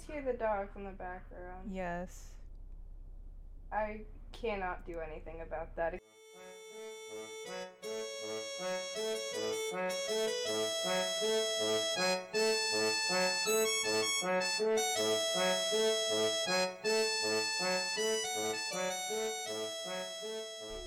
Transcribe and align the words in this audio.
guys 0.00 0.14
hear 0.14 0.22
the 0.22 0.38
dogs 0.38 0.70
in 0.76 0.84
the 0.84 0.90
background? 0.90 1.70
Yes. 1.72 2.28
I 3.72 4.00
cannot 4.32 4.86
do 4.86 4.98
anything 5.00 5.40
about 5.42 5.74
that. 5.76 5.98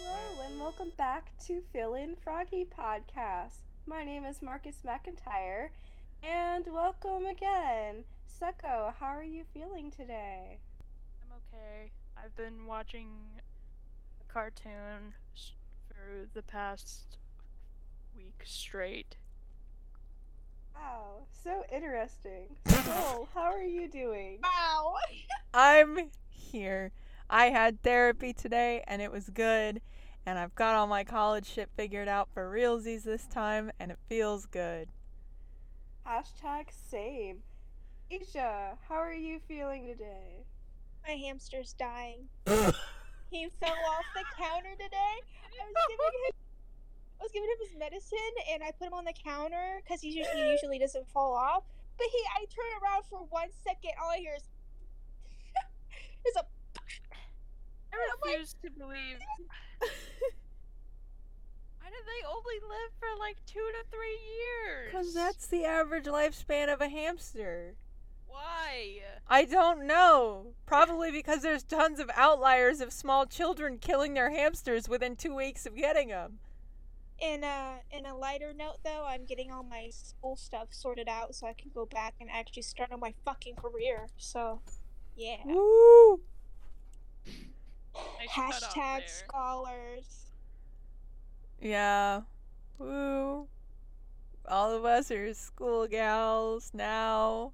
Hello 0.05 0.41
and 0.45 0.59
welcome 0.59 0.91
back 0.97 1.31
to 1.47 1.61
Fill 1.71 1.95
In 1.95 2.15
Froggy 2.23 2.65
Podcast. 2.65 3.59
My 3.85 4.03
name 4.03 4.25
is 4.25 4.41
Marcus 4.41 4.77
McIntyre 4.85 5.69
and 6.23 6.65
welcome 6.71 7.25
again. 7.25 8.05
Sucko, 8.43 8.93
how 8.99 9.05
are 9.05 9.23
you 9.23 9.45
feeling 9.53 9.89
today? 9.89 10.57
I'm 11.21 11.37
okay. 11.37 11.91
I've 12.17 12.35
been 12.35 12.65
watching 12.65 13.07
a 14.19 14.33
cartoon 14.33 15.13
for 15.87 16.27
the 16.33 16.41
past 16.41 17.19
week 18.17 18.41
straight. 18.43 19.15
Wow, 20.75 21.19
so 21.41 21.63
interesting. 21.73 22.57
Soul, 22.67 23.29
how 23.33 23.43
are 23.43 23.63
you 23.63 23.87
doing? 23.87 24.39
Wow! 24.43 24.95
I'm 25.53 26.11
here. 26.27 26.91
I 27.29 27.45
had 27.45 27.81
therapy 27.81 28.33
today 28.33 28.83
and 28.87 29.01
it 29.01 29.09
was 29.09 29.29
good. 29.29 29.79
And 30.25 30.37
I've 30.37 30.55
got 30.55 30.75
all 30.75 30.87
my 30.87 31.05
college 31.05 31.45
shit 31.45 31.69
figured 31.77 32.09
out 32.09 32.27
for 32.33 32.51
realsies 32.51 33.03
this 33.03 33.25
time 33.25 33.71
and 33.79 33.89
it 33.89 33.99
feels 34.09 34.45
good. 34.47 34.89
Hashtag 36.05 36.65
same. 36.89 37.43
Isha, 38.13 38.77
how 38.87 38.95
are 38.95 39.11
you 39.11 39.39
feeling 39.47 39.87
today? 39.87 40.45
My 41.07 41.15
hamster's 41.15 41.73
dying. 41.73 42.29
he 42.45 43.47
fell 43.59 43.73
off 43.73 44.05
the 44.13 44.23
counter 44.37 44.69
today. 44.73 45.15
I 45.49 45.65
was 45.65 45.73
giving 45.89 46.05
him, 46.05 46.33
I 47.19 47.23
was 47.23 47.31
giving 47.31 47.49
him 47.49 47.57
his 47.67 47.73
medicine, 47.79 48.33
and 48.53 48.61
I 48.61 48.69
put 48.69 48.85
him 48.85 48.93
on 48.93 49.05
the 49.05 49.13
counter 49.13 49.81
because 49.81 50.01
he 50.01 50.09
usually, 50.09 50.43
he 50.43 50.51
usually 50.51 50.77
doesn't 50.77 51.07
fall 51.09 51.33
off. 51.33 51.63
But 51.97 52.05
he, 52.11 52.19
I 52.37 52.45
turn 52.53 52.83
around 52.83 53.03
for 53.09 53.25
one 53.31 53.49
second, 53.63 53.93
all 53.99 54.11
I 54.11 54.17
hear 54.17 54.35
is, 54.37 54.43
is 56.27 56.35
a. 56.35 56.45
I 57.93 58.29
refuse 58.29 58.55
to 58.61 58.69
believe. 58.77 59.17
Why 61.81 61.89
did 61.89 62.05
they 62.05 62.21
only 62.29 62.59
live 62.61 62.93
for 62.99 63.09
like 63.17 63.37
two 63.47 63.57
to 63.73 63.83
three 63.89 64.21
years? 64.37 64.91
Because 64.91 65.15
that's 65.15 65.47
the 65.47 65.65
average 65.65 66.05
lifespan 66.05 66.71
of 66.71 66.79
a 66.79 66.89
hamster. 66.89 67.73
Why? 68.33 69.01
I 69.27 69.45
don't 69.45 69.85
know. 69.85 70.47
Probably 70.65 71.11
because 71.11 71.43
there's 71.43 71.61
tons 71.61 71.99
of 71.99 72.09
outliers 72.15 72.81
of 72.81 72.91
small 72.91 73.27
children 73.27 73.77
killing 73.77 74.15
their 74.15 74.31
hamsters 74.31 74.89
within 74.89 75.15
two 75.15 75.35
weeks 75.35 75.67
of 75.67 75.75
getting 75.75 76.07
them. 76.07 76.39
In 77.19 77.43
a 77.43 77.75
in 77.91 78.07
a 78.07 78.17
lighter 78.17 78.51
note, 78.51 78.79
though, 78.83 79.05
I'm 79.07 79.25
getting 79.25 79.51
all 79.51 79.63
my 79.63 79.89
school 79.91 80.35
stuff 80.35 80.69
sorted 80.71 81.07
out 81.07 81.35
so 81.35 81.45
I 81.45 81.53
can 81.53 81.69
go 81.73 81.85
back 81.85 82.15
and 82.19 82.29
actually 82.31 82.63
start 82.63 82.91
on 82.91 82.99
my 82.99 83.13
fucking 83.23 83.55
career. 83.55 84.07
So, 84.17 84.61
yeah. 85.15 85.37
Woo! 85.45 86.19
Nice 87.95 88.29
Hashtag 88.29 89.07
scholars. 89.07 90.31
Yeah. 91.61 92.21
Woo. 92.79 93.47
All 94.47 94.71
of 94.71 94.83
us 94.83 95.11
are 95.11 95.33
school 95.35 95.87
gals 95.87 96.71
now. 96.73 97.53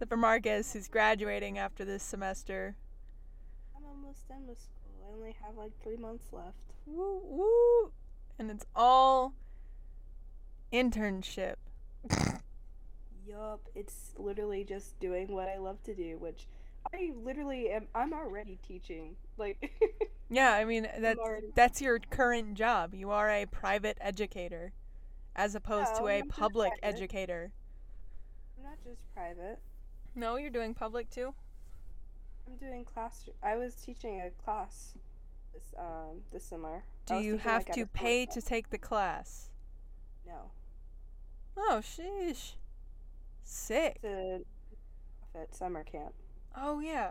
Except 0.00 0.12
for 0.12 0.16
Marcus, 0.16 0.72
who's 0.72 0.88
graduating 0.88 1.58
after 1.58 1.84
this 1.84 2.02
semester. 2.02 2.74
I'm 3.76 3.84
almost 3.84 4.26
done 4.28 4.46
with 4.48 4.58
school. 4.58 5.06
I 5.06 5.14
only 5.14 5.36
have 5.44 5.58
like 5.58 5.72
three 5.82 5.98
months 5.98 6.24
left. 6.32 6.56
Woo 6.86 7.20
woo. 7.22 7.92
And 8.38 8.50
it's 8.50 8.64
all 8.74 9.34
internship. 10.72 11.56
Yup, 13.28 13.60
it's 13.74 14.14
literally 14.16 14.64
just 14.64 14.98
doing 15.00 15.34
what 15.34 15.50
I 15.50 15.58
love 15.58 15.82
to 15.82 15.94
do, 15.94 16.16
which 16.16 16.46
I 16.94 17.10
literally 17.14 17.68
am. 17.68 17.86
I'm 17.94 18.14
already 18.14 18.58
teaching. 18.66 19.16
Like, 19.36 19.70
Yeah, 20.30 20.54
I 20.54 20.64
mean 20.64 20.88
that's 20.98 21.20
that's 21.54 21.82
your 21.82 21.98
current 21.98 22.54
job. 22.54 22.94
You 22.94 23.10
are 23.10 23.28
a 23.28 23.44
private 23.44 23.98
educator 24.00 24.72
as 25.36 25.54
opposed 25.54 25.94
to 25.96 26.08
a 26.08 26.22
public 26.22 26.80
private. 26.80 26.96
educator. 26.96 27.52
I'm 28.56 28.64
not 28.64 28.78
just 28.82 29.02
private. 29.14 29.58
No, 30.14 30.36
you're 30.36 30.50
doing 30.50 30.74
public 30.74 31.10
too? 31.10 31.34
I'm 32.46 32.56
doing 32.56 32.84
class. 32.84 33.24
I 33.42 33.56
was 33.56 33.74
teaching 33.74 34.20
a 34.20 34.30
class 34.42 34.94
this 35.54 35.72
um 35.78 36.22
this 36.32 36.44
summer. 36.44 36.82
Do 37.06 37.16
you 37.16 37.38
have 37.38 37.66
like, 37.66 37.74
to 37.74 37.86
pay 37.86 38.26
to 38.26 38.42
take 38.42 38.70
the 38.70 38.78
class? 38.78 39.50
No, 40.26 40.50
Oh, 41.56 41.80
sheesh. 41.82 42.52
Sick. 43.42 43.98
it's 44.02 44.04
a 44.04 44.40
at 45.38 45.54
summer 45.54 45.84
camp. 45.84 46.12
Oh 46.56 46.80
yeah. 46.80 47.10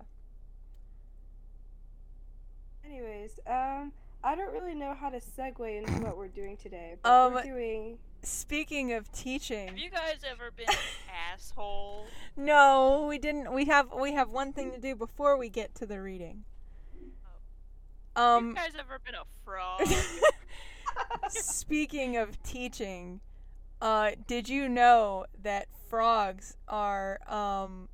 Anyways, 2.86 3.40
um, 3.46 3.92
I 4.24 4.36
don't 4.36 4.52
really 4.52 4.74
know 4.76 4.94
how 5.00 5.09
to 5.09 5.20
segue 5.20 5.78
into 5.78 5.94
what 6.04 6.18
we're 6.18 6.28
doing 6.28 6.58
today. 6.58 6.96
But 7.02 7.09
Um, 7.09 7.34
we're 7.34 7.44
doing. 7.44 8.00
Speaking 8.22 8.94
of 8.94 9.12
teaching, 9.12 9.68
Have 9.69 9.78
you 9.78 9.90
guys 9.90 10.18
ever 10.30 10.52
been 10.52 10.68
an 10.69 10.75
asshole? 11.34 12.06
no, 12.35 13.06
we 13.07 13.18
didn't. 13.18 13.52
We 13.53 13.66
have 13.66 13.91
we 13.94 14.13
have 14.13 14.30
one 14.30 14.52
thing 14.53 14.72
to 14.72 14.80
do 14.80 14.96
before 14.96 15.38
we 15.38 15.50
get 15.50 15.74
to 15.75 15.85
the 15.85 16.02
reading. 16.02 16.44
Have 18.16 18.24
Um, 18.25 18.47
you 18.50 18.56
guys 18.56 18.72
ever 18.78 19.00
been 19.06 19.16
a 19.16 19.24
frog? 19.46 19.81
speaking 21.29 22.18
of 22.18 22.41
teaching, 22.44 23.22
uh, 23.81 24.12
did 24.28 24.50
you 24.50 24.68
know 24.68 25.25
that 25.41 25.68
frogs 25.88 26.58
are 26.68 27.19
um 27.25 27.88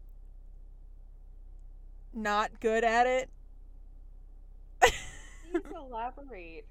not 2.13 2.59
good 2.59 2.83
at 2.83 3.05
it? 3.05 3.29
Please 4.81 5.61
elaborate. 5.75 6.65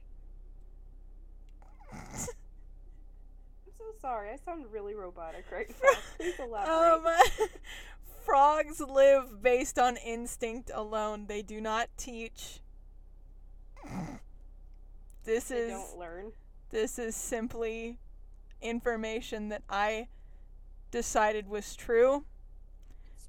I'm 3.87 3.93
so 3.93 3.99
sorry. 4.01 4.31
I 4.31 4.37
sound 4.37 4.67
really 4.73 4.95
robotic 4.95 5.45
right 5.53 5.69
now. 5.83 5.91
Please 6.19 6.35
elaborate. 6.39 7.07
Um, 7.41 7.49
frogs 8.25 8.81
live 8.81 9.43
based 9.43 9.79
on 9.79 9.97
instinct 9.99 10.71
alone. 10.73 11.27
They 11.27 11.43
do 11.43 11.61
not 11.61 11.89
teach. 11.97 12.61
This 15.25 15.45
they 15.49 15.57
is 15.57 15.71
don't 15.71 15.99
learn. 15.99 16.33
this 16.71 16.99
is 16.99 17.15
simply 17.15 17.99
information 18.63 19.49
that 19.51 19.63
I 19.69 20.09
decided 20.91 21.49
was 21.49 21.77
true 21.77 22.25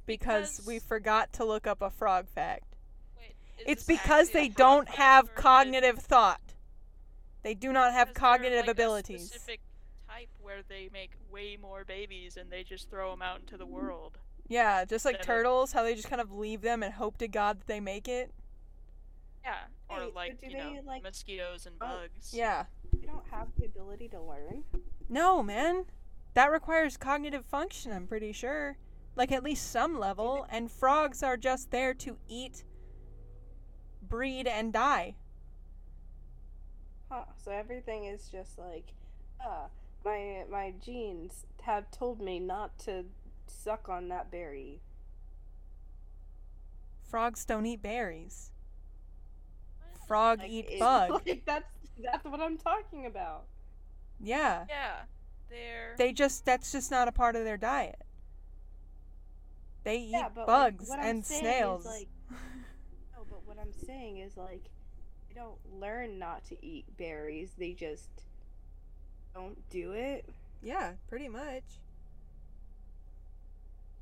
because 0.06 0.62
we 0.68 0.80
forgot 0.80 1.34
to 1.34 1.46
look 1.46 1.68
up 1.68 1.82
a 1.82 1.90
frog 1.90 2.28
fact. 2.30 2.76
Wait, 3.18 3.34
It's 3.66 3.84
because 3.84 4.30
they 4.32 4.48
don't 4.50 4.88
have 4.90 5.26
or 5.26 5.28
is 5.28 5.32
it- 5.32 5.42
cognitive 5.42 6.00
thought. 6.00 6.42
They 7.44 7.54
do 7.54 7.72
not 7.72 7.94
have 7.94 8.10
is 8.10 8.14
there, 8.14 8.20
cognitive 8.22 8.60
like, 8.62 8.68
a 8.68 8.72
abilities. 8.72 9.28
specific 9.28 9.60
type 10.16 10.30
where 10.42 10.62
they 10.68 10.90
make 10.94 11.12
way 11.32 11.58
more 11.62 11.84
babies 11.84 12.38
and 12.38 12.50
they 12.52 12.64
just 12.64 12.90
throw 12.90 13.12
them 13.12 13.22
out 13.22 13.40
into 13.42 13.58
the 13.58 13.66
world. 13.66 14.18
Yeah, 14.48 14.86
just 14.86 15.06
like 15.06 15.16
Instead 15.16 15.34
turtles, 15.34 15.72
how 15.74 15.84
they 15.84 15.96
just 15.96 16.10
kind 16.10 16.22
of 16.22 16.32
leave 16.32 16.62
them 16.62 16.84
and 16.84 16.94
hope 16.94 17.18
to 17.18 17.28
God 17.28 17.60
that 17.60 17.68
they 17.68 17.80
make 17.80 18.08
it. 18.08 18.32
Yeah, 19.44 19.56
or 19.90 20.06
Wait, 20.06 20.16
like 20.16 20.42
do 20.42 20.50
you 20.50 20.58
know 20.58 20.82
like- 20.86 21.04
mosquitoes 21.04 21.66
and 21.66 21.76
Oh, 21.82 21.86
bugs. 21.86 22.34
Yeah. 22.34 22.66
They 22.94 23.08
don't 23.08 23.26
have 23.30 23.48
the 23.58 23.66
ability 23.66 24.10
to 24.10 24.22
learn. 24.22 24.64
No, 25.10 25.44
man. 25.44 25.86
That 26.34 26.52
requires 26.52 26.98
cognitive 26.98 27.46
function, 27.46 27.92
I'm 27.92 28.08
pretty 28.08 28.32
sure. 28.32 28.78
Like 29.16 29.32
at 29.32 29.44
least 29.44 29.72
some 29.72 29.98
level, 30.00 30.46
and 30.50 30.70
frogs 30.72 31.24
are 31.24 31.38
just 31.38 31.72
there 31.72 31.94
to 31.96 32.18
eat, 32.28 32.64
breed, 34.02 34.46
and 34.48 34.74
die. 34.74 35.16
Huh. 37.10 37.26
So 37.38 37.52
everything 37.52 38.06
is 38.06 38.28
just 38.30 38.58
like, 38.58 38.92
uh, 39.40 39.68
my 40.06 40.44
my 40.50 40.74
genes 40.80 41.46
have 41.64 41.90
told 41.92 42.22
me 42.22 42.40
not 42.40 42.78
to 42.80 43.06
suck 43.48 43.90
on 43.90 44.08
that 44.10 44.32
berry. 44.32 44.80
Frogs 47.10 47.46
don't 47.46 47.66
eat 47.66 47.82
berries. 47.82 48.52
Frog 50.08 50.40
Like, 50.40 50.50
eat 50.52 50.66
it- 50.70 50.80
bugs. 50.80 51.26
Like, 51.26 51.44
that's 51.46 51.66
that's 52.02 52.26
what 52.26 52.40
I'm 52.42 52.58
talking 52.58 53.06
about. 53.06 53.46
Yeah. 54.20 54.66
Yeah, 54.70 54.92
they're 55.50 55.96
They 55.98 56.14
just 56.14 56.46
that's 56.46 56.72
just 56.72 56.92
not 56.92 57.08
a 57.08 57.12
part 57.12 57.36
of 57.36 57.44
their 57.44 57.58
diet. 57.58 58.02
They 59.84 59.98
eat 59.98 60.10
Yeah, 60.12 60.30
but, 60.34 60.48
like, 60.48 60.78
bugs 60.78 60.90
what 60.90 61.00
and 61.00 61.26
snails. 61.26 61.86
like- 61.86 62.08
No, 63.16 63.26
but 63.30 63.46
what 63.48 63.58
I'm 63.60 63.72
saying 63.74 64.18
is 64.18 64.36
like, 64.38 64.64
they 65.30 65.36
don't 65.36 65.58
learn 65.80 66.20
not 66.20 66.44
to 66.46 66.66
eat 66.66 66.86
berries. 66.98 67.52
They 67.58 67.74
just 67.74 68.10
don't 69.36 69.70
do 69.70 69.92
it. 69.92 70.26
yeah, 70.64 70.94
pretty 71.10 71.28
much. 71.30 71.64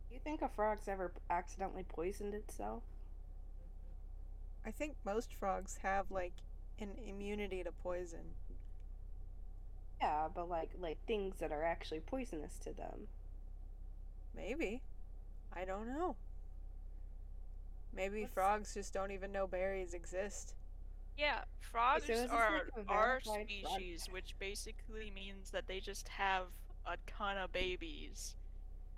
Do 0.08 0.14
you 0.14 0.20
think 0.24 0.42
a 0.42 0.48
frog's 0.48 0.88
ever 0.88 1.12
accidentally 1.30 1.84
poisoned 1.84 2.34
itself? 2.36 2.84
I 4.66 4.72
think 4.72 4.96
most 5.04 5.34
frogs 5.34 5.80
have 5.82 6.12
like 6.12 6.34
an 6.80 6.92
immunity 7.06 7.64
to 7.64 7.72
poison. 7.72 8.36
Yeah, 10.00 10.28
but 10.34 10.48
like 10.50 10.70
like 10.80 11.00
things 11.08 11.36
that 11.40 11.52
are 11.52 11.64
actually 11.64 12.00
poisonous 12.02 12.58
to 12.60 12.72
them. 12.72 13.08
Maybe. 14.36 14.82
I 15.56 15.66
don't 15.66 15.88
know. 15.88 16.16
Maybe 17.96 18.22
What's- 18.22 18.34
frogs 18.34 18.74
just 18.74 18.94
don't 18.94 19.12
even 19.12 19.32
know 19.32 19.48
berries 19.48 19.94
exist. 19.94 20.54
Yeah, 21.18 21.40
frogs 21.60 22.04
is 22.10 22.22
this 22.24 22.32
are 22.32 22.62
like 22.76 22.86
our 22.90 23.20
verified 23.24 23.48
frog 23.64 23.72
species, 23.78 24.08
which 24.10 24.36
basically 24.40 25.12
means 25.14 25.52
that 25.52 25.68
they 25.68 25.80
just 25.80 26.08
have 26.10 26.44
a 26.86 26.98
ton 27.08 27.38
of 27.38 27.52
babies 27.52 28.36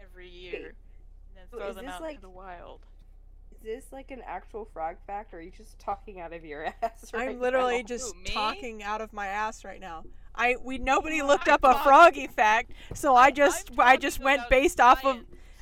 every 0.01 0.27
year, 0.29 0.75
and 1.29 1.35
then 1.37 1.43
throw 1.51 1.69
is 1.69 1.75
them 1.75 1.85
this 1.85 1.93
out 1.95 2.01
like- 2.01 2.15
into 2.15 2.21
the 2.21 2.29
wild. 2.29 2.81
Is 3.51 3.61
this 3.61 3.85
like 3.93 4.11
an 4.11 4.21
actual 4.25 4.65
frog 4.65 4.97
fact, 5.07 5.33
or 5.33 5.37
are 5.37 5.41
you 5.41 5.51
just 5.51 5.79
talking 5.79 6.19
out 6.19 6.33
of 6.33 6.43
your 6.45 6.65
ass? 6.83 7.11
right 7.13 7.29
I'm 7.29 7.39
literally 7.39 7.77
now? 7.77 7.87
just 7.87 8.13
Who, 8.15 8.23
talking 8.33 8.83
out 8.83 9.01
of 9.01 9.13
my 9.13 9.27
ass 9.27 9.63
right 9.63 9.79
now. 9.79 10.03
I 10.33 10.55
we 10.61 10.77
nobody 10.77 11.19
No, 11.19 11.27
looked 11.27 11.47
I'm 11.47 11.53
up 11.55 11.63
a 11.63 11.67
talking- 11.67 11.83
froggy 11.83 12.27
fact, 12.27 12.71
so 12.93 13.15
I 13.15 13.31
just 13.31 13.71
I 13.77 13.97
just 13.97 14.19
went 14.19 14.39
about 14.39 14.49
based 14.49 14.79
off 14.79 15.03
of. 15.05 15.19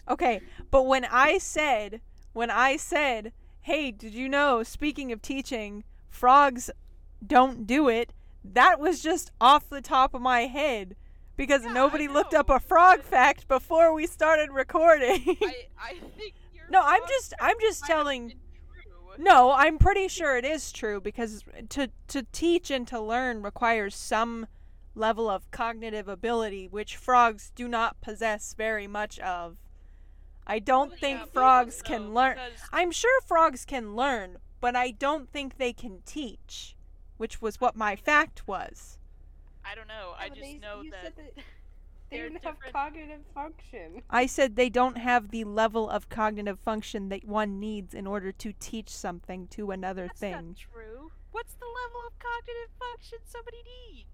Okay, 0.10 0.42
but 0.72 0.86
when 0.86 1.06
I 1.06 1.38
said, 1.38 2.02
when 2.34 2.50
I 2.52 2.76
said, 2.78 3.32
hey, 3.62 3.92
did 3.92 4.14
you 4.14 4.28
know, 4.28 4.64
speaking 4.64 5.12
of 5.12 5.22
teaching, 5.22 5.84
frogs 6.14 6.70
don't 7.26 7.66
do 7.66 7.90
it, 7.90 8.14
that 8.44 8.80
was 8.80 9.02
just 9.02 9.32
off 9.40 9.70
the 9.70 9.82
top 9.82 10.14
of 10.14 10.22
my 10.22 10.42
head. 10.42 10.96
Because 11.36 11.64
Yeah, 11.64 11.74
nobody 11.74 12.08
looked 12.08 12.34
up 12.34 12.50
a 12.50 12.60
frog 12.60 13.02
fact 13.02 13.48
before 13.48 13.94
we 13.94 14.06
started 14.06 14.52
recording. 14.52 15.38
I, 15.42 15.68
I 15.80 15.94
think 16.18 16.36
no, 16.70 16.82
I'm 16.84 17.02
just 17.08 17.34
I'm 17.42 17.60
just 17.60 17.86
telling. 17.86 18.34
No, 19.18 19.52
I'm 19.52 19.78
pretty 19.78 20.08
sure 20.08 20.38
it 20.38 20.46
is 20.46 20.72
true 20.72 21.00
because 21.02 21.44
to 21.70 21.90
to 22.08 22.24
teach 22.32 22.72
and 22.72 22.88
to 22.88 23.00
learn 23.00 23.42
requires 23.42 23.96
some 23.96 24.48
level 24.96 25.30
of 25.30 25.50
cognitive 25.52 26.08
ability 26.08 26.68
which 26.68 26.98
frogs 26.98 27.52
do 27.56 27.68
not 27.68 28.00
possess 28.02 28.54
very 28.56 28.88
much 28.88 29.20
of. 29.20 29.58
I 30.46 30.60
don't 30.60 30.90
Well, 30.90 30.98
think 31.00 31.20
yeah, 31.20 31.26
frogs 31.26 31.82
can 31.82 32.14
learn. 32.14 32.38
I'm 32.72 32.92
sure 32.92 33.22
frogs 33.22 33.66
can 33.66 33.96
learn, 33.96 34.38
but 34.64 34.78
I 34.78 34.92
don't 34.92 35.30
think 35.30 35.58
they 35.58 35.74
can 35.74 36.00
teach, 36.06 36.78
which 37.18 37.42
was 37.42 37.60
what 37.60 37.76
my 37.76 37.98
fact 37.98 38.48
was. 38.48 38.98
I 39.66 39.76
don't 39.76 39.90
know. 39.90 40.12
Oh, 40.12 40.16
I 40.18 40.30
just 40.30 40.40
they- 40.40 40.58
know 40.58 40.84
that 40.90 41.18
that 41.18 41.18
they 41.36 41.44
they're 42.10 42.30
didn't 42.30 42.46
have 42.46 42.56
cognitive 42.72 43.26
function. 43.34 44.04
I 44.10 44.26
said 44.26 44.56
they 44.56 44.70
don't 44.70 44.98
have 44.98 45.32
the 45.32 45.44
level 45.44 45.90
of 45.90 46.08
cognitive 46.08 46.62
function 46.62 47.10
that 47.10 47.28
one 47.28 47.60
needs 47.60 47.94
in 47.94 48.08
order 48.08 48.32
to 48.32 48.54
teach 48.54 48.88
something 48.88 49.48
to 49.48 49.72
another 49.72 50.04
thing. 50.04 50.08
that's 50.08 50.20
thing. 50.20 50.48
not 50.48 50.56
true. 50.56 51.12
What's 51.34 51.56
the 51.56 51.66
level 51.66 52.00
of 52.08 52.14
cognitive 52.20 52.72
function 52.80 53.20
somebody 53.26 53.58
needs? 53.66 54.08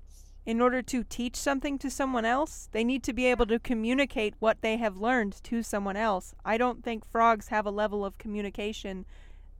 in 0.45 0.61
order 0.61 0.81
to 0.81 1.03
teach 1.03 1.35
something 1.35 1.77
to 1.77 1.91
someone 1.91 2.25
else, 2.25 2.69
they 2.71 2.83
need 2.83 3.03
to 3.03 3.13
be 3.13 3.27
able 3.27 3.45
to 3.45 3.59
communicate 3.59 4.33
what 4.39 4.61
they 4.61 4.77
have 4.77 4.97
learned 4.97 5.43
to 5.43 5.61
someone 5.61 5.95
else. 5.95 6.33
I 6.43 6.57
don't 6.57 6.83
think 6.83 7.05
frogs 7.05 7.49
have 7.49 7.67
a 7.67 7.71
level 7.71 8.03
of 8.03 8.17
communication, 8.17 9.05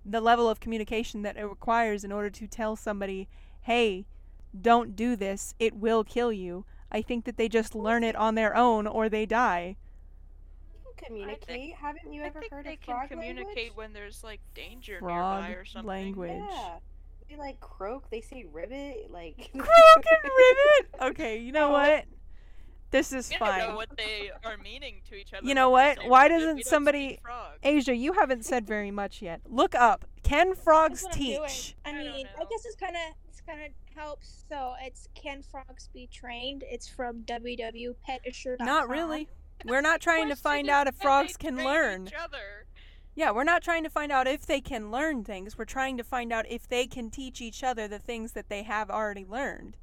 the 0.06 0.22
level 0.22 0.50
of 0.50 0.60
communication 0.60 1.22
that 1.24 1.38
it 1.38 1.44
requires 1.46 2.04
in 2.04 2.12
order 2.12 2.30
to 2.30 2.48
tell 2.48 2.76
somebody, 2.76 3.28
hey, 3.62 4.06
don't 4.60 4.96
do 4.96 5.16
this, 5.16 5.54
it 5.60 5.76
will 5.76 6.04
kill 6.04 6.32
you. 6.34 6.66
I 6.92 7.02
think 7.02 7.26
that 7.26 7.38
they 7.38 7.48
just 7.50 7.76
learn 7.76 8.04
it 8.04 8.16
on 8.16 8.36
their 8.36 8.56
own 8.56 8.88
or 8.88 9.10
they 9.10 9.26
die. 9.26 9.76
You 10.74 10.92
can 10.98 11.06
communicate. 11.16 11.76
Haven't 11.76 12.12
you 12.12 12.22
ever 12.22 12.26
I 12.26 12.28
ever 12.30 12.40
think 12.42 12.52
heard 12.54 12.66
they 12.66 12.74
of 12.74 12.82
can 12.82 13.08
communicate 13.10 13.46
language? 13.56 13.72
when 13.76 13.94
there's 13.94 14.24
like 14.24 14.40
danger 14.56 14.98
Frog 15.00 15.44
nearby 15.44 15.54
or 15.56 15.66
something. 15.66 15.88
language. 15.88 16.42
Yeah. 16.50 16.76
They 17.30 17.36
like 17.36 17.60
croak. 17.60 18.10
They 18.10 18.22
say 18.22 18.46
ribbit. 18.52 19.12
Like 19.12 19.52
Croak 19.54 19.68
and 19.68 20.24
ribbit! 20.24 20.90
Okay, 21.12 21.38
you 21.38 21.52
know 21.52 21.70
what? 21.70 22.06
This 22.92 23.14
is 23.14 23.32
fine. 23.34 23.60
know 23.60 23.76
what 23.76 23.96
they 23.98 24.32
are 24.44 24.58
meaning 24.58 25.02
to 25.10 25.16
each 25.16 25.34
other. 25.34 25.46
You 25.46 25.54
know 25.54 25.70
what? 25.70 26.00
Why 26.08 26.28
doesn't 26.28 26.66
somebody- 26.66 27.20
Asia, 27.62 27.96
you 27.96 28.14
haven't 28.14 28.46
said 28.46 28.66
very 28.66 28.92
much 28.92 29.22
yet. 29.22 29.42
Look 29.46 29.76
up. 29.76 30.06
Can 30.24 30.56
frogs 30.56 31.04
That's 31.04 31.16
what 31.18 31.24
I'm 31.26 31.36
doing. 31.36 31.48
teach? 31.50 31.76
I 31.86 31.90
I 31.90 31.94
mean, 31.94 32.08
I 32.08 32.40
know. 32.40 32.48
guess 32.50 32.66
it's 32.66 32.76
kind 32.76 32.96
of 32.96 33.02
it's 33.28 33.42
kind 33.42 33.62
of 33.62 33.72
helps. 33.96 34.46
So 34.50 34.74
it's 34.82 35.08
can 35.16 35.42
frogs 35.44 35.88
be 35.94 36.08
trained? 36.08 36.64
It's 36.68 36.88
from 36.88 37.22
www.petassure.com. 37.24 38.66
Not 38.66 38.90
really. 38.90 39.28
We're 39.66 39.82
not 39.82 40.02
trying 40.08 40.30
to 40.30 40.36
find 40.36 40.70
out 40.70 40.88
if 40.88 40.96
can 40.98 41.02
frogs 41.04 41.34
they 41.38 41.46
can 41.48 41.56
train 41.56 41.66
learn. 41.68 42.08
Each 42.08 42.14
other? 42.14 42.66
Yeah, 43.16 43.32
we're 43.32 43.44
not 43.44 43.62
trying 43.64 43.84
to 43.84 43.90
find 43.90 44.12
out 44.12 44.28
if 44.28 44.46
they 44.46 44.62
can 44.62 44.92
learn 44.92 45.24
things. 45.26 45.58
We're 45.58 45.66
trying 45.66 45.98
to 45.98 46.04
find 46.04 46.32
out 46.32 46.46
if 46.50 46.68
they 46.68 46.88
can 46.88 47.10
teach 47.10 47.42
each 47.42 47.64
other 47.64 47.88
the 47.88 48.00
things 48.00 48.32
that 48.34 48.48
they 48.50 48.64
have 48.64 48.90
already 48.90 49.26
learned. 49.26 49.76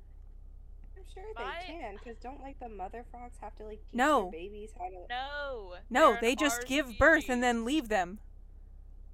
I'm 1.08 1.22
sure 1.22 1.32
My- 1.34 1.54
they 1.66 1.72
can, 1.72 1.94
because 1.94 2.16
don't 2.18 2.40
like 2.42 2.58
the 2.60 2.68
mother 2.68 3.04
frogs 3.10 3.36
have 3.40 3.54
to 3.56 3.64
like 3.64 3.78
teach 3.78 3.94
No. 3.94 4.30
their 4.30 4.40
babies 4.40 4.70
how 4.78 4.88
to. 4.88 5.06
No. 5.08 5.74
No, 5.90 6.12
they're 6.12 6.20
they 6.20 6.30
an 6.32 6.36
just 6.38 6.60
R 6.60 6.64
give 6.66 6.98
birth 6.98 7.28
and 7.28 7.42
then 7.42 7.64
leave 7.64 7.88
them. 7.88 8.18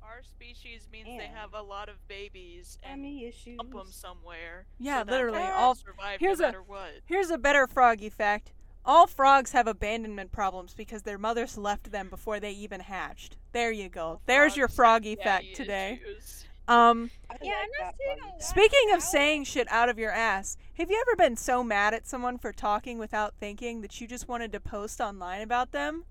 Our 0.02 0.22
species 0.24 0.88
means 0.92 1.06
they 1.06 1.26
have 1.32 1.54
a 1.54 1.62
lot 1.62 1.88
of 1.88 2.06
babies 2.08 2.76
and 2.82 3.00
Mommy 3.02 3.24
issues. 3.26 3.56
dump 3.56 3.72
them 3.72 3.90
somewhere. 3.90 4.66
Yeah, 4.78 5.04
so 5.04 5.10
literally, 5.10 5.38
all- 5.42 5.74
survive 5.74 6.20
here's 6.20 6.38
a- 6.40 6.42
no 6.42 6.48
matter 6.48 6.62
what. 6.62 6.90
Here's 7.06 7.30
a 7.30 7.38
better 7.38 7.66
froggy 7.66 8.10
fact. 8.10 8.52
All 8.84 9.06
frogs 9.06 9.52
have 9.52 9.68
abandonment 9.68 10.32
problems 10.32 10.74
because 10.74 11.02
their 11.02 11.16
mothers 11.16 11.56
left 11.56 11.92
them 11.92 12.08
before 12.10 12.40
they 12.40 12.50
even 12.50 12.80
hatched. 12.80 13.36
There 13.52 13.70
you 13.70 13.88
go. 13.88 14.20
There's 14.26 14.56
your 14.56 14.66
Frogs 14.66 14.72
have 14.72 14.76
froggy 14.76 15.16
fact 15.16 15.54
today. 15.54 16.00
issues. 16.04 16.46
Um 16.68 17.10
Yeah, 17.42 17.50
like 17.50 17.58
I'm 17.80 17.86
not 17.86 17.94
saying 17.98 18.18
a 18.22 18.26
lot 18.32 18.42
Speaking 18.42 18.92
of 18.94 19.02
saying 19.02 19.44
shit 19.44 19.66
out 19.70 19.88
of 19.88 19.98
your 19.98 20.12
ass, 20.12 20.56
have 20.74 20.90
you 20.90 21.02
ever 21.06 21.16
been 21.16 21.36
so 21.36 21.64
mad 21.64 21.94
at 21.94 22.06
someone 22.06 22.38
for 22.38 22.52
talking 22.52 22.98
without 22.98 23.34
thinking 23.38 23.80
that 23.82 24.00
you 24.00 24.06
just 24.06 24.28
wanted 24.28 24.52
to 24.52 24.60
post 24.60 25.00
online 25.00 25.42
about 25.42 25.72
them? 25.72 26.04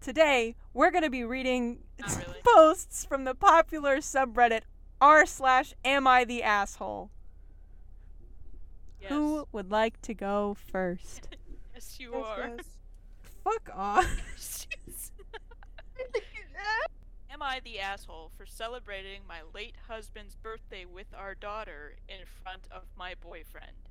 Today, 0.00 0.56
we're 0.74 0.90
going 0.90 1.04
to 1.04 1.10
be 1.10 1.22
reading 1.22 1.78
really. 2.00 2.40
posts 2.44 3.04
from 3.04 3.24
the 3.24 3.34
popular 3.34 3.98
subreddit 3.98 4.62
r 5.00 5.24
slash 5.26 5.74
am 5.84 6.06
I 6.08 6.24
the 6.24 6.42
asshole. 6.42 7.10
Yes. 9.00 9.10
Who 9.10 9.46
would 9.52 9.70
like 9.70 10.00
to 10.02 10.14
go 10.14 10.56
first? 10.70 11.28
Yes, 11.74 11.96
you 11.98 12.10
Yes, 12.12 12.24
are. 12.26 12.48
yes. 12.56 12.66
Fuck 13.42 13.70
off. 13.74 14.06
Am 17.42 17.48
I 17.48 17.58
the 17.58 17.80
asshole 17.80 18.30
for 18.36 18.46
celebrating 18.46 19.22
my 19.26 19.40
late 19.52 19.74
husband's 19.88 20.36
birthday 20.36 20.84
with 20.84 21.08
our 21.12 21.34
daughter 21.34 21.96
in 22.08 22.24
front 22.24 22.68
of 22.70 22.82
my 22.96 23.14
boyfriend? 23.20 23.90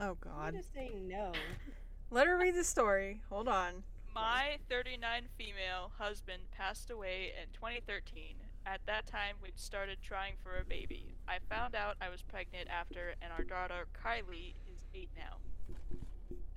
Oh 0.00 0.16
I'm 0.26 0.52
god. 0.52 0.54
just 0.56 0.74
saying 0.74 1.06
no. 1.06 1.30
Let 2.10 2.26
her 2.26 2.36
read 2.36 2.56
the 2.56 2.64
story. 2.64 3.20
Hold 3.30 3.46
on. 3.46 3.84
My 4.12 4.56
39 4.68 5.28
female 5.38 5.92
husband 5.96 6.42
passed 6.50 6.90
away 6.90 7.30
in 7.40 7.52
2013. 7.52 8.34
At 8.66 8.80
that 8.86 9.06
time, 9.06 9.36
we'd 9.40 9.60
started 9.60 9.98
trying 10.02 10.34
for 10.42 10.58
a 10.58 10.64
baby. 10.64 11.14
I 11.28 11.38
found 11.48 11.76
out 11.76 11.94
I 12.00 12.08
was 12.08 12.22
pregnant 12.22 12.68
after, 12.68 13.14
and 13.22 13.32
our 13.32 13.44
daughter 13.44 13.86
Kylie 14.04 14.54
is 14.68 14.80
8 14.92 15.10
now. 15.16 15.36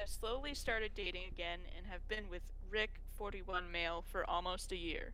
I 0.01 0.05
slowly 0.07 0.55
started 0.55 0.95
dating 0.95 1.25
again 1.31 1.59
and 1.77 1.85
have 1.85 2.07
been 2.07 2.27
with 2.27 2.41
Rick, 2.71 3.01
41 3.17 3.71
male, 3.71 4.03
for 4.11 4.27
almost 4.27 4.71
a 4.71 4.77
year. 4.77 5.13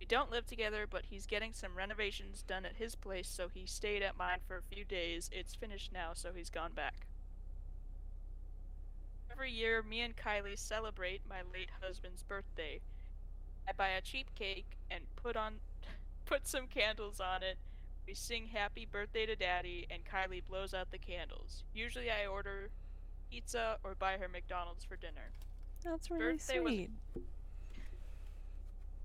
We 0.00 0.06
don't 0.06 0.30
live 0.30 0.46
together, 0.46 0.86
but 0.88 1.04
he's 1.10 1.26
getting 1.26 1.52
some 1.52 1.76
renovations 1.76 2.42
done 2.42 2.64
at 2.64 2.76
his 2.76 2.94
place, 2.94 3.28
so 3.28 3.48
he 3.52 3.66
stayed 3.66 4.02
at 4.02 4.16
mine 4.16 4.38
for 4.48 4.56
a 4.56 4.62
few 4.74 4.82
days. 4.84 5.28
It's 5.30 5.54
finished 5.54 5.92
now, 5.92 6.12
so 6.14 6.30
he's 6.34 6.48
gone 6.48 6.72
back. 6.72 7.06
Every 9.30 9.52
year, 9.52 9.82
me 9.82 10.00
and 10.00 10.16
Kylie 10.16 10.58
celebrate 10.58 11.20
my 11.28 11.42
late 11.52 11.68
husband's 11.82 12.22
birthday. 12.22 12.80
I 13.68 13.72
buy 13.72 13.88
a 13.90 14.00
cheap 14.00 14.34
cake 14.34 14.66
and 14.90 15.04
put 15.16 15.36
on 15.36 15.56
put 16.26 16.46
some 16.48 16.66
candles 16.66 17.20
on 17.20 17.42
it. 17.42 17.58
We 18.06 18.14
sing 18.14 18.48
happy 18.52 18.86
birthday 18.90 19.26
to 19.26 19.36
daddy 19.36 19.86
and 19.90 20.02
Kylie 20.04 20.44
blows 20.44 20.72
out 20.74 20.90
the 20.90 20.98
candles. 20.98 21.62
Usually 21.74 22.10
I 22.10 22.26
order 22.26 22.70
pizza 23.30 23.76
or 23.84 23.94
buy 23.94 24.16
her 24.18 24.28
McDonald's 24.28 24.84
for 24.84 24.96
dinner. 24.96 25.30
That's 25.84 26.10
really 26.10 26.32
Birthday 26.32 26.60
was- 26.60 26.72
sweet. 26.72 26.90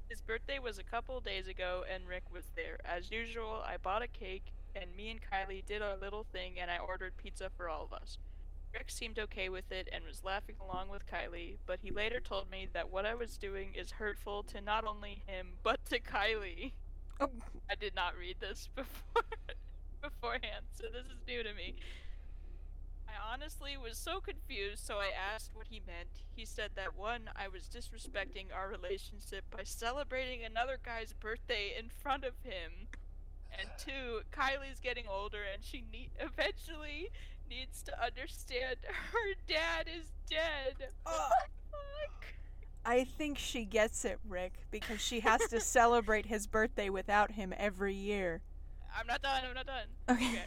His 0.10 0.22
birthday 0.22 0.60
was 0.60 0.78
a 0.78 0.84
couple 0.84 1.20
days 1.20 1.48
ago 1.48 1.84
and 1.92 2.08
Rick 2.08 2.24
was 2.32 2.46
there. 2.56 2.78
As 2.86 3.10
usual, 3.12 3.64
I 3.66 3.78
bought 3.78 4.04
a 4.04 4.08
cake 4.08 4.52
and 4.76 4.96
me 4.96 5.10
and 5.10 5.20
Kylie 5.20 5.66
did 5.66 5.82
our 5.82 5.98
little 5.98 6.26
thing 6.32 6.60
and 6.60 6.70
I 6.70 6.78
ordered 6.78 7.18
pizza 7.18 7.50
for 7.58 7.70
all 7.70 7.84
of 7.84 7.94
us. 7.94 8.18
Rick 8.74 8.92
seemed 8.92 9.18
okay 9.18 9.50
with 9.50 9.72
it 9.72 9.88
and 9.92 10.04
was 10.06 10.24
laughing 10.24 10.56
along 10.62 10.90
with 10.90 11.08
Kylie, 11.08 11.58
but 11.66 11.80
he 11.82 11.92
later 11.92 12.20
told 12.20 12.52
me 12.52 12.68
that 12.74 12.92
what 12.92 13.06
I 13.06 13.16
was 13.16 13.38
doing 13.38 13.74
is 13.74 13.92
hurtful 13.92 14.44
to 14.44 14.62
not 14.62 14.86
only 14.86 15.24
him 15.26 15.54
but 15.64 15.84
to 15.86 16.00
Kylie. 16.00 16.74
Oh. 17.20 17.30
I 17.70 17.76
did 17.76 17.96
not 17.96 18.18
read 18.18 18.36
this 18.40 18.70
before 18.76 19.24
beforehand, 20.02 20.66
so 20.74 20.84
this 20.92 21.06
is 21.06 21.26
new 21.28 21.42
to 21.42 21.54
me. 21.54 21.76
I 23.16 23.34
honestly 23.34 23.78
was 23.78 23.98
so 23.98 24.20
confused, 24.20 24.86
so 24.86 24.96
I 24.96 25.10
asked 25.34 25.52
what 25.54 25.68
he 25.70 25.82
meant. 25.86 26.10
He 26.36 26.46
said 26.46 26.72
that 26.76 26.98
one, 26.98 27.30
I 27.36 27.48
was 27.48 27.64
disrespecting 27.64 28.54
our 28.54 28.70
relationship 28.70 29.46
by 29.56 29.64
celebrating 29.64 30.44
another 30.44 30.78
guy's 30.84 31.14
birthday 31.14 31.74
in 31.78 31.90
front 31.90 32.24
of 32.24 32.34
him. 32.44 32.88
And 33.58 33.70
two, 33.78 34.22
Kylie's 34.32 34.80
getting 34.82 35.06
older 35.08 35.40
and 35.54 35.64
she 35.64 35.84
ne- 35.92 36.10
eventually 36.20 37.10
needs 37.50 37.84
to 37.84 38.04
understand 38.04 38.78
her 39.12 39.34
dad 39.48 39.88
is 39.88 40.12
dead. 40.30 40.90
Ugh. 41.06 41.32
Fuck. 41.72 42.26
I 42.86 43.04
think 43.04 43.38
she 43.38 43.66
gets 43.66 44.06
it, 44.06 44.20
Rick, 44.28 44.54
because 44.72 45.02
she 45.02 45.22
has 45.22 45.42
to 45.50 45.60
celebrate 45.62 46.26
his 46.26 46.48
birthday 46.48 46.90
without 46.90 47.32
him 47.32 47.54
every 47.58 47.96
year. 47.96 48.42
I'm 48.98 49.08
not 49.08 49.22
done, 49.22 49.44
I'm 49.48 49.56
not 49.56 49.66
done. 49.66 49.88
Okay. 50.10 50.42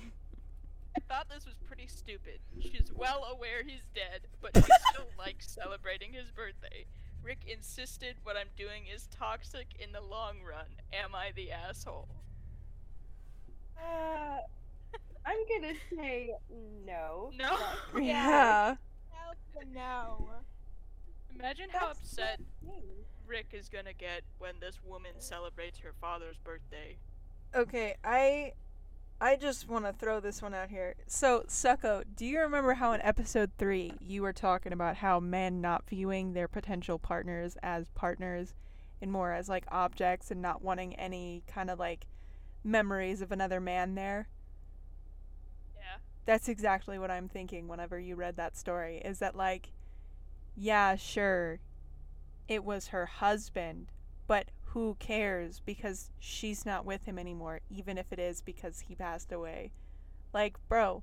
I 0.98 1.14
thought 1.14 1.28
this 1.32 1.44
was 1.46 1.54
pretty 1.66 1.86
stupid. 1.86 2.40
She's 2.60 2.90
well 2.94 3.24
aware 3.30 3.62
he's 3.64 3.84
dead, 3.94 4.22
but 4.42 4.50
she 4.56 4.72
still 4.90 5.06
likes 5.18 5.48
celebrating 5.48 6.12
his 6.12 6.30
birthday. 6.30 6.86
Rick 7.22 7.38
insisted 7.46 8.16
what 8.24 8.36
I'm 8.36 8.48
doing 8.56 8.84
is 8.92 9.06
toxic 9.16 9.68
in 9.78 9.92
the 9.92 10.00
long 10.00 10.36
run. 10.48 10.66
Am 10.92 11.14
I 11.14 11.30
the 11.36 11.52
asshole? 11.52 12.08
Uh, 13.78 14.38
I'm 15.24 15.36
gonna 15.60 15.74
say 15.96 16.30
no. 16.84 17.30
No. 17.36 17.56
but- 17.92 18.02
Yeah. 18.02 18.74
Hell 19.10 19.34
no. 19.72 20.30
Imagine 21.34 21.68
how 21.72 21.90
upset. 21.90 22.40
Rick 23.26 23.48
is 23.52 23.68
gonna 23.68 23.92
get 23.92 24.22
when 24.38 24.54
this 24.60 24.80
woman 24.84 25.12
celebrates 25.18 25.78
her 25.78 25.92
father's 26.00 26.38
birthday. 26.38 26.96
Okay, 27.54 27.94
I 28.02 28.52
I 29.20 29.34
just 29.34 29.68
want 29.68 29.84
to 29.84 29.92
throw 29.92 30.20
this 30.20 30.40
one 30.40 30.54
out 30.54 30.70
here. 30.70 30.94
So, 31.08 31.44
Sucko, 31.48 32.04
do 32.14 32.24
you 32.24 32.38
remember 32.38 32.74
how 32.74 32.92
in 32.92 33.00
episode 33.02 33.50
3 33.58 33.94
you 34.00 34.22
were 34.22 34.32
talking 34.32 34.72
about 34.72 34.96
how 34.96 35.18
men 35.18 35.60
not 35.60 35.88
viewing 35.88 36.32
their 36.34 36.46
potential 36.46 37.00
partners 37.00 37.56
as 37.60 37.88
partners 37.96 38.54
and 39.02 39.10
more 39.10 39.32
as 39.32 39.48
like 39.48 39.64
objects 39.72 40.30
and 40.30 40.40
not 40.40 40.62
wanting 40.62 40.94
any 40.94 41.42
kind 41.48 41.68
of 41.68 41.80
like 41.80 42.06
memories 42.62 43.20
of 43.20 43.32
another 43.32 43.60
man 43.60 43.96
there? 43.96 44.28
Yeah. 45.76 45.98
That's 46.24 46.48
exactly 46.48 46.96
what 46.96 47.10
I'm 47.10 47.28
thinking 47.28 47.66
whenever 47.66 47.98
you 47.98 48.14
read 48.14 48.36
that 48.36 48.56
story. 48.56 49.02
Is 49.04 49.18
that 49.18 49.34
like, 49.34 49.72
yeah, 50.56 50.94
sure, 50.94 51.58
it 52.46 52.62
was 52.62 52.88
her 52.88 53.06
husband, 53.06 53.90
but 54.28 54.52
who 54.78 54.94
cares 55.00 55.60
because 55.66 56.10
she's 56.20 56.64
not 56.64 56.84
with 56.84 57.04
him 57.04 57.18
anymore, 57.18 57.60
even 57.68 57.98
if 57.98 58.12
it 58.12 58.18
is 58.20 58.40
because 58.40 58.84
he 58.86 58.94
passed 58.94 59.32
away. 59.32 59.72
Like, 60.32 60.56
bro, 60.68 61.02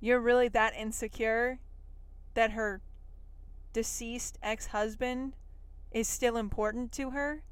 you're 0.00 0.20
really 0.20 0.48
that 0.48 0.74
insecure 0.74 1.60
that 2.34 2.52
her 2.52 2.82
deceased 3.72 4.38
ex 4.42 4.66
husband 4.66 5.32
is 5.92 6.06
still 6.06 6.36
important 6.36 6.92
to 6.92 7.10
her? 7.12 7.42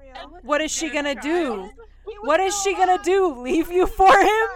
Real. 0.00 0.38
What 0.42 0.62
is 0.62 0.70
she 0.70 0.88
gonna 0.88 1.14
do? 1.14 1.56
child? 1.56 1.70
He 2.06 2.18
was 2.18 2.26
What 2.26 2.40
is 2.40 2.62
she 2.62 2.74
gonna 2.74 3.02
do? 3.04 3.42
Leave 3.42 3.70
you 3.70 3.86
for 3.86 4.18
him? 4.18 4.46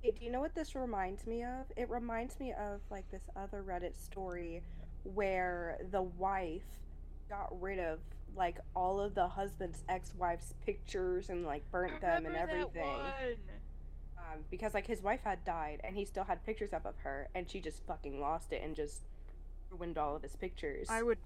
Hey, 0.00 0.12
do 0.18 0.24
you 0.24 0.32
know 0.32 0.40
what 0.40 0.54
this 0.54 0.74
reminds 0.74 1.26
me 1.26 1.42
of? 1.44 1.66
It 1.76 1.90
reminds 1.90 2.40
me 2.40 2.54
of 2.54 2.80
like 2.90 3.10
this 3.10 3.24
other 3.36 3.62
Reddit 3.62 4.02
story 4.02 4.62
where 5.04 5.76
the 5.90 6.02
wife 6.02 6.62
got 7.32 7.60
rid 7.62 7.78
of 7.78 7.98
like 8.36 8.58
all 8.76 9.00
of 9.00 9.14
the 9.14 9.26
husband's 9.26 9.82
ex-wife's 9.88 10.52
pictures 10.66 11.30
and 11.30 11.46
like 11.46 11.62
burnt 11.70 11.98
them 12.02 12.26
and 12.26 12.34
Remember 12.34 12.46
that 12.46 12.60
everything. 12.60 12.86
one. 12.86 13.36
Um, 14.18 14.38
because 14.50 14.74
like 14.74 14.86
his 14.86 15.02
wife 15.02 15.20
had 15.24 15.42
died 15.44 15.80
and 15.82 15.96
he 15.96 16.04
still 16.04 16.24
had 16.24 16.44
pictures 16.44 16.72
up 16.74 16.84
of 16.84 16.94
her 17.04 17.28
and 17.34 17.50
she 17.50 17.58
just 17.60 17.82
fucking 17.86 18.20
lost 18.20 18.52
it 18.52 18.62
and 18.62 18.76
just 18.76 19.00
ruined 19.70 19.96
all 19.96 20.14
of 20.16 20.22
his 20.22 20.36
pictures. 20.36 20.88
I 20.90 21.02
would 21.02 21.18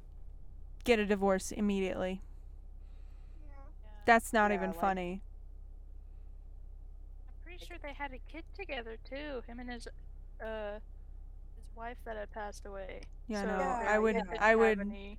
get 0.85 0.99
a 1.01 1.07
divorce 1.07 1.51
immediately. 1.51 2.23
Yeah. 3.45 3.53
Yeah. 3.85 3.91
That's 4.07 4.33
not 4.33 4.51
Yeah, 4.53 4.59
even 4.59 4.71
like- 4.71 4.81
funny. 4.81 5.23
I'm 7.29 7.35
pretty 7.45 7.65
sure 7.65 7.77
they 7.83 7.93
had 7.95 8.13
a 8.13 8.19
kid 8.33 8.45
together 8.57 8.97
too. 9.05 9.43
Him 9.49 9.59
and 9.61 9.71
his 9.71 9.89
uh 10.41 10.75
his 11.57 11.65
wife 11.77 11.97
that 12.05 12.17
had 12.17 12.31
passed 12.33 12.65
away. 12.67 13.01
Yeah, 13.29 13.43
so 13.43 13.47
no, 13.49 13.59
Yeah, 13.59 13.85
I 13.89 13.99
would, 13.99 14.23
I 14.41 14.55
would, 14.55 14.81
any- 14.81 15.19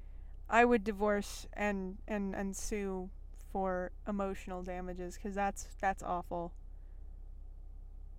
I 0.50 0.66
would 0.66 0.84
divorce 0.84 1.48
and 1.54 1.98
and 2.08 2.34
and 2.34 2.56
sue 2.56 3.10
for 3.52 3.92
emotional 4.08 4.64
damages 4.64 5.16
because 5.16 5.36
that's 5.36 5.68
that's 5.80 6.04
awful. 6.04 6.54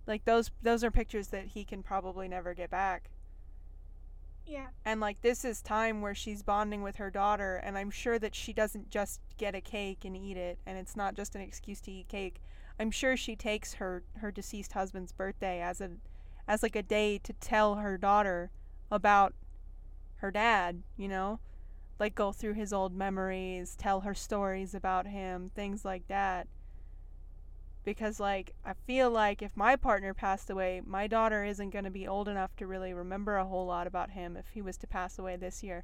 Like 0.05 0.25
those 0.25 0.51
those 0.61 0.83
are 0.83 0.91
pictures 0.91 1.27
that 1.29 1.47
he 1.47 1.63
can 1.63 1.83
probably 1.83 2.27
never 2.27 2.53
get 2.53 2.69
back. 2.69 3.09
Yeah. 4.45 4.67
And 4.83 4.99
like 4.99 5.21
this 5.21 5.45
is 5.45 5.61
time 5.61 6.01
where 6.01 6.15
she's 6.15 6.41
bonding 6.41 6.81
with 6.81 6.95
her 6.95 7.11
daughter 7.11 7.57
and 7.57 7.77
I'm 7.77 7.91
sure 7.91 8.17
that 8.17 8.33
she 8.33 8.51
doesn't 8.51 8.89
just 8.89 9.21
get 9.37 9.53
a 9.53 9.61
cake 9.61 10.05
and 10.05 10.17
eat 10.17 10.37
it 10.37 10.57
and 10.65 10.77
it's 10.77 10.95
not 10.95 11.13
just 11.15 11.35
an 11.35 11.41
excuse 11.41 11.79
to 11.81 11.91
eat 11.91 12.07
cake. 12.07 12.41
I'm 12.79 12.91
sure 12.91 13.15
she 13.15 13.35
takes 13.35 13.75
her 13.75 14.03
her 14.17 14.31
deceased 14.31 14.73
husband's 14.73 15.11
birthday 15.11 15.61
as 15.61 15.81
a 15.81 15.91
as 16.47 16.63
like 16.63 16.75
a 16.75 16.81
day 16.81 17.19
to 17.19 17.33
tell 17.33 17.75
her 17.75 17.97
daughter 17.97 18.49
about 18.89 19.35
her 20.17 20.31
dad, 20.31 20.81
you 20.97 21.07
know? 21.07 21.39
Like 21.99 22.15
go 22.15 22.31
through 22.31 22.53
his 22.53 22.71
old 22.71 22.95
memories, 22.95 23.75
tell 23.75 24.01
her 24.01 24.13
stories 24.13 24.73
about 24.73 25.07
him, 25.07 25.51
things 25.53 25.83
like 25.83 26.07
that. 26.07 26.47
Because 27.83 28.19
like 28.19 28.53
I 28.65 28.73
feel 28.87 29.09
like 29.09 29.41
if 29.41 29.55
my 29.55 29.75
partner 29.75 30.13
passed 30.13 30.49
away, 30.49 30.81
my 30.85 31.07
daughter 31.07 31.43
isn't 31.43 31.71
going 31.71 31.85
to 31.85 31.91
be 31.91 32.07
old 32.07 32.27
enough 32.27 32.55
to 32.57 32.67
really 32.67 32.93
remember 32.93 33.37
a 33.37 33.45
whole 33.45 33.65
lot 33.65 33.87
about 33.87 34.11
him 34.11 34.37
if 34.37 34.45
he 34.53 34.61
was 34.61 34.77
to 34.77 34.87
pass 34.87 35.19
away 35.19 35.35
this 35.35 35.63
year. 35.63 35.83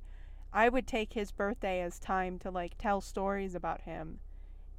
I 0.53 0.69
would 0.69 0.87
take 0.87 1.13
his 1.13 1.31
birthday 1.31 1.81
as 1.81 1.99
time 1.99 2.39
to 2.39 2.51
like 2.51 2.77
tell 2.77 3.01
stories 3.01 3.55
about 3.55 3.81
him 3.81 4.19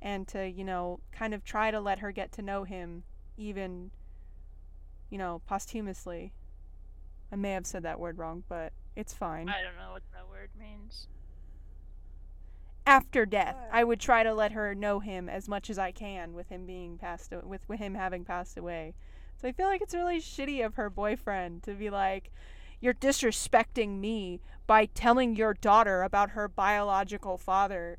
and 0.01 0.27
to, 0.29 0.49
you 0.49 0.65
know, 0.65 1.01
kind 1.13 1.35
of 1.35 1.45
try 1.45 1.71
to 1.71 1.81
let 1.81 1.99
her 1.99 2.13
get 2.13 2.33
to 2.33 2.43
know 2.43 2.65
him 2.65 3.05
even 3.37 3.91
you 5.11 5.19
know, 5.19 5.41
posthumously. 5.47 6.33
I 7.31 7.37
may 7.37 7.53
have 7.53 7.67
said 7.67 7.83
that 7.83 7.99
word 7.99 8.19
wrong, 8.19 8.45
but 8.49 8.73
it's 8.95 9.13
fine. 9.13 9.49
I 9.49 9.63
don't 9.63 9.77
know 9.77 9.93
what 9.93 10.03
that 10.13 10.29
word 10.29 10.51
means. 10.59 11.09
After 12.97 13.27
death, 13.27 13.57
I 13.71 13.85
would 13.85 14.01
try 14.01 14.23
to 14.23 14.33
let 14.33 14.53
her 14.53 14.75
know 14.75 15.01
him 15.01 15.29
as 15.29 15.51
much 15.51 15.69
as 15.69 15.79
I 15.79 15.93
can 15.93 16.33
with 16.33 16.49
him 16.49 16.65
being 16.65 16.97
passed 16.97 17.31
with, 17.31 17.69
with 17.69 17.79
him 17.79 17.95
having 17.95 18.25
passed 18.25 18.57
away. 18.57 18.95
So 19.37 19.47
I 19.47 19.53
feel 19.53 19.67
like 19.67 19.83
it's 19.83 19.93
really 19.93 20.19
shitty 20.19 20.65
of 20.65 20.77
her 20.77 20.89
boyfriend 20.89 21.63
to 21.65 21.75
be 21.75 21.91
like, 21.91 22.33
"You're 22.81 22.95
disrespecting 22.95 24.01
me 24.01 24.41
by 24.67 24.87
telling 24.87 25.37
your 25.37 25.53
daughter 25.53 26.03
about 26.03 26.31
her 26.31 26.49
biological 26.49 27.37
father." 27.37 27.99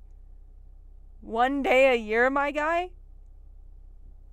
One 1.22 1.62
day 1.62 1.94
a 1.94 1.96
year, 1.96 2.32
my 2.32 2.50
guy? 2.50 2.90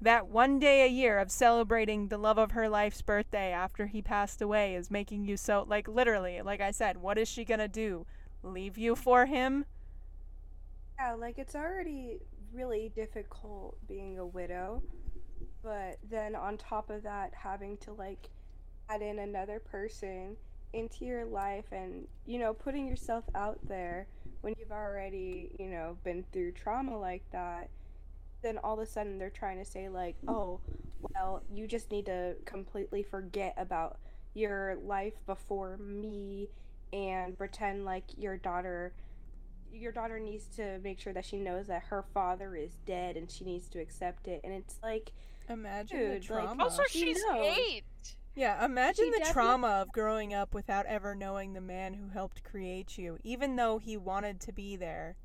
That 0.01 0.29
one 0.29 0.59
day 0.59 0.83
a 0.83 0.89
year 0.89 1.19
of 1.19 1.31
celebrating 1.31 2.09
the 2.09 2.17
love 2.17 2.39
of 2.39 2.53
her 2.53 2.71
life's 2.71 3.03
birthday 3.03 3.53
after 3.53 3.85
he 3.85 4.01
passed 4.01 4.41
away 4.41 4.75
is 4.75 4.91
making 4.91 5.27
you 5.27 5.37
so 5.37 5.67
like 5.69 5.89
literally, 5.89 6.41
like 6.41 6.63
I 6.63 6.71
said, 6.71 6.97
what 6.97 7.19
is 7.19 7.29
she 7.29 7.45
going 7.45 7.61
to 7.61 7.69
do? 7.69 8.07
Leave 8.43 8.79
you 8.79 8.97
for 8.97 9.27
him? 9.27 9.67
Yeah, 10.99 11.15
like 11.15 11.39
it's 11.39 11.55
already 11.55 12.21
really 12.53 12.91
difficult 12.95 13.77
being 13.89 14.19
a 14.19 14.27
widow, 14.27 14.83
but 15.63 15.99
then 16.09 16.35
on 16.37 16.57
top 16.59 16.91
of 16.91 17.03
that, 17.05 17.33
having 17.35 17.77
to 17.79 17.93
like 17.93 18.31
add 18.89 19.03
in 19.03 19.19
another 19.19 19.61
person 19.61 20.37
into 20.73 21.05
your 21.05 21.25
life 21.25 21.67
and, 21.73 22.07
you 22.27 22.39
know, 22.39 22.53
putting 22.55 22.87
yourself 22.89 23.25
out 23.35 23.59
there 23.69 24.07
when 24.43 24.55
you've 24.59 24.73
already, 24.73 25.53
you 25.59 25.69
know, 25.69 25.97
been 26.05 26.25
through 26.33 26.53
trauma 26.53 26.99
like 26.99 27.23
that, 27.33 27.71
then 28.43 28.59
all 28.59 28.75
of 28.75 28.81
a 28.81 28.87
sudden 28.87 29.19
they're 29.19 29.31
trying 29.31 29.59
to 29.59 29.65
say, 29.65 29.89
like, 29.89 30.17
oh, 30.29 30.61
well, 31.15 31.43
you 31.53 31.67
just 31.67 31.91
need 31.91 32.07
to 32.07 32.35
completely 32.45 33.03
forget 33.03 33.55
about 33.57 33.99
your 34.35 34.77
life 34.85 35.15
before 35.27 35.77
me 35.79 36.49
and 36.93 37.37
pretend 37.39 37.85
like 37.85 38.05
your 38.19 38.37
daughter 38.37 38.93
your 39.75 39.93
daughter 39.93 40.19
needs 40.19 40.47
to 40.57 40.79
make 40.83 40.99
sure 41.01 41.13
that 41.13 41.25
she 41.25 41.37
knows 41.39 41.67
that 41.67 41.83
her 41.85 42.05
father 42.15 42.55
is 42.57 42.73
dead 42.87 43.17
and 43.17 43.31
she 43.31 43.45
needs 43.45 43.69
to 43.69 43.81
accept 43.81 44.29
it 44.29 44.41
and 44.45 44.53
it's 44.53 44.79
like 44.83 45.13
Imagine 45.49 45.99
Dude, 45.99 46.09
the 46.23 46.35
like- 46.35 46.45
trauma. 46.45 46.63
Also, 46.65 46.83
she's 46.89 47.23
knows. 47.25 47.57
eight. 47.59 47.85
yeah, 48.35 48.65
imagine 48.65 49.05
she 49.07 49.11
the 49.11 49.19
definitely- 49.19 49.33
trauma 49.35 49.69
of 49.83 49.93
growing 49.93 50.33
up 50.33 50.55
without 50.55 50.87
ever 50.87 51.15
knowing 51.15 51.53
the 51.53 51.61
man 51.61 51.95
who 51.95 52.09
helped 52.09 52.43
create 52.45 52.97
you, 52.97 53.19
even 53.23 53.57
though 53.57 53.77
he 53.79 53.97
wanted 53.97 54.41
to 54.41 54.53
be 54.53 54.75
there. 54.77 55.17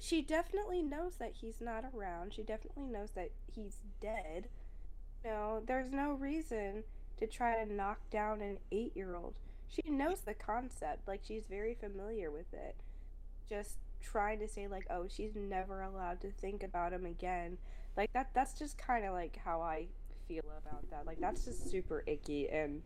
she 0.00 0.22
definitely 0.22 0.82
knows 0.82 1.16
that 1.16 1.32
he's 1.40 1.60
not 1.60 1.84
around 1.94 2.32
she 2.32 2.42
definitely 2.42 2.84
knows 2.86 3.10
that 3.16 3.30
he's 3.52 3.78
dead 4.00 4.48
no 5.24 5.60
there's 5.66 5.90
no 5.90 6.12
reason 6.12 6.84
to 7.18 7.26
try 7.26 7.62
to 7.62 7.72
knock 7.72 7.98
down 8.10 8.40
an 8.40 8.56
eight 8.70 8.92
year 8.96 9.16
old 9.16 9.34
she 9.68 9.82
knows 9.90 10.20
the 10.20 10.34
concept 10.34 11.06
like 11.06 11.20
she's 11.26 11.46
very 11.46 11.74
familiar 11.74 12.30
with 12.30 12.52
it 12.52 12.76
just 13.48 13.76
trying 14.02 14.38
to 14.38 14.48
say 14.48 14.66
like 14.68 14.86
oh 14.90 15.06
she's 15.08 15.34
never 15.34 15.82
allowed 15.82 16.20
to 16.20 16.30
think 16.30 16.62
about 16.62 16.92
him 16.92 17.04
again 17.04 17.58
like 17.96 18.12
that 18.12 18.30
that's 18.34 18.54
just 18.58 18.78
kind 18.78 19.04
of 19.04 19.12
like 19.12 19.38
how 19.44 19.60
i 19.60 19.86
feel 20.28 20.44
about 20.58 20.88
that. 20.90 21.06
Like 21.06 21.18
that's 21.20 21.44
just 21.46 21.70
super 21.70 22.04
icky 22.06 22.48
and 22.50 22.82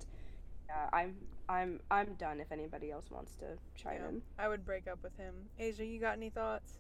yeah, 0.69 0.89
I'm 0.93 1.17
I'm 1.49 1.81
I'm 1.91 2.15
done 2.15 2.41
if 2.41 2.53
anybody 2.53 2.91
else 2.91 3.11
wants 3.11 3.35
to 3.41 3.59
chime 3.75 3.99
Yeah. 4.01 4.09
in. 4.09 4.23
I 4.39 4.49
would 4.49 4.65
break 4.65 4.87
up 4.89 5.03
with 5.03 5.17
him. 5.17 5.35
Asia, 5.59 5.85
you 5.85 6.01
got 6.01 6.17
any 6.17 6.31
thoughts? 6.31 6.79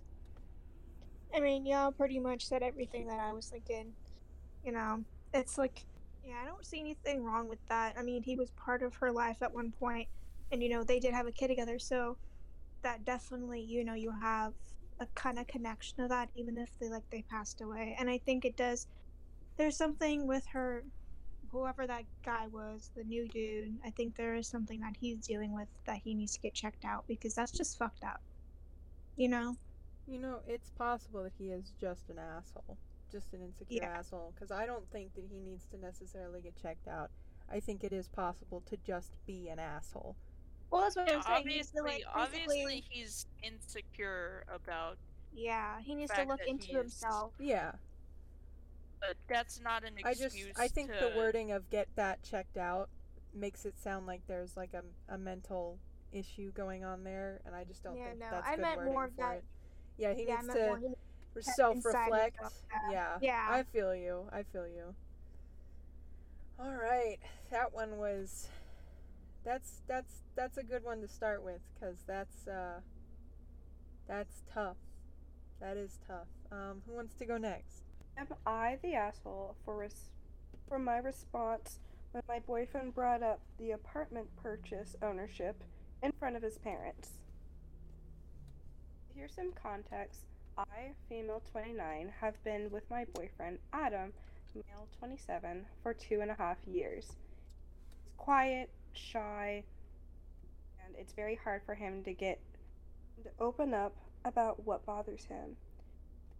I 1.34 1.40
mean, 1.40 1.66
y'all 1.66 1.92
pretty 1.92 2.20
much 2.20 2.46
said 2.46 2.62
everything 2.62 3.08
that 3.08 3.18
I 3.18 3.32
was 3.32 3.48
thinking. 3.48 3.92
You 4.64 4.72
know, 4.72 5.04
it's 5.34 5.58
like, 5.58 5.84
yeah, 6.24 6.34
I 6.42 6.46
don't 6.46 6.64
see 6.64 6.80
anything 6.80 7.24
wrong 7.24 7.48
with 7.48 7.64
that. 7.68 7.94
I 7.98 8.02
mean, 8.02 8.22
he 8.22 8.36
was 8.36 8.50
part 8.50 8.82
of 8.82 8.94
her 8.96 9.10
life 9.10 9.42
at 9.42 9.52
one 9.52 9.72
point, 9.72 10.08
and 10.50 10.62
you 10.62 10.68
know, 10.68 10.84
they 10.84 11.00
did 11.00 11.14
have 11.14 11.26
a 11.26 11.32
kid 11.32 11.48
together, 11.48 11.78
so 11.78 12.16
that 12.82 13.04
definitely, 13.04 13.60
you 13.60 13.84
know, 13.84 13.94
you 13.94 14.12
have 14.20 14.52
a 15.00 15.06
kind 15.14 15.38
of 15.38 15.46
connection 15.46 15.96
to 15.98 16.08
that, 16.08 16.28
even 16.34 16.58
if 16.58 16.70
they 16.78 16.88
like 16.88 17.08
they 17.10 17.22
passed 17.22 17.60
away. 17.60 17.96
And 17.98 18.08
I 18.08 18.18
think 18.18 18.44
it 18.44 18.56
does. 18.56 18.86
There's 19.56 19.76
something 19.76 20.26
with 20.26 20.46
her, 20.52 20.84
whoever 21.50 21.86
that 21.86 22.04
guy 22.24 22.46
was, 22.48 22.90
the 22.96 23.04
new 23.04 23.28
dude. 23.28 23.74
I 23.84 23.90
think 23.90 24.16
there 24.16 24.34
is 24.34 24.48
something 24.48 24.80
that 24.80 24.96
he's 24.98 25.18
dealing 25.18 25.54
with 25.54 25.68
that 25.86 25.98
he 26.04 26.14
needs 26.14 26.32
to 26.34 26.40
get 26.40 26.54
checked 26.54 26.84
out 26.84 27.04
because 27.06 27.34
that's 27.34 27.52
just 27.52 27.78
fucked 27.78 28.04
up. 28.04 28.20
You 29.16 29.28
know. 29.28 29.56
You 30.08 30.18
know, 30.18 30.40
it's 30.48 30.70
possible 30.70 31.22
that 31.22 31.32
he 31.38 31.50
is 31.50 31.72
just 31.80 32.08
an 32.10 32.18
asshole, 32.18 32.76
just 33.12 33.32
an 33.34 33.42
insecure 33.42 33.82
Yeah. 33.82 33.98
asshole. 33.98 34.32
Because 34.34 34.50
I 34.50 34.66
don't 34.66 34.90
think 34.90 35.14
that 35.14 35.24
he 35.30 35.38
needs 35.38 35.66
to 35.66 35.76
necessarily 35.78 36.40
get 36.40 36.56
checked 36.56 36.88
out. 36.88 37.10
I 37.50 37.60
think 37.60 37.84
it 37.84 37.92
is 37.92 38.08
possible 38.08 38.62
to 38.62 38.76
just 38.78 39.12
be 39.26 39.48
an 39.50 39.58
asshole. 39.58 40.16
Well, 40.70 40.80
that's 40.82 40.96
what 40.96 41.06
Yeah, 41.06 41.16
I'm 41.16 41.22
saying. 41.22 41.36
Obviously, 41.38 41.78
to, 41.80 41.84
like, 41.84 41.92
basically- 41.98 42.22
obviously, 42.22 42.84
he's 42.88 43.26
insecure 43.42 44.44
about, 44.48 44.96
Yeah, 45.34 45.80
he 45.80 45.94
needs 45.94 46.12
to 46.12 46.24
look 46.24 46.40
into 46.46 46.66
he 46.68 46.72
himself. 46.74 47.34
Yeah, 47.38 47.72
but 49.00 49.16
that's 49.28 49.60
not 49.60 49.84
an 49.84 49.98
excuse. 49.98 50.20
I 50.20 50.42
just 50.46 50.60
I 50.60 50.68
think 50.68 50.92
to, 50.92 50.98
the 50.98 51.12
wording 51.16 51.52
of 51.52 51.68
"get 51.70 51.88
that 51.96 52.22
checked 52.22 52.56
out" 52.56 52.88
makes 53.34 53.64
it 53.64 53.78
sound 53.78 54.06
like 54.06 54.26
there's 54.26 54.56
like 54.56 54.74
a, 54.74 54.82
a 55.12 55.16
mental 55.18 55.78
issue 56.12 56.52
going 56.52 56.84
on 56.84 57.02
there, 57.04 57.40
and 57.46 57.54
I 57.54 57.64
just 57.64 57.82
don't 57.82 57.96
Yeah, 57.96 58.08
think 58.08 58.20
no, 58.20 58.30
that's 58.30 58.46
I 58.46 58.56
good 58.56 58.62
meant 58.62 58.76
wording 58.78 58.92
more 58.92 59.04
of 59.06 59.10
for 59.14 59.16
that- 59.22 59.36
it. 59.38 59.44
Yeah, 59.98 60.14
he 60.14 60.26
yeah, 60.26 60.36
needs 60.36 60.46
meant 60.48 60.60
more 60.60 60.78
to 60.78 60.96
he- 61.36 61.42
self-reflect. 61.42 62.38
Yeah. 62.90 63.18
Yeah. 63.20 63.46
I 63.50 63.62
feel 63.62 63.94
you. 63.94 64.28
I 64.32 64.42
feel 64.42 64.66
you. 64.66 64.94
All 66.58 66.74
right, 66.76 67.18
that 67.50 67.72
one 67.72 67.98
was. 67.98 68.48
That's 69.44 69.82
that's 69.88 70.22
that's 70.36 70.58
a 70.58 70.62
good 70.62 70.84
one 70.84 71.00
to 71.00 71.08
start 71.08 71.42
with 71.42 71.60
because 71.74 71.96
that's 72.06 72.46
uh. 72.46 72.80
That's 74.08 74.42
tough. 74.52 74.76
That 75.60 75.76
is 75.76 75.98
tough. 76.06 76.26
Um, 76.50 76.82
who 76.86 76.94
wants 76.94 77.14
to 77.16 77.24
go 77.24 77.38
next? 77.38 77.82
Am 78.18 78.26
I 78.46 78.78
the 78.82 78.94
asshole 78.94 79.56
for 79.64 79.76
res- 79.76 80.10
for 80.68 80.78
my 80.78 80.98
response 80.98 81.78
when 82.10 82.22
my 82.28 82.40
boyfriend 82.40 82.94
brought 82.94 83.22
up 83.22 83.40
the 83.58 83.70
apartment 83.70 84.28
purchase 84.42 84.96
ownership 85.02 85.62
in 86.02 86.12
front 86.12 86.36
of 86.36 86.42
his 86.42 86.58
parents? 86.58 87.10
Here's 89.14 89.32
some 89.34 89.52
context. 89.52 90.24
I, 90.70 90.92
female 91.08 91.42
29, 91.50 92.12
have 92.20 92.42
been 92.44 92.70
with 92.70 92.88
my 92.90 93.04
boyfriend, 93.14 93.58
Adam, 93.72 94.12
male 94.54 94.86
27, 94.98 95.64
for 95.82 95.94
two 95.94 96.20
and 96.20 96.30
a 96.30 96.34
half 96.34 96.58
years. 96.66 97.06
He's 98.04 98.12
quiet, 98.16 98.70
shy, 98.92 99.64
and 100.84 100.94
it's 100.96 101.12
very 101.12 101.38
hard 101.42 101.62
for 101.64 101.74
him 101.74 102.04
to 102.04 102.12
get 102.12 102.38
to 103.24 103.30
open 103.40 103.74
up 103.74 103.94
about 104.24 104.64
what 104.64 104.84
bothers 104.86 105.24
him. 105.24 105.56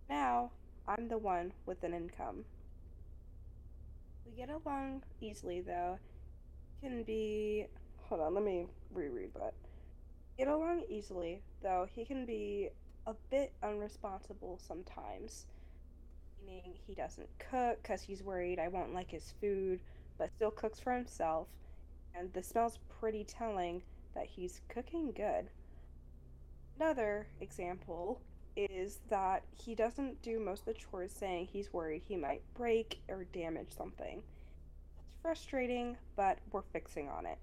Now, 0.09 0.50
I'm 0.87 1.09
the 1.09 1.19
one 1.19 1.52
with 1.67 1.83
an 1.83 1.95
income. 1.95 2.45
We 4.26 4.33
get 4.33 4.50
along 4.50 5.02
easily, 5.21 5.61
though. 5.61 5.99
Can 6.81 7.02
be. 7.02 7.67
Hold 8.09 8.21
on, 8.21 8.35
let 8.35 8.45
me 8.45 8.67
reread 8.93 9.33
that. 9.35 9.55
Get 10.37 10.49
along 10.49 10.83
easily, 10.88 11.41
though 11.62 11.87
he 11.95 12.05
can 12.05 12.26
be 12.26 12.71
a 13.06 13.14
bit 13.30 13.52
unresponsible 13.62 14.59
sometimes. 14.66 15.47
Meaning 16.45 16.75
he 16.86 16.95
doesn't 16.95 17.28
cook 17.38 17.82
because 17.82 18.02
he's 18.02 18.23
worried 18.23 18.58
I 18.58 18.69
won't 18.69 18.95
like 18.95 19.10
his 19.10 19.34
food, 19.41 19.80
but 20.19 20.30
still 20.36 20.50
cooks 20.50 20.80
for 20.80 20.93
himself. 20.93 21.49
And 22.15 22.32
the 22.32 22.43
smell's 22.43 22.78
pretty 23.00 23.25
telling 23.25 23.82
that 24.15 24.26
he's 24.26 24.60
cooking 24.69 25.12
good. 25.12 25.49
Another 26.78 27.26
example 27.41 28.21
is 28.56 29.00
that 29.08 29.45
he 29.52 29.75
doesn't 29.75 30.21
do 30.23 30.38
most 30.38 30.60
of 30.60 30.67
the 30.67 30.75
chores 30.75 31.12
saying 31.12 31.47
he's 31.47 31.73
worried 31.73 32.02
he 32.04 32.17
might 32.17 32.43
break 32.54 33.00
or 33.08 33.25
damage 33.32 33.73
something. 33.76 34.23
It's 35.06 35.17
frustrating, 35.23 35.97
but 36.17 36.38
we're 36.50 36.62
fixing 36.73 37.08
on 37.08 37.25
it. 37.25 37.38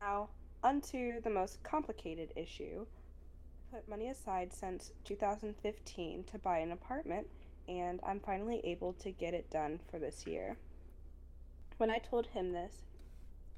Now, 0.00 0.28
onto 0.62 1.20
the 1.20 1.30
most 1.30 1.62
complicated 1.62 2.32
issue. 2.36 2.84
Put 3.72 3.88
money 3.88 4.08
aside 4.08 4.52
since 4.52 4.90
2015 5.04 6.24
to 6.24 6.38
buy 6.38 6.58
an 6.58 6.72
apartment, 6.72 7.28
and 7.68 8.00
I'm 8.02 8.18
finally 8.18 8.60
able 8.64 8.94
to 8.94 9.12
get 9.12 9.32
it 9.32 9.48
done 9.48 9.78
for 9.88 10.00
this 10.00 10.26
year. 10.26 10.56
When 11.76 11.88
I 11.88 11.98
told 11.98 12.26
him 12.26 12.52
this, 12.52 12.82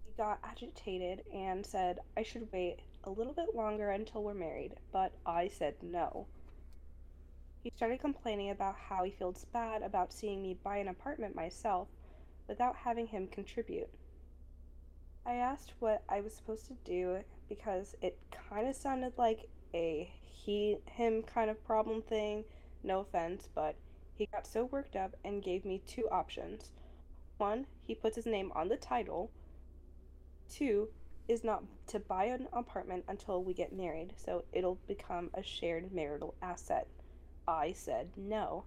he 0.05 0.13
got 0.13 0.39
agitated 0.45 1.25
and 1.33 1.65
said 1.65 2.01
I 2.15 2.23
should 2.23 2.53
wait 2.53 2.81
a 3.05 3.11
little 3.11 3.33
bit 3.33 3.55
longer 3.55 3.91
until 3.91 4.23
we're 4.23 4.35
married, 4.35 4.75
but 4.93 5.13
I 5.25 5.49
said 5.49 5.77
no. 5.81 6.27
He 7.63 7.73
started 7.75 8.01
complaining 8.01 8.51
about 8.51 8.77
how 8.77 9.05
he 9.05 9.13
feels 9.13 9.47
bad 9.47 9.81
about 9.81 10.13
seeing 10.13 10.43
me 10.43 10.59
buy 10.63 10.77
an 10.77 10.89
apartment 10.89 11.35
myself 11.35 11.89
without 12.49 12.77
having 12.77 13.07
him 13.07 13.29
contribute. 13.29 13.89
I 15.25 15.37
asked 15.37 15.73
what 15.79 16.03
I 16.07 16.21
was 16.21 16.35
supposed 16.35 16.67
to 16.67 16.77
do 16.85 17.25
because 17.49 17.95
it 18.03 18.19
kind 18.51 18.69
of 18.69 18.77
sounded 18.77 19.15
like 19.17 19.49
a 19.75 20.13
he 20.23 20.79
him 20.87 21.23
kind 21.23 21.51
of 21.51 21.65
problem 21.65 22.03
thing. 22.03 22.45
No 22.83 23.01
offense, 23.01 23.49
but 23.55 23.77
he 24.15 24.27
got 24.27 24.47
so 24.47 24.65
worked 24.65 24.97
up 24.97 25.17
and 25.25 25.43
gave 25.43 25.65
me 25.65 25.83
two 25.87 26.09
options. 26.11 26.73
One, 27.39 27.67
he 27.87 27.95
puts 27.95 28.17
his 28.17 28.27
name 28.27 28.53
on 28.55 28.69
the 28.69 28.77
title. 28.77 29.31
Two, 30.49 30.89
is 31.29 31.45
not 31.45 31.65
to 31.87 32.01
buy 32.01 32.25
an 32.27 32.49
apartment 32.53 33.05
until 33.09 33.43
we 33.43 33.55
get 33.55 33.73
married, 33.73 34.13
so 34.17 34.45
it'll 34.53 34.79
become 34.87 35.31
a 35.35 35.43
shared 35.43 35.93
marital 35.93 36.35
asset. 36.43 36.87
I 37.47 37.73
said 37.73 38.11
no, 38.17 38.65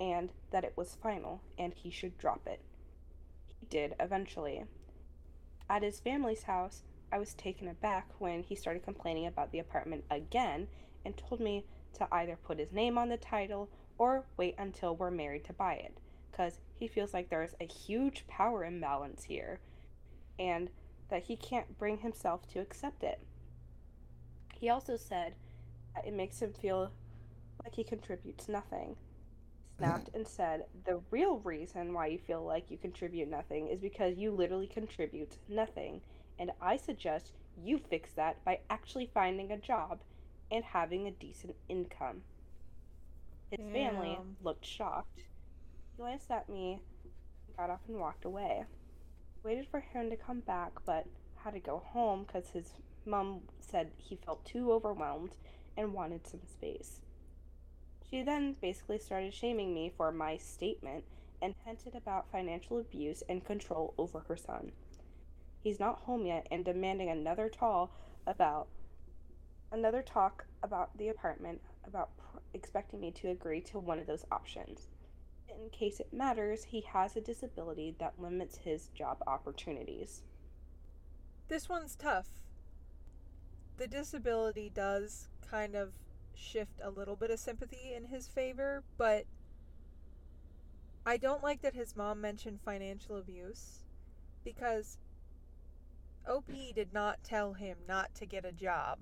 and 0.00 0.32
that 0.50 0.64
it 0.64 0.72
was 0.76 0.96
final, 1.02 1.40
and 1.58 1.74
he 1.74 1.90
should 1.90 2.18
drop 2.18 2.46
it. 2.46 2.60
He 3.60 3.66
did 3.66 3.94
eventually. 4.00 4.64
At 5.68 5.82
his 5.82 6.00
family's 6.00 6.44
house, 6.44 6.82
I 7.10 7.18
was 7.18 7.34
taken 7.34 7.68
aback 7.68 8.08
when 8.18 8.42
he 8.42 8.54
started 8.54 8.84
complaining 8.84 9.26
about 9.26 9.50
the 9.50 9.58
apartment 9.58 10.04
again 10.10 10.68
and 11.04 11.16
told 11.16 11.40
me 11.40 11.64
to 11.94 12.08
either 12.12 12.36
put 12.36 12.58
his 12.58 12.72
name 12.72 12.98
on 12.98 13.08
the 13.08 13.16
title 13.16 13.68
or 13.96 14.24
wait 14.36 14.54
until 14.58 14.94
we're 14.94 15.10
married 15.10 15.44
to 15.44 15.52
buy 15.52 15.74
it, 15.74 15.98
because 16.30 16.60
he 16.74 16.86
feels 16.86 17.12
like 17.12 17.28
there's 17.28 17.54
a 17.60 17.66
huge 17.66 18.26
power 18.28 18.64
imbalance 18.64 19.24
here, 19.24 19.58
and 20.38 20.70
that 21.08 21.24
he 21.24 21.36
can't 21.36 21.78
bring 21.78 21.98
himself 21.98 22.46
to 22.48 22.60
accept 22.60 23.02
it. 23.02 23.20
He 24.54 24.68
also 24.68 24.96
said 24.96 25.34
that 25.94 26.06
it 26.06 26.14
makes 26.14 26.40
him 26.40 26.52
feel 26.52 26.92
like 27.64 27.74
he 27.74 27.84
contributes 27.84 28.48
nothing. 28.48 28.96
Snapped 29.78 30.10
and 30.14 30.26
said, 30.26 30.64
The 30.84 31.00
real 31.10 31.38
reason 31.38 31.92
why 31.92 32.08
you 32.08 32.18
feel 32.18 32.44
like 32.44 32.70
you 32.70 32.76
contribute 32.76 33.28
nothing 33.28 33.68
is 33.68 33.80
because 33.80 34.18
you 34.18 34.32
literally 34.32 34.66
contribute 34.66 35.38
nothing, 35.48 36.00
and 36.38 36.52
I 36.60 36.76
suggest 36.76 37.32
you 37.62 37.78
fix 37.78 38.12
that 38.12 38.44
by 38.44 38.60
actually 38.70 39.10
finding 39.12 39.50
a 39.50 39.58
job 39.58 40.00
and 40.50 40.64
having 40.64 41.06
a 41.06 41.10
decent 41.10 41.56
income. 41.68 42.22
His 43.50 43.60
family 43.72 44.18
looked 44.42 44.64
shocked. 44.64 45.16
He 45.16 45.96
glanced 45.96 46.30
at 46.30 46.48
me, 46.48 46.80
got 47.56 47.70
up, 47.70 47.80
and 47.88 47.98
walked 47.98 48.24
away 48.24 48.64
waited 49.42 49.66
for 49.70 49.80
him 49.80 50.10
to 50.10 50.16
come 50.16 50.40
back, 50.40 50.72
but 50.84 51.06
had 51.36 51.54
to 51.54 51.60
go 51.60 51.82
home 51.92 52.24
because 52.24 52.50
his 52.50 52.72
mom 53.06 53.40
said 53.60 53.90
he 53.96 54.16
felt 54.16 54.44
too 54.44 54.72
overwhelmed 54.72 55.34
and 55.76 55.94
wanted 55.94 56.26
some 56.26 56.40
space. 56.44 57.00
She 58.10 58.22
then 58.22 58.56
basically 58.60 58.98
started 58.98 59.34
shaming 59.34 59.74
me 59.74 59.92
for 59.96 60.10
my 60.10 60.36
statement 60.36 61.04
and 61.40 61.54
hinted 61.64 61.94
about 61.94 62.30
financial 62.30 62.78
abuse 62.78 63.22
and 63.28 63.44
control 63.44 63.94
over 63.96 64.20
her 64.28 64.36
son. 64.36 64.72
He's 65.62 65.80
not 65.80 66.00
home 66.00 66.26
yet 66.26 66.46
and 66.50 66.64
demanding 66.64 67.10
another 67.10 67.48
tall 67.48 67.90
about 68.26 68.68
another 69.72 70.02
talk 70.02 70.46
about 70.62 70.96
the 70.96 71.08
apartment 71.08 71.60
about 71.86 72.16
pr- 72.16 72.38
expecting 72.54 73.00
me 73.00 73.10
to 73.10 73.28
agree 73.28 73.60
to 73.60 73.78
one 73.78 73.98
of 73.98 74.06
those 74.06 74.24
options 74.30 74.88
in 75.62 75.70
case 75.70 76.00
it 76.00 76.12
matters, 76.12 76.64
he 76.64 76.82
has 76.92 77.16
a 77.16 77.20
disability 77.20 77.94
that 77.98 78.18
limits 78.18 78.58
his 78.58 78.88
job 78.88 79.18
opportunities. 79.26 80.22
This 81.48 81.68
one's 81.68 81.96
tough. 81.96 82.26
The 83.76 83.86
disability 83.86 84.70
does 84.72 85.28
kind 85.48 85.74
of 85.74 85.92
shift 86.34 86.80
a 86.82 86.90
little 86.90 87.16
bit 87.16 87.30
of 87.30 87.40
sympathy 87.40 87.92
in 87.94 88.06
his 88.06 88.28
favor, 88.28 88.82
but 88.96 89.24
I 91.06 91.16
don't 91.16 91.42
like 91.42 91.62
that 91.62 91.74
his 91.74 91.96
mom 91.96 92.20
mentioned 92.20 92.60
financial 92.64 93.16
abuse 93.16 93.84
because 94.44 94.98
OP 96.28 96.50
did 96.74 96.92
not 96.92 97.24
tell 97.24 97.54
him 97.54 97.78
not 97.88 98.14
to 98.16 98.26
get 98.26 98.44
a 98.44 98.52
job. 98.52 98.98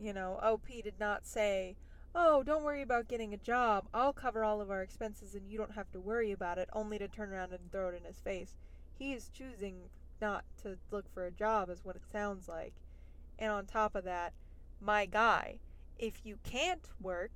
You 0.00 0.12
know, 0.12 0.38
OP 0.42 0.66
did 0.82 0.98
not 0.98 1.26
say, 1.26 1.76
Oh, 2.14 2.42
don't 2.42 2.64
worry 2.64 2.80
about 2.80 3.08
getting 3.08 3.34
a 3.34 3.38
job. 3.38 3.88
I'll 3.92 4.14
cover 4.14 4.42
all 4.42 4.62
of 4.62 4.70
our 4.70 4.80
expenses 4.80 5.34
and 5.34 5.50
you 5.50 5.58
don't 5.58 5.74
have 5.74 5.90
to 5.92 6.00
worry 6.00 6.32
about 6.32 6.56
it, 6.56 6.70
only 6.72 6.98
to 6.98 7.08
turn 7.08 7.30
around 7.30 7.52
and 7.52 7.70
throw 7.70 7.88
it 7.88 7.94
in 7.94 8.04
his 8.04 8.20
face. 8.20 8.56
He 8.98 9.12
is 9.12 9.28
choosing 9.28 9.90
not 10.20 10.44
to 10.62 10.78
look 10.90 11.12
for 11.12 11.26
a 11.26 11.30
job, 11.30 11.68
is 11.68 11.84
what 11.84 11.96
it 11.96 12.02
sounds 12.10 12.48
like. 12.48 12.72
And 13.38 13.52
on 13.52 13.66
top 13.66 13.94
of 13.94 14.04
that, 14.04 14.32
my 14.80 15.04
guy, 15.04 15.58
if 15.98 16.24
you 16.24 16.38
can't 16.42 16.88
work, 17.00 17.32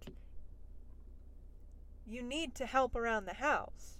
you 2.06 2.22
need 2.22 2.54
to 2.54 2.64
help 2.64 2.96
around 2.96 3.26
the 3.26 3.34
house. 3.34 3.99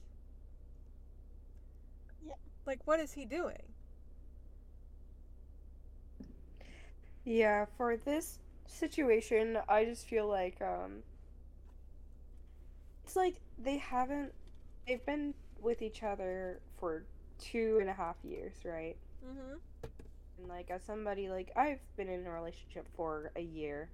Like, 2.71 2.87
what 2.87 3.01
is 3.01 3.11
he 3.11 3.25
doing? 3.25 3.65
Yeah, 7.25 7.65
for 7.77 7.97
this 7.97 8.39
situation, 8.65 9.59
I 9.69 9.85
just 9.85 10.07
feel 10.07 10.29
like 10.29 10.63
um 10.63 11.03
it's 13.03 13.17
like 13.17 13.41
they 13.59 13.79
haven't 13.79 14.33
they've 14.87 15.05
been 15.05 15.35
with 15.61 15.83
each 15.83 16.05
other 16.05 16.61
for 16.79 17.03
two 17.41 17.79
and 17.81 17.91
a 17.91 17.93
half 17.93 18.15
years, 18.23 18.55
right? 18.65 18.95
Mm-hmm. 19.27 19.57
And 20.39 20.49
like 20.49 20.71
as 20.71 20.85
somebody 20.85 21.29
like 21.29 21.51
I've 21.57 21.81
been 21.97 22.09
in 22.09 22.25
a 22.25 22.31
relationship 22.31 22.87
for 22.97 23.33
a 23.35 23.43
year. 23.43 23.89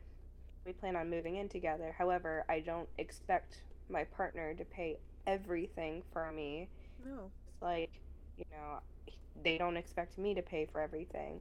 We 0.66 0.74
plan 0.74 0.96
on 0.96 1.08
moving 1.08 1.36
in 1.36 1.48
together. 1.48 1.94
However, 1.96 2.44
I 2.46 2.60
don't 2.60 2.90
expect 2.98 3.62
my 3.88 4.04
partner 4.04 4.52
to 4.52 4.64
pay 4.66 4.98
everything 5.26 6.02
for 6.12 6.30
me. 6.30 6.68
No. 7.06 7.30
It's 7.48 7.62
like, 7.62 7.92
you 8.36 8.44
know, 8.52 8.80
they 9.42 9.58
don't 9.58 9.76
expect 9.76 10.18
me 10.18 10.34
to 10.34 10.42
pay 10.42 10.66
for 10.66 10.80
everything. 10.80 11.40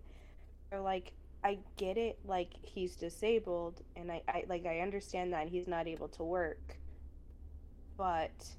So 0.71 0.81
like 0.84 1.13
I 1.43 1.60
get 1.77 1.97
it 1.97 2.17
like 2.25 2.53
he's 2.63 2.95
disabled 2.95 3.81
and 3.95 4.12
I, 4.12 4.21
I 4.27 4.43
like 4.49 4.65
I 4.65 4.79
understand 4.79 5.34
that 5.34 5.47
he's 5.49 5.67
not 5.67 5.88
able 5.88 6.08
to 6.10 6.23
work. 6.23 6.77
But 7.97 8.49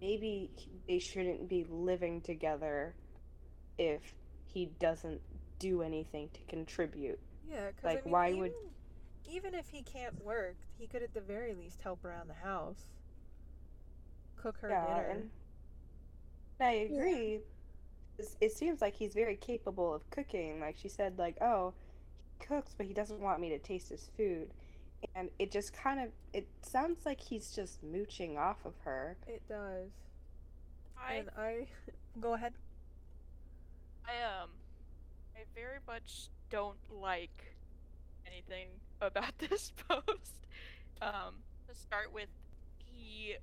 maybe 0.00 0.50
they 0.86 0.98
shouldn't 0.98 1.48
be 1.48 1.66
living 1.68 2.20
together 2.20 2.94
if 3.78 4.00
he 4.44 4.66
doesn't 4.78 5.20
do 5.58 5.82
anything 5.82 6.28
to 6.34 6.40
contribute. 6.48 7.18
Yeah, 7.48 7.68
because 7.68 7.84
Like, 7.84 7.98
I 7.98 8.04
mean, 8.04 8.12
why 8.12 8.28
even, 8.28 8.40
would- 8.40 8.52
even 9.30 9.54
if 9.54 9.68
he 9.68 9.82
can't 9.82 10.22
work, 10.24 10.56
he 10.78 10.86
could 10.86 11.02
at 11.02 11.12
the 11.14 11.20
very 11.20 11.54
least 11.54 11.82
help 11.82 12.04
around 12.04 12.28
the 12.28 12.34
house, 12.34 12.82
cook 14.36 14.58
her 14.60 14.68
dinner. 14.68 15.08
and 15.10 15.30
I 16.60 16.72
agree. 16.72 17.40
It's- 18.18 18.36
It 18.40 18.52
seems 18.52 18.80
like 18.80 18.94
he's 18.96 19.14
very 19.14 19.36
capable 19.36 19.94
of 19.94 20.08
cooking. 20.10 20.60
Like 20.60 20.76
she 20.76 20.88
said, 20.88 21.18
like, 21.18 21.40
oh, 21.40 21.72
he 22.38 22.44
cooks, 22.46 22.74
but 22.76 22.86
he 22.86 22.92
doesn't 22.92 23.20
want 23.20 23.40
me 23.40 23.48
to 23.50 23.58
taste 23.58 23.88
his 23.88 24.10
food. 24.16 24.50
And 25.14 25.30
it 25.38 25.52
just 25.52 25.72
kind 25.72 26.00
of 26.00 26.10
it 26.32 26.48
sounds 26.62 27.06
like 27.06 27.20
he's 27.20 27.52
just 27.52 27.82
mooching 27.84 28.36
off 28.36 28.64
of 28.64 28.74
her. 28.84 29.16
It 29.28 29.42
does. 29.48 29.90
I 30.98 31.14
And 31.14 31.30
I 31.36 31.66
go 32.20 32.34
ahead. 32.34 32.52
I 34.04 34.42
um 34.42 34.50
I 35.36 35.44
very 35.54 35.78
much 35.86 36.28
don't 36.50 36.78
like 36.90 37.54
anything 38.26 38.68
about 39.00 39.38
this 39.50 39.72
post. 39.88 40.46
Um 41.00 41.34
to 41.68 41.74
start 41.76 42.12
with 42.12 42.28
he 42.84 43.34
it 43.36 43.40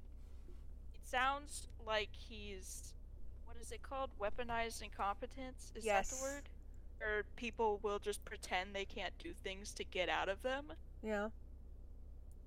sounds 1.05 1.69
like 1.85 2.09
he's 2.11 2.94
what 3.55 3.63
is 3.63 3.71
it 3.71 3.81
called? 3.81 4.09
Weaponized 4.19 4.81
incompetence? 4.83 5.71
Is 5.75 5.85
that 5.85 6.05
the 6.07 6.21
word? 6.21 6.43
Or 7.01 7.23
people 7.35 7.79
will 7.83 7.99
just 7.99 8.23
pretend 8.25 8.73
they 8.73 8.85
can't 8.85 9.17
do 9.17 9.31
things 9.43 9.73
to 9.73 9.83
get 9.83 10.09
out 10.09 10.29
of 10.29 10.41
them. 10.41 10.73
Yeah. 11.01 11.29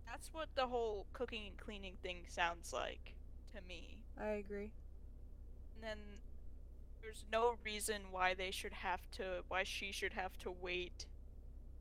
That's 0.06 0.32
what 0.32 0.48
the 0.54 0.66
whole 0.66 1.06
cooking 1.12 1.42
and 1.48 1.56
cleaning 1.56 1.94
thing 2.02 2.18
sounds 2.28 2.72
like 2.72 3.14
to 3.54 3.60
me. 3.68 4.02
I 4.20 4.32
agree. 4.32 4.70
And 5.74 5.82
then 5.82 5.98
there's 7.02 7.24
no 7.30 7.54
reason 7.64 8.02
why 8.10 8.34
they 8.34 8.50
should 8.50 8.72
have 8.72 9.00
to 9.12 9.42
why 9.48 9.64
she 9.64 9.92
should 9.92 10.12
have 10.12 10.36
to 10.38 10.50
wait 10.50 11.06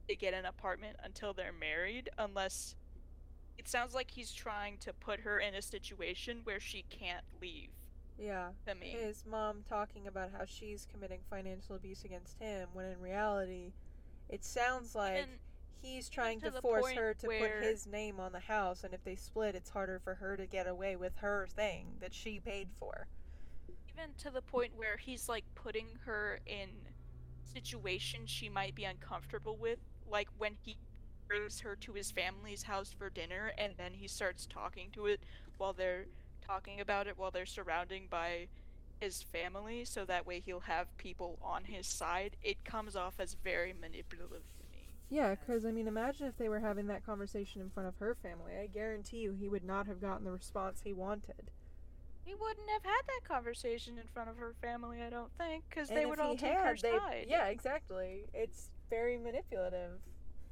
to 0.07 0.15
get 0.15 0.33
an 0.33 0.45
apartment 0.45 0.97
until 1.03 1.33
they're 1.33 1.53
married 1.53 2.09
unless 2.17 2.75
it 3.57 3.67
sounds 3.67 3.95
like 3.95 4.11
he's 4.11 4.31
trying 4.31 4.77
to 4.77 4.93
put 4.93 5.21
her 5.21 5.39
in 5.39 5.55
a 5.55 5.61
situation 5.61 6.41
where 6.43 6.59
she 6.59 6.85
can't 6.89 7.25
leave 7.41 7.69
Yeah. 8.17 8.49
to 8.67 8.75
me. 8.75 8.87
His 8.89 9.25
mom 9.29 9.63
talking 9.67 10.07
about 10.07 10.31
how 10.31 10.45
she's 10.45 10.87
committing 10.91 11.19
financial 11.29 11.75
abuse 11.75 12.03
against 12.03 12.39
him, 12.39 12.69
when 12.73 12.85
in 12.87 12.99
reality, 12.99 13.73
it 14.29 14.43
sounds 14.43 14.95
like 14.95 15.17
Even- 15.19 15.39
he's 15.81 16.09
trying 16.09 16.39
to 16.41 16.51
to, 16.51 16.61
force 16.61 16.91
her 16.93 17.13
to 17.13 17.27
put 17.27 17.63
his 17.63 17.85
name 17.87 18.19
on 18.19 18.31
the 18.31 18.39
house, 18.39 18.83
and 18.83 18.93
if 18.93 19.03
they 19.03 19.15
split, 19.15 19.55
it's 19.55 19.69
harder 19.69 19.99
for 19.99 20.15
her 20.15 20.35
to 20.35 20.45
get 20.47 20.67
away 20.67 20.95
with 20.95 21.15
her 21.17 21.47
thing 21.55 21.97
that 21.99 22.13
she 22.13 22.39
paid 22.39 22.69
for. 22.79 23.07
even 23.93 24.13
to 24.15 24.29
the 24.29 24.41
point 24.43 24.75
where 24.75 24.97
he's 24.97 25.27
like 25.27 25.43
putting 25.55 25.87
her 26.05 26.39
in 26.45 26.69
situations 27.43 28.29
she 28.29 28.47
might 28.49 28.75
be 28.75 28.83
uncomfortable 28.83 29.55
with 29.57 29.79
like 30.07 30.27
when 30.37 30.53
he 30.63 30.77
brings 31.27 31.61
her 31.61 31.75
to 31.75 31.93
his 31.93 32.11
family's 32.11 32.63
house 32.63 32.93
for 32.95 33.09
dinner 33.09 33.51
and 33.57 33.73
then 33.77 33.93
he 33.95 34.07
starts 34.07 34.45
talking 34.45 34.89
to 34.91 35.07
it 35.07 35.19
while 35.57 35.73
they're 35.73 36.05
talking 36.47 36.79
about 36.79 37.07
it 37.07 37.17
while 37.17 37.31
they're 37.31 37.45
surrounding 37.45 38.07
by 38.09 38.47
his 38.99 39.21
family 39.21 39.85
so 39.85 40.05
that 40.05 40.25
way 40.25 40.41
he'll 40.43 40.61
have 40.61 40.95
people 40.97 41.37
on 41.43 41.63
his 41.65 41.85
side 41.85 42.35
it 42.41 42.63
comes 42.65 42.95
off 42.95 43.13
as 43.19 43.35
very 43.43 43.73
manipulative 43.79 44.41
to 44.57 44.63
me 44.71 44.87
Yeah, 45.09 45.35
because 45.35 45.65
I 45.65 45.71
mean, 45.71 45.87
imagine 45.87 46.25
if 46.27 46.37
they 46.37 46.49
were 46.49 46.59
having 46.59 46.87
that 46.87 47.05
conversation 47.05 47.61
in 47.61 47.69
front 47.69 47.87
of 47.87 47.95
her 47.97 48.15
family. 48.23 48.53
I 48.59 48.65
guarantee 48.67 49.17
you 49.17 49.33
he 49.39 49.47
would 49.47 49.63
not 49.63 49.85
have 49.87 50.01
gotten 50.01 50.23
the 50.25 50.31
response 50.31 50.81
he 50.83 50.93
wanted. 50.93 51.51
he 52.25 52.33
wouldn't 52.33 52.69
have 52.71 52.83
had 52.83 53.01
that 53.07 53.27
conversation 53.27 53.97
in 53.99 54.07
front 54.13 54.29
of 54.29 54.37
her 54.37 54.53
family 54.61 55.01
i 55.01 55.09
don't 55.09 55.31
think 55.37 55.63
because 55.69 55.87
they 55.89 56.05
would 56.05 56.19
all 56.19 56.35
take 56.35 56.53
her 56.57 56.75
they- 56.81 56.91
side 56.97 57.25
Yeah, 57.29 57.45
exactly. 57.47 58.25
It's 58.33 58.69
very 58.89 59.17
manipulative. 59.17 59.99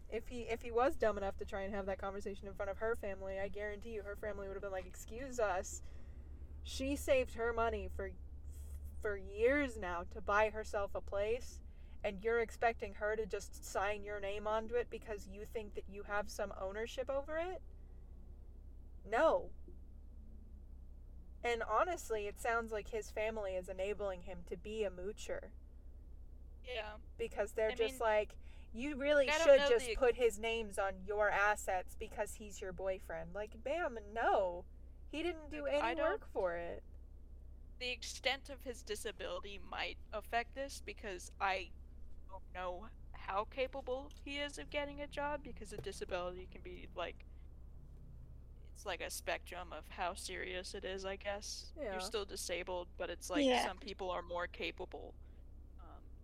If 0.10 0.28
he 0.28 0.41
if 0.41 0.62
he 0.62 0.72
was 0.72 0.96
dumb 0.96 1.18
enough 1.18 1.38
to 1.38 1.46
try 1.46 1.62
and 1.62 1.74
have 1.74 1.86
that 1.88 1.98
conversation 2.00 2.48
in 2.48 2.54
front 2.54 2.72
of 2.72 2.78
her 2.78 2.96
family, 2.96 3.39
I 3.39 3.48
guarantee 3.48 3.91
you 3.91 4.04
her 4.04 4.15
family 4.15 4.48
would 4.48 4.54
have 4.54 4.63
been 4.63 4.72
like, 4.72 4.86
"Excuse 4.86 5.39
us." 5.39 5.82
She 6.63 6.96
saved 6.96 7.34
her 7.34 7.54
money 7.54 7.89
for 7.96 8.12
for 9.02 9.18
years 9.18 9.78
now 9.78 10.04
to 10.12 10.22
buy 10.22 10.50
herself 10.50 10.91
a 10.96 11.02
place, 11.02 11.60
and 12.04 12.24
you're 12.24 12.39
expecting 12.39 12.96
her 12.96 13.15
to 13.15 13.26
just 13.26 13.63
sign 13.65 14.04
your 14.04 14.20
name 14.20 14.48
onto 14.48 14.76
it 14.76 14.89
because 14.89 15.28
you 15.28 15.46
think 15.46 15.76
that 15.76 15.86
you 15.89 16.04
have 16.04 16.30
some 16.30 16.54
ownership 16.60 17.10
over 17.10 17.38
it? 17.38 17.62
No. 19.10 19.50
And 21.44 21.62
honestly, 21.70 22.26
it 22.26 22.39
sounds 22.39 22.72
like 22.72 22.89
his 22.89 23.12
family 23.12 23.52
is 23.52 23.70
enabling 23.70 24.24
him 24.24 24.39
to 24.50 24.58
be 24.58 24.84
a 24.84 24.89
moocher 24.89 25.52
yeah 26.65 26.94
because 27.18 27.52
they're 27.54 27.72
I 27.72 27.76
just 27.76 27.94
mean, 27.94 28.00
like 28.00 28.36
you 28.76 28.96
really 28.98 29.30
I 29.30 29.34
should 29.40 29.60
just 29.70 29.88
the- 29.88 29.96
put 29.96 30.16
his 30.16 30.38
names 30.38 30.78
on 30.78 30.92
your 31.08 31.30
assets 31.30 31.96
because 32.00 32.34
he's 32.34 32.60
your 32.62 32.74
boyfriend. 32.74 33.30
Like, 33.34 33.52
bam, 33.64 33.98
no. 34.14 34.66
He 35.12 35.24
didn't 35.24 35.50
do 35.50 35.62
Look, 35.64 35.70
any 35.72 35.82
I 35.82 35.94
work 35.96 36.26
for 36.34 36.56
it. 36.56 36.84
the 37.80 37.90
extent 37.90 38.50
of 38.50 38.62
his 38.64 38.82
disability 38.84 39.60
might 39.72 39.98
affect 40.14 40.56
this 40.56 40.82
because 40.86 41.32
I 41.40 41.70
don't 42.30 42.44
know 42.54 42.88
how 43.14 43.46
capable 43.46 44.12
he 44.24 44.38
is 44.38 44.58
of 44.58 44.70
getting 44.70 45.02
a 45.02 45.08
job 45.08 45.42
because 45.44 45.72
a 45.74 45.78
disability 45.78 46.48
can 46.52 46.62
be 46.62 46.88
like 46.96 47.26
it's 48.76 48.86
like 48.86 49.02
a 49.02 49.10
spectrum 49.10 49.70
of 49.72 49.86
how 49.90 50.14
serious 50.16 50.74
it 50.74 50.84
is, 50.84 51.06
I 51.06 51.16
guess. 51.16 51.72
Yeah. 51.82 51.94
You're 51.94 52.02
still 52.02 52.26
disabled, 52.26 52.88
but 52.98 53.10
it's 53.10 53.30
like 53.30 53.46
Yeah. 53.46 53.66
some 53.66 53.78
people 53.78 54.10
are 54.12 54.22
more 54.22 54.48
capable. 54.48 55.14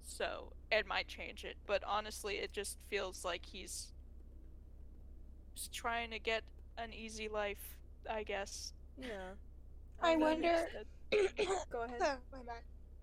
So 0.04 0.52
it 0.72 0.88
might 0.88 1.08
change 1.08 1.44
it, 1.46 1.56
but 1.68 1.84
honestly, 1.86 2.36
it 2.36 2.52
just 2.52 2.78
feels 2.90 3.24
like 3.26 3.46
he's 3.46 3.88
just 5.56 5.72
trying 5.74 6.12
to 6.12 6.20
get 6.20 6.44
an 6.78 6.94
easy 6.94 7.28
life, 7.28 7.76
I 8.10 8.24
guess. 8.24 8.74
Yeah. 8.98 9.08
I 10.02 10.12
mean, 10.16 10.22
wonder- 10.22 10.68
Go 11.72 11.84
ahead. 11.84 12.00
Oh, 12.02 12.16
my 12.32 12.40
bad. 12.46 12.62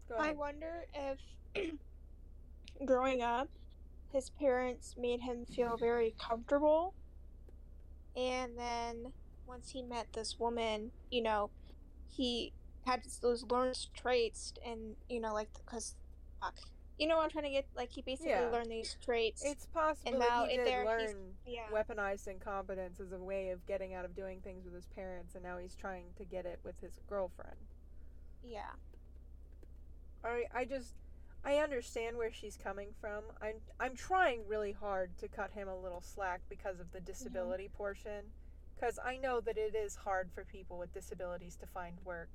Go 0.08 0.16
I 0.16 0.32
wonder 0.32 0.86
if 0.94 1.18
growing 2.84 3.22
up, 3.22 3.48
his 4.12 4.30
parents 4.30 4.94
made 4.98 5.20
him 5.20 5.44
feel 5.44 5.76
very 5.76 6.14
comfortable. 6.18 6.94
And 8.16 8.56
then 8.58 9.12
once 9.46 9.70
he 9.70 9.82
met 9.82 10.12
this 10.14 10.38
woman, 10.38 10.90
you 11.10 11.22
know, 11.22 11.50
he 12.10 12.52
had 12.86 13.02
those 13.20 13.44
learned 13.44 13.86
traits 13.94 14.54
and, 14.66 14.96
you 15.10 15.20
know, 15.20 15.34
like, 15.34 15.50
because, 15.64 15.94
fuck, 16.40 16.54
you 16.98 17.06
know, 17.06 17.20
I'm 17.20 17.30
trying 17.30 17.44
to 17.44 17.50
get 17.50 17.66
like 17.76 17.90
he 17.90 18.02
basically 18.02 18.30
Yeah. 18.32 18.48
learned 18.48 18.70
these 18.70 18.96
traits. 19.04 19.44
It's 19.44 19.66
possible 19.66 20.10
and 20.10 20.18
now 20.18 20.42
that 20.42 20.50
he 20.50 20.56
did 20.56 20.66
there- 20.66 20.84
learn 20.84 21.36
yeah. 21.46 21.68
weaponized 21.70 22.26
incompetence 22.26 22.98
as 23.00 23.12
a 23.12 23.18
way 23.18 23.50
of 23.50 23.64
getting 23.66 23.94
out 23.94 24.04
of 24.04 24.14
doing 24.16 24.40
things 24.40 24.64
with 24.64 24.74
his 24.74 24.86
parents, 24.86 25.34
and 25.34 25.44
now 25.44 25.58
he's 25.58 25.74
trying 25.76 26.12
to 26.16 26.24
get 26.24 26.44
it 26.46 26.58
with 26.64 26.78
his 26.80 27.00
girlfriend. 27.08 27.56
yeah. 28.42 28.72
I 30.24 30.44
I 30.52 30.64
just 30.64 30.94
I 31.44 31.56
understand 31.58 32.16
where 32.16 32.32
she's 32.32 32.56
coming 32.56 32.88
from. 33.00 33.22
I'm 33.40 33.60
I'm 33.78 33.94
trying 33.94 34.46
really 34.48 34.72
hard 34.72 35.16
to 35.18 35.28
cut 35.28 35.52
him 35.52 35.68
a 35.68 35.76
little 35.76 36.00
slack 36.00 36.40
because 36.48 36.80
of 36.80 36.90
the 36.92 37.00
disability 37.00 37.68
portion, 37.68 38.32
because 38.74 38.98
I 38.98 39.16
know 39.18 39.40
that 39.40 39.56
it 39.56 39.74
is 39.76 39.94
hard 39.94 40.30
for 40.32 40.44
people 40.44 40.78
with 40.78 40.92
disabilities 40.92 41.56
to 41.56 41.66
find 41.66 42.00
work 42.04 42.30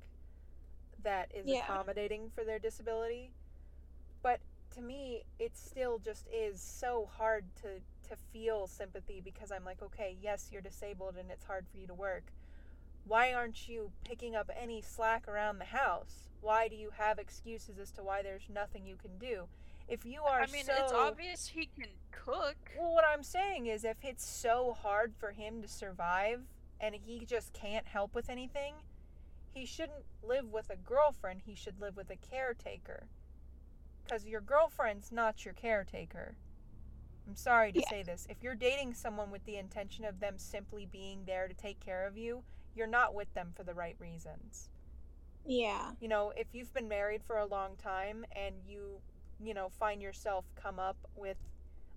that 1.02 1.30
is 1.34 1.46
Yeah. 1.46 1.64
accommodating 1.64 2.30
for 2.30 2.44
their 2.44 2.58
disability. 2.58 3.30
But 4.22 4.40
to 4.74 4.82
me, 4.82 5.22
it 5.38 5.56
still 5.56 5.98
just 5.98 6.26
is 6.32 6.60
so 6.60 7.08
hard 7.16 7.44
to 7.62 7.80
to 8.08 8.16
feel 8.32 8.66
sympathy 8.66 9.22
because 9.24 9.50
I'm 9.50 9.64
like, 9.64 9.82
okay, 9.82 10.16
yes, 10.20 10.50
you're 10.52 10.60
disabled 10.60 11.16
and 11.18 11.30
it's 11.30 11.44
hard 11.44 11.66
for 11.70 11.78
you 11.78 11.86
to 11.86 11.94
work. 11.94 12.24
Why 13.06 13.32
aren't 13.32 13.68
you 13.68 13.90
picking 14.04 14.34
up 14.34 14.50
any 14.60 14.82
slack 14.82 15.26
around 15.28 15.58
the 15.58 15.64
house? 15.64 16.30
Why 16.40 16.68
do 16.68 16.76
you 16.76 16.90
have 16.96 17.18
excuses 17.18 17.78
as 17.78 17.90
to 17.92 18.02
why 18.02 18.22
there's 18.22 18.48
nothing 18.52 18.84
you 18.84 18.96
can 18.96 19.16
do? 19.18 19.44
If 19.88 20.04
you 20.04 20.22
are 20.22 20.42
I 20.42 20.46
mean, 20.46 20.64
so 20.64 20.72
it's 20.78 20.92
obvious 20.92 21.48
he 21.48 21.68
can 21.78 21.88
cook. 22.10 22.56
well, 22.78 22.92
what 22.92 23.04
I'm 23.06 23.22
saying 23.22 23.66
is, 23.66 23.84
if 23.84 23.98
it's 24.02 24.26
so 24.26 24.76
hard 24.82 25.12
for 25.18 25.32
him 25.32 25.60
to 25.62 25.68
survive 25.68 26.40
and 26.80 26.94
he 26.94 27.24
just 27.26 27.52
can't 27.52 27.86
help 27.86 28.14
with 28.14 28.30
anything, 28.30 28.74
he 29.52 29.66
shouldn't 29.66 30.04
live 30.26 30.52
with 30.52 30.70
a 30.70 30.76
girlfriend. 30.76 31.42
He 31.44 31.54
should 31.54 31.80
live 31.80 31.96
with 31.96 32.10
a 32.10 32.16
caretaker. 32.16 33.04
Because 34.04 34.26
your 34.26 34.40
girlfriend's 34.40 35.10
not 35.12 35.44
your 35.44 35.54
caretaker. 35.54 36.36
I'm 37.26 37.36
sorry 37.36 37.72
to 37.72 37.80
Yeah. 37.80 37.88
say 37.88 38.02
this. 38.02 38.26
If 38.28 38.42
you're 38.42 38.54
dating 38.54 38.94
someone 38.94 39.30
with 39.30 39.44
the 39.44 39.56
intention 39.56 40.04
of 40.04 40.20
them 40.20 40.38
simply 40.38 40.86
being 40.86 41.24
there 41.24 41.48
to 41.48 41.54
take 41.54 41.80
care 41.80 42.06
of 42.06 42.16
you, 42.16 42.44
you're 42.74 42.86
not 42.86 43.14
with 43.14 43.32
them 43.34 43.52
for 43.56 43.62
the 43.64 43.74
right 43.74 43.96
reasons 43.98 44.68
Yeah. 45.46 45.92
you 46.00 46.08
know, 46.08 46.32
if 46.36 46.54
you've 46.54 46.72
been 46.72 46.88
married 46.88 47.22
for 47.22 47.38
a 47.38 47.46
long 47.46 47.76
time 47.76 48.24
and 48.32 48.54
you, 48.66 49.00
you 49.40 49.54
know, 49.54 49.68
find 49.68 50.02
yourself 50.02 50.46
come 50.56 50.78
up 50.78 50.96
with 51.16 51.36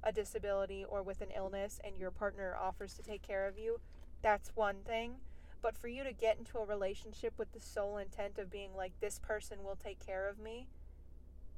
a 0.03 0.11
disability 0.11 0.85
or 0.85 1.01
with 1.03 1.21
an 1.21 1.31
illness 1.35 1.79
and 1.83 1.97
your 1.97 2.11
partner 2.11 2.55
offers 2.55 2.93
to 2.95 3.03
take 3.03 3.21
care 3.21 3.47
of 3.47 3.57
you, 3.57 3.79
that's 4.21 4.55
one 4.55 4.77
thing. 4.85 5.15
But 5.61 5.75
for 5.77 5.87
you 5.87 6.03
to 6.03 6.13
get 6.13 6.37
into 6.37 6.59
a 6.59 6.65
relationship 6.65 7.33
with 7.37 7.51
the 7.53 7.59
sole 7.59 7.97
intent 7.97 8.37
of 8.37 8.51
being 8.51 8.75
like, 8.75 8.99
this 8.99 9.19
person 9.19 9.63
will 9.63 9.75
take 9.75 9.99
care 10.05 10.27
of 10.29 10.39
me, 10.39 10.67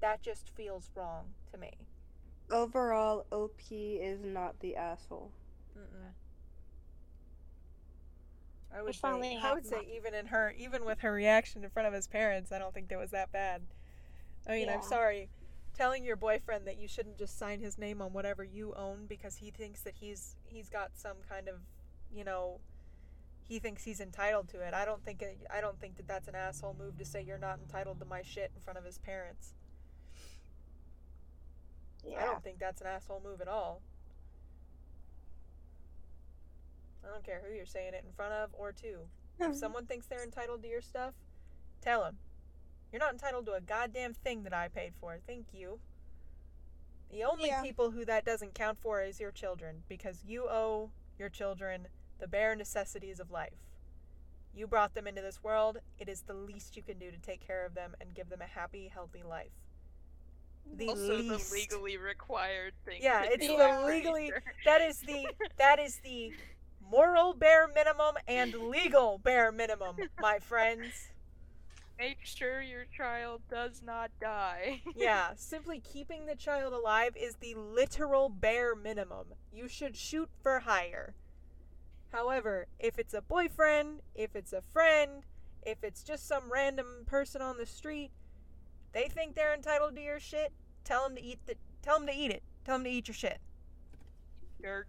that 0.02 0.22
just 0.22 0.50
feels 0.56 0.90
wrong 0.96 1.26
to 1.52 1.58
me. 1.58 1.72
Overall, 2.52 3.26
OP 3.32 3.60
is 3.72 4.24
not 4.24 4.60
the 4.60 4.76
asshole. 4.76 5.32
Mm-mm. 5.78 6.14
I 8.76 8.82
would 8.82 8.96
say, 8.96 9.40
I 9.42 9.54
would 9.54 9.66
say 9.66 9.88
even 9.96 10.14
in 10.14 10.28
her, 10.28 10.54
even 10.58 10.86
with 10.86 11.00
her 11.00 11.12
reaction 11.12 11.64
in 11.64 11.70
front 11.70 11.88
of 11.88 11.94
his 11.94 12.08
parents, 12.08 12.52
I 12.52 12.60
don't 12.60 12.74
think 12.74 12.90
that 12.90 13.00
was 13.00 13.12
that 13.12 13.32
bad. 13.32 13.62
I 14.48 14.54
mean, 14.54 14.70
I'm 14.70 14.84
sorry, 14.84 15.30
telling 15.76 16.04
your 16.04 16.16
boyfriend 16.16 16.66
that 16.68 16.80
you 16.80 16.88
shouldn't 16.88 17.18
just 17.18 17.38
sign 17.38 17.60
his 17.62 17.78
name 17.78 18.02
on 18.02 18.14
whatever 18.14 18.44
you 18.44 18.74
own 18.76 19.06
because 19.08 19.38
he 19.38 19.52
thinks 19.52 19.82
that 19.82 19.96
he's 20.00 20.36
he's 20.44 20.70
got 20.70 20.92
some 20.96 21.18
kind 21.28 21.48
of, 21.48 21.56
you 22.14 22.24
know, 22.24 22.60
he 23.48 23.60
thinks 23.60 23.84
he's 23.84 24.00
entitled 24.00 24.48
to 24.50 24.62
it. 24.62 24.74
I 24.74 24.86
don't 24.86 25.04
think 25.04 25.22
it, 25.22 25.40
I 25.52 25.62
don't 25.62 25.80
think 25.80 25.98
that 25.98 26.08
that's 26.08 26.28
an 26.28 26.36
asshole 26.36 26.76
move 26.78 26.98
to 27.00 27.06
say 27.06 27.24
you're 27.24 27.40
not 27.40 27.60
entitled 27.60 28.00
to 28.00 28.06
my 28.06 28.22
shit 28.22 28.52
in 28.56 28.62
front 28.62 28.78
of 28.78 28.86
his 28.86 29.00
parents. 29.00 29.54
Yeah. 32.06 32.20
I 32.22 32.26
don't 32.26 32.44
think 32.44 32.60
that's 32.60 32.82
an 32.82 32.88
asshole 32.88 33.22
move 33.24 33.42
at 33.42 33.48
all. 33.48 33.82
I 37.04 37.12
don't 37.12 37.24
care 37.24 37.42
who 37.46 37.54
you're 37.54 37.66
saying 37.66 37.94
it 37.94 38.04
in 38.06 38.12
front 38.14 38.34
of 38.34 38.50
or 38.54 38.72
to. 38.74 39.00
If 39.40 39.56
someone 39.58 39.86
thinks 39.86 40.08
they're 40.08 40.24
entitled 40.24 40.62
to 40.64 40.68
your 40.70 40.82
stuff, 40.82 41.14
tell 41.82 42.04
them. 42.04 42.18
You're 42.92 43.00
not 43.00 43.14
entitled 43.14 43.46
to 43.48 43.54
a 43.54 43.62
goddamn 43.62 44.14
thing 44.14 44.44
that 44.44 44.54
I 44.54 44.68
paid 44.68 44.94
for. 45.00 45.18
Thank 45.26 45.54
you. 45.54 45.80
The 47.12 47.24
only 47.24 47.50
Yeah. 47.50 47.62
people 47.62 47.92
who 47.92 48.06
that 48.06 48.26
doesn't 48.26 48.54
count 48.54 48.78
for 48.80 49.02
is 49.02 49.20
your 49.20 49.32
children 49.32 49.84
because 49.88 50.24
you 50.24 50.48
owe 50.50 50.92
your 51.18 51.30
children 51.30 51.88
the 52.20 52.28
bare 52.28 52.56
necessities 52.56 53.20
of 53.20 53.32
life. 53.32 53.54
You 54.54 54.68
brought 54.68 54.94
them 54.94 55.08
into 55.08 55.22
this 55.22 55.44
world. 55.44 55.78
It 55.98 56.10
is 56.10 56.22
the 56.24 56.34
least 56.34 56.76
you 56.76 56.84
can 56.84 56.98
do 57.00 57.12
to 57.12 57.18
take 57.18 57.40
care 57.46 57.66
of 57.66 57.76
them 57.76 57.96
and 58.02 58.14
give 58.14 58.30
them 58.30 58.42
a 58.42 58.46
happy, 58.48 58.88
healthy 58.88 59.24
life. 59.24 59.52
The 60.78 60.88
also, 60.90 61.18
least. 61.18 61.50
the 61.50 61.56
legally 61.56 61.98
required 61.98 62.74
thing. 62.86 63.00
Yeah, 63.02 63.24
it's 63.26 63.46
the 63.46 63.84
legally- 63.86 64.30
sure. 64.30 64.44
That 64.66 64.82
is 64.82 65.00
the 65.02 65.28
that 65.58 65.80
is 65.80 66.00
the 66.04 66.32
moral 66.90 67.34
bare 67.34 67.68
minimum 67.68 68.16
and 68.28 68.54
legal 68.54 69.18
bare 69.18 69.52
minimum, 69.52 69.98
my 70.20 70.40
friends. 70.40 71.10
Make 72.00 72.20
sure 72.24 72.62
your 72.62 72.86
child 72.86 73.42
does 73.50 73.82
not 73.86 74.12
die. 74.22 74.82
Yeah, 74.96 75.32
simply 75.36 75.82
keeping 75.82 76.26
the 76.26 76.36
child 76.36 76.72
alive 76.72 77.18
is 77.18 77.36
the 77.36 77.56
literal 77.56 78.30
bare 78.30 78.74
minimum. 78.74 79.34
You 79.52 79.68
should 79.68 79.98
shoot 79.98 80.30
for 80.42 80.60
higher. 80.60 81.16
However, 82.14 82.68
if 82.80 82.98
it's 82.98 83.14
a 83.14 83.22
boyfriend, 83.22 84.00
if 84.16 84.36
it's 84.36 84.54
a 84.54 84.62
friend, 84.62 85.24
if 85.62 85.84
it's 85.84 86.02
just 86.04 86.26
some 86.28 86.52
random 86.52 87.04
person 87.06 87.42
on 87.42 87.58
the 87.58 87.66
street, 87.66 88.12
they 88.94 89.08
think 89.08 89.36
they're 89.36 89.54
entitled 89.54 89.96
to 89.96 90.02
your 90.02 90.20
shit. 90.20 90.52
Tell 90.84 91.08
them 91.08 91.16
to 91.16 91.24
eat 91.24 91.40
the. 91.46 91.56
Tell 91.82 91.98
them 91.98 92.08
to 92.08 92.14
eat 92.14 92.32
it. 92.32 92.44
Tell 92.66 92.76
them 92.76 92.86
to 92.86 92.90
eat 92.90 93.08
your 93.08 93.16
shit. 93.16 93.40
You're 94.62 94.86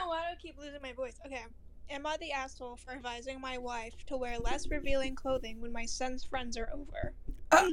Oh, 0.00 0.08
why 0.08 0.20
do 0.20 0.26
I 0.32 0.36
keep 0.36 0.58
losing 0.58 0.80
my 0.80 0.92
voice? 0.92 1.18
Okay. 1.26 1.44
Am 1.90 2.06
I 2.06 2.16
the 2.18 2.30
asshole 2.30 2.76
for 2.76 2.92
advising 2.92 3.40
my 3.40 3.58
wife 3.58 3.94
to 4.06 4.16
wear 4.16 4.38
less 4.38 4.68
revealing 4.68 5.16
clothing 5.16 5.60
when 5.60 5.72
my 5.72 5.86
son's 5.86 6.22
friends 6.22 6.56
are 6.56 6.70
over? 6.72 7.14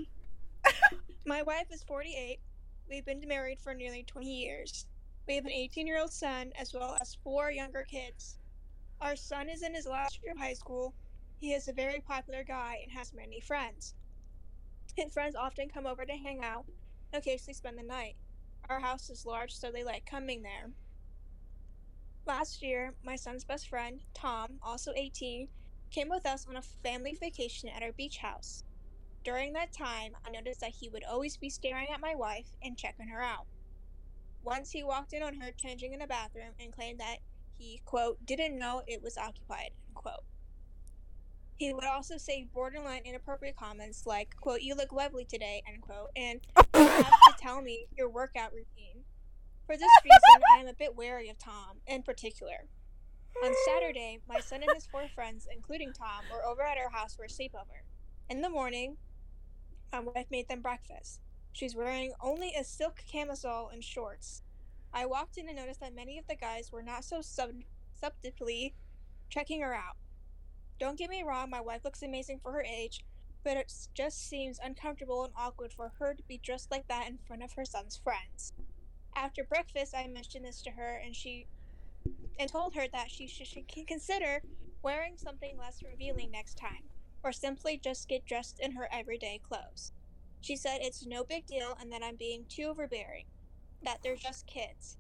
my 1.26 1.44
wife 1.44 1.68
is 1.72 1.84
48. 1.84 2.39
We've 2.89 3.06
been 3.06 3.22
married 3.28 3.60
for 3.60 3.76
nearly 3.76 4.04
20 4.04 4.28
years. 4.28 4.88
We 5.28 5.36
have 5.36 5.46
an 5.46 5.52
18 5.52 5.86
year 5.86 6.00
old 6.00 6.12
son 6.12 6.52
as 6.60 6.74
well 6.74 6.98
as 7.00 7.18
four 7.24 7.52
younger 7.52 7.84
kids. 7.84 8.39
Our 9.02 9.15
son 9.15 9.48
is 9.50 9.62
in 9.62 9.76
his 9.76 9.86
last 9.86 10.20
year 10.24 10.32
of 10.32 10.39
high 10.39 10.54
school. 10.54 10.96
He 11.39 11.54
is 11.54 11.68
a 11.68 11.74
very 11.74 12.00
popular 12.00 12.44
guy 12.44 12.80
and 12.82 12.91
has 12.91 13.13
many 13.13 13.39
friends. 13.39 13.94
His 14.95 15.12
friends 15.12 15.36
often 15.36 15.67
come 15.69 15.86
over 15.86 16.05
to 16.05 16.13
hang 16.13 16.41
out 16.43 16.65
and 17.12 17.21
occasionally 17.21 17.53
spend 17.53 17.77
the 17.77 17.84
night. 17.84 18.15
Our 18.69 18.79
house 18.79 19.10
is 19.10 19.25
large, 19.25 19.51
so 19.51 19.71
they 19.71 19.84
like 19.84 20.05
coming 20.05 20.41
there. 20.41 20.71
Last 22.25 22.63
year, 22.63 22.93
my 23.03 23.15
son's 23.15 23.43
best 23.43 23.67
friend, 23.67 24.01
Tom, 24.13 24.53
also 24.62 24.91
18, 24.95 25.49
came 25.91 26.10
with 26.10 26.25
us 26.25 26.47
on 26.47 26.55
a 26.55 26.62
family 26.62 27.15
vacation 27.19 27.69
at 27.69 27.84
our 27.84 27.91
beach 27.91 28.17
house. 28.17 28.63
During 29.23 29.53
that 29.53 29.73
time, 29.73 30.13
I 30.25 30.31
noticed 30.31 30.62
that 30.62 30.75
he 30.79 30.89
would 30.89 31.03
always 31.03 31.38
be 31.38 31.49
staring 31.49 31.88
at 31.93 32.01
my 32.01 32.15
wife 32.15 32.47
and 32.63 32.77
checking 32.77 33.10
her 33.10 33.21
out. 33.21 33.47
Once 34.43 34.71
he 34.71 34.84
walked 34.84 35.13
in 35.13 35.23
on 35.23 35.39
her 35.41 35.51
changing 35.51 35.93
in 35.93 35.99
the 35.99 36.08
bathroom 36.08 36.53
and 36.60 36.73
claimed 36.73 36.99
that 36.99 37.17
he, 37.58 37.81
quote, 37.86 38.25
didn't 38.25 38.58
know 38.58 38.81
it 38.88 39.03
was 39.03 39.17
occupied, 39.17 39.71
quote. 39.93 40.23
He 41.58 41.74
would 41.74 41.86
also 41.86 42.18
say 42.18 42.48
borderline 42.54 43.04
inappropriate 43.06 43.56
comments 43.56 44.06
like, 44.06 44.36
quote, 44.41 44.62
you 44.62 44.76
look 44.76 44.91
lovely 44.91 45.24
today, 45.24 45.63
end 45.68 45.82
quote, 45.82 46.10
and 46.15 46.41
have 46.74 47.08
to 47.08 47.34
tell 47.39 47.62
me 47.62 47.88
your 47.98 48.10
workout 48.10 48.52
routine. 48.52 49.04
For 49.65 49.78
this 49.78 49.89
reason, 50.04 50.44
I 50.56 50.60
am 50.62 50.68
a 50.68 50.74
bit 50.74 50.96
wary 50.96 51.30
of 51.30 51.38
Tom 51.39 51.78
in 51.88 52.04
particular. 52.04 52.68
On 53.44 53.54
Saturday, 53.68 54.20
my 54.28 54.39
son 54.39 54.62
and 54.63 54.72
his 54.74 54.86
four 54.86 55.08
friends, 55.13 55.48
including 55.54 55.94
Tom, 55.94 56.24
were 56.32 56.46
over 56.46 56.62
at 56.62 56.78
our 56.78 56.89
house 56.89 57.15
for 57.15 57.24
a 57.24 57.28
sleepover. 57.28 57.84
In 58.30 58.41
the 58.41 58.50
morning, 58.50 58.98
my 59.91 60.02
wife 60.02 60.28
made 60.30 60.48
them 60.48 60.62
breakfast. 60.62 61.22
She's 61.54 61.76
wearing 61.76 62.13
only 62.22 62.54
a 62.54 62.63
silk 62.63 63.02
camisole 63.10 63.70
and 63.70 63.84
shorts. 63.84 64.41
I 64.94 65.06
walked 65.06 65.38
in 65.38 65.48
and 65.48 65.58
noticed 65.58 65.80
that 65.80 65.96
many 65.96 66.18
of 66.18 66.28
the 66.28 66.36
guys 66.36 66.72
were 66.72 66.84
not 66.84 67.04
so 67.06 67.22
sub- 67.22 67.63
subtly 67.94 68.76
checking 69.30 69.62
her 69.62 69.74
out. 69.74 69.96
Don't 70.80 70.98
get 70.98 71.10
me 71.10 71.24
wrong, 71.24 71.50
my 71.50 71.62
wife 71.62 71.86
looks 71.86 72.04
amazing 72.04 72.40
for 72.44 72.52
her 72.52 72.64
age, 72.64 73.04
but 73.44 73.58
it 73.58 73.72
just 73.94 74.28
seems 74.28 74.60
uncomfortable 74.62 75.24
and 75.24 75.34
awkward 75.38 75.72
for 75.72 75.94
her 76.00 76.14
to 76.14 76.24
be 76.24 76.40
dressed 76.44 76.72
like 76.72 76.88
that 76.88 77.08
in 77.08 77.18
front 77.18 77.44
of 77.44 77.54
her 77.54 77.66
son's 77.66 77.96
friends. 77.96 78.52
After 79.16 79.44
breakfast, 79.44 79.96
I 79.96 80.08
mentioned 80.08 80.44
this 80.44 80.62
to 80.64 80.72
her, 80.72 81.02
and 81.04 81.16
she 81.16 81.48
and 82.38 82.50
told 82.50 82.76
her 82.76 82.88
that 82.92 83.10
she 83.10 83.28
should, 83.28 83.48
consider 83.88 84.42
wearing 84.84 85.18
something 85.18 85.58
less 85.58 85.82
revealing 85.82 86.32
next 86.32 86.56
time, 86.56 86.84
or 87.24 87.32
simply 87.32 87.80
just 87.82 88.10
get 88.10 88.26
dressed 88.26 88.60
in 88.60 88.74
her 88.74 88.90
everyday 88.92 89.40
clothes. 89.40 89.94
She 90.42 90.58
said 90.58 90.80
it's 90.82 91.06
no 91.06 91.24
big 91.24 91.46
deal 91.48 91.78
and 91.80 91.92
that 91.92 92.04
I'm 92.04 92.18
being 92.18 92.46
too 92.50 92.64
overbearing, 92.64 93.26
that 93.84 94.00
they're 94.04 94.16
just 94.18 94.46
kids. 94.46 94.98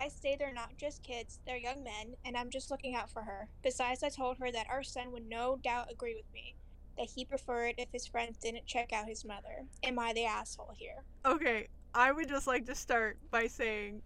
I 0.00 0.08
say 0.08 0.36
they're 0.36 0.52
not 0.52 0.76
just 0.76 1.02
kids, 1.02 1.40
they're 1.46 1.56
young 1.56 1.82
men, 1.82 2.14
and 2.24 2.36
I'm 2.36 2.50
just 2.50 2.70
looking 2.70 2.94
out 2.94 3.10
for 3.10 3.22
her. 3.22 3.48
Besides, 3.62 4.02
I 4.02 4.08
told 4.08 4.38
her 4.38 4.50
that 4.52 4.68
our 4.70 4.82
son 4.82 5.12
would 5.12 5.28
no 5.28 5.58
doubt 5.62 5.90
agree 5.90 6.14
with 6.14 6.32
me, 6.32 6.54
that 6.96 7.08
he 7.14 7.24
preferred 7.24 7.74
if 7.78 7.88
his 7.92 8.06
friends 8.06 8.38
didn't 8.38 8.66
check 8.66 8.92
out 8.92 9.08
his 9.08 9.24
mother. 9.24 9.64
Am 9.82 9.98
I 9.98 10.12
the 10.12 10.24
asshole 10.24 10.72
here? 10.76 11.04
Okay, 11.24 11.68
I 11.94 12.12
would 12.12 12.28
just 12.28 12.46
like 12.46 12.66
to 12.66 12.74
start 12.74 13.18
by 13.30 13.46
saying, 13.46 14.02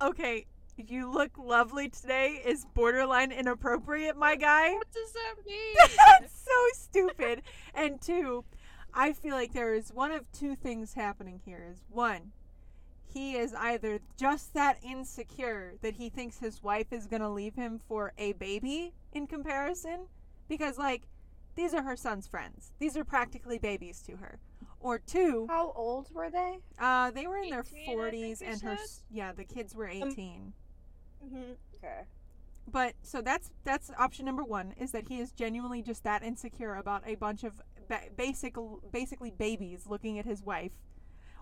okay, 0.00 0.46
you 0.76 1.10
look 1.10 1.30
lovely 1.38 1.88
today 1.88 2.42
is 2.44 2.66
borderline 2.74 3.32
inappropriate, 3.32 4.16
my 4.16 4.36
guy. 4.36 4.72
What 4.72 4.92
does 4.92 5.12
that 5.12 5.34
mean? 5.46 5.74
That's 6.20 6.44
so 6.44 6.66
stupid. 6.74 7.42
And 7.74 8.00
two, 8.00 8.44
I 8.92 9.12
feel 9.12 9.34
like 9.34 9.52
there 9.52 9.74
is 9.74 9.92
one 9.92 10.12
of 10.12 10.30
two 10.32 10.54
things 10.54 10.94
happening 10.94 11.40
here. 11.44 11.66
Is 11.70 11.82
one, 11.88 12.32
he 13.16 13.36
is 13.36 13.54
either 13.54 13.98
just 14.18 14.52
that 14.52 14.76
insecure 14.82 15.72
that 15.80 15.94
he 15.94 16.10
thinks 16.10 16.38
his 16.38 16.62
wife 16.62 16.92
is 16.92 17.06
gonna 17.06 17.32
leave 17.32 17.54
him 17.54 17.80
for 17.88 18.12
a 18.18 18.32
baby 18.34 18.92
in 19.12 19.26
comparison, 19.26 20.06
because 20.48 20.76
like 20.76 21.08
these 21.54 21.72
are 21.72 21.82
her 21.82 21.96
son's 21.96 22.26
friends. 22.26 22.72
These 22.78 22.94
are 22.98 23.04
practically 23.04 23.58
babies 23.58 24.02
to 24.02 24.16
her. 24.16 24.38
Or 24.80 24.98
two, 24.98 25.46
How 25.48 25.72
old 25.74 26.10
were 26.14 26.28
they? 26.30 26.58
uh, 26.78 27.10
they 27.10 27.26
were 27.26 27.38
in 27.38 27.48
their 27.48 27.60
18, 27.60 27.72
I 27.72 27.84
think 27.84 27.86
forties, 27.86 28.42
and 28.42 28.60
her 28.60 28.76
said? 28.76 28.86
yeah, 29.10 29.32
the 29.32 29.44
kids 29.44 29.74
were 29.74 29.88
eighteen. 29.88 30.52
Mm-hmm. 31.24 31.52
Okay. 31.76 32.02
But 32.70 32.94
so 33.02 33.22
that's 33.22 33.50
that's 33.64 33.90
option 33.98 34.26
number 34.26 34.44
one 34.44 34.74
is 34.78 34.92
that 34.92 35.08
he 35.08 35.20
is 35.20 35.32
genuinely 35.32 35.80
just 35.80 36.04
that 36.04 36.22
insecure 36.22 36.74
about 36.74 37.02
a 37.06 37.14
bunch 37.14 37.44
of 37.44 37.62
ba- 37.88 38.10
basic 38.16 38.56
basically 38.92 39.30
babies 39.30 39.86
looking 39.86 40.18
at 40.18 40.26
his 40.26 40.42
wife, 40.42 40.72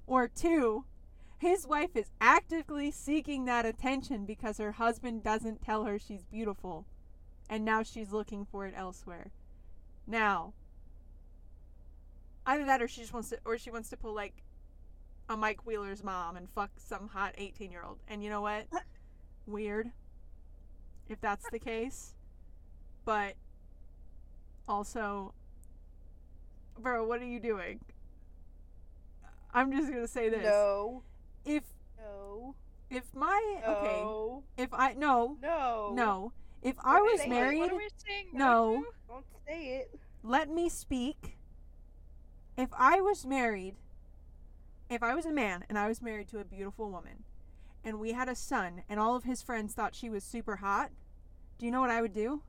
or 0.06 0.28
two, 0.28 0.84
his 1.44 1.66
wife 1.66 1.94
is 1.94 2.10
actively 2.22 2.90
seeking 2.90 3.44
that 3.44 3.66
attention 3.66 4.24
because 4.24 4.56
her 4.56 4.72
husband 4.72 5.22
doesn't 5.22 5.60
tell 5.60 5.84
her 5.84 5.98
she's 5.98 6.24
beautiful, 6.24 6.86
and 7.50 7.66
now 7.66 7.82
she's 7.82 8.12
looking 8.12 8.46
for 8.46 8.64
it 8.64 8.72
elsewhere. 8.74 9.30
Now, 10.06 10.54
either 12.46 12.64
that 12.64 12.80
or 12.80 12.88
she 12.88 13.02
just 13.02 13.12
wants 13.12 13.28
to, 13.28 13.38
or 13.44 13.58
she 13.58 13.70
wants 13.70 13.90
to 13.90 13.96
pull 13.98 14.14
like 14.14 14.42
a 15.28 15.36
Mike 15.36 15.66
Wheeler's 15.66 16.02
mom 16.02 16.36
and 16.36 16.48
fuck 16.48 16.70
some 16.78 17.08
hot 17.08 17.34
eighteen 17.36 17.70
year 17.70 17.82
old. 17.86 17.98
And 18.08 18.24
you 18.24 18.30
know 18.30 18.40
what? 18.40 18.64
Weird 19.46 19.92
if 21.10 21.20
that's 21.20 21.48
the 21.50 21.58
case. 21.58 22.14
But 23.04 23.34
also, 24.66 25.34
bro, 26.78 27.06
what 27.06 27.20
are 27.20 27.26
you 27.26 27.38
doing? 27.38 27.80
I'm 29.52 29.70
just 29.72 29.92
gonna 29.92 30.08
say 30.08 30.30
this. 30.30 30.42
No. 30.42 31.02
If 31.44 31.64
No. 31.98 32.54
if 32.90 33.14
my 33.14 33.62
okay, 33.66 34.62
if 34.62 34.72
I 34.72 34.94
no 34.94 35.36
No. 35.42 35.92
no, 35.94 36.32
if 36.62 36.76
I 36.82 37.00
was 37.00 37.26
married, 37.26 37.58
What 37.58 37.72
are 37.72 37.76
we 37.76 37.88
saying 38.06 38.26
No. 38.32 38.84
Don't 39.08 39.24
say 39.46 39.66
it. 39.78 40.00
let 40.22 40.48
me 40.48 40.68
speak. 40.68 41.36
If 42.56 42.68
I 42.78 43.00
was 43.00 43.26
married, 43.26 43.74
if 44.88 45.02
I 45.02 45.14
was 45.14 45.26
a 45.26 45.32
man 45.32 45.64
and 45.68 45.76
I 45.78 45.88
was 45.88 46.00
married 46.00 46.28
to 46.28 46.38
a 46.38 46.44
beautiful 46.44 46.90
woman, 46.90 47.24
and 47.82 47.98
we 47.98 48.12
had 48.12 48.28
a 48.28 48.34
son, 48.36 48.82
and 48.88 48.98
all 49.00 49.16
of 49.16 49.24
his 49.24 49.42
friends 49.42 49.74
thought 49.74 49.94
she 49.94 50.08
was 50.08 50.22
super 50.24 50.56
hot, 50.56 50.90
do 51.58 51.66
you 51.66 51.72
know 51.72 51.80
what 51.80 51.90
I 51.90 52.00
would 52.00 52.12
do? 52.12 52.42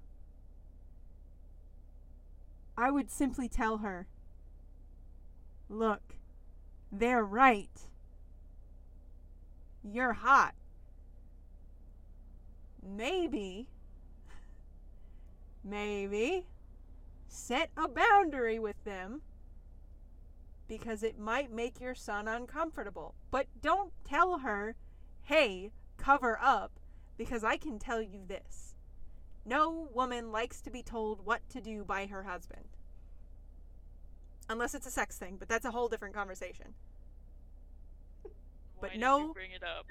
I 2.78 2.92
would 2.92 3.10
simply 3.10 3.48
tell 3.50 3.78
her, 3.78 4.08
Look, 5.70 6.16
they're 6.92 7.24
right. 7.24 7.72
You're 9.92 10.14
hot. 10.14 10.56
Maybe, 12.82 13.70
maybe 15.64 16.48
set 17.28 17.70
a 17.78 17.88
boundary 17.88 18.58
with 18.58 18.84
them 18.84 19.22
because 20.68 21.04
it 21.04 21.20
might 21.20 21.52
make 21.52 21.80
your 21.80 21.94
son 21.94 22.28
uncomfortable. 22.28 23.14
But 23.30 23.48
don't 23.62 23.92
tell 24.04 24.40
her, 24.40 24.76
hey, 25.24 25.72
cover 25.98 26.40
up, 26.42 26.80
because 27.18 27.44
I 27.44 27.58
can 27.58 27.78
tell 27.78 28.02
you 28.02 28.22
this. 28.28 28.76
No 29.46 29.88
woman 29.94 30.32
likes 30.32 30.62
to 30.62 30.72
be 30.72 30.82
told 30.82 31.26
what 31.26 31.48
to 31.50 31.62
do 31.62 31.84
by 31.84 32.08
her 32.08 32.24
husband. 32.24 32.66
Unless 34.50 34.74
it's 34.74 34.88
a 34.88 34.92
sex 34.92 35.18
thing, 35.18 35.38
but 35.38 35.48
that's 35.48 35.66
a 35.66 35.72
whole 35.72 35.88
different 35.88 36.16
conversation. 36.16 36.74
But 38.82 38.92
Why 38.92 38.98
no- 38.98 39.34
bring 39.34 39.52
it 39.52 39.64
up. 39.64 39.88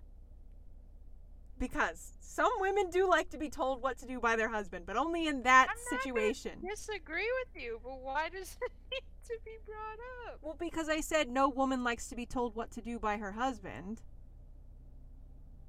Because 1.58 2.14
some 2.20 2.50
women 2.58 2.90
do 2.90 3.08
like 3.08 3.30
to 3.30 3.38
be 3.38 3.48
told 3.48 3.80
what 3.80 3.96
to 3.98 4.06
do 4.06 4.18
by 4.18 4.34
their 4.34 4.48
husband, 4.48 4.86
but 4.86 4.96
only 4.96 5.28
in 5.28 5.44
that 5.44 5.68
situation. 5.88 6.52
I'm 6.56 6.62
not. 6.62 6.76
Disagree 6.76 7.30
with 7.40 7.62
you, 7.62 7.80
but 7.82 8.00
why 8.00 8.28
does 8.28 8.56
it 8.62 8.72
need 8.90 9.04
to 9.26 9.38
be 9.44 9.52
brought 9.64 10.32
up? 10.32 10.40
Well, 10.42 10.56
because 10.58 10.88
I 10.88 11.00
said 11.00 11.28
no 11.28 11.48
woman 11.48 11.84
likes 11.84 12.08
to 12.08 12.16
be 12.16 12.26
told 12.26 12.56
what 12.56 12.72
to 12.72 12.80
do 12.80 12.98
by 12.98 13.18
her 13.18 13.32
husband. 13.32 14.02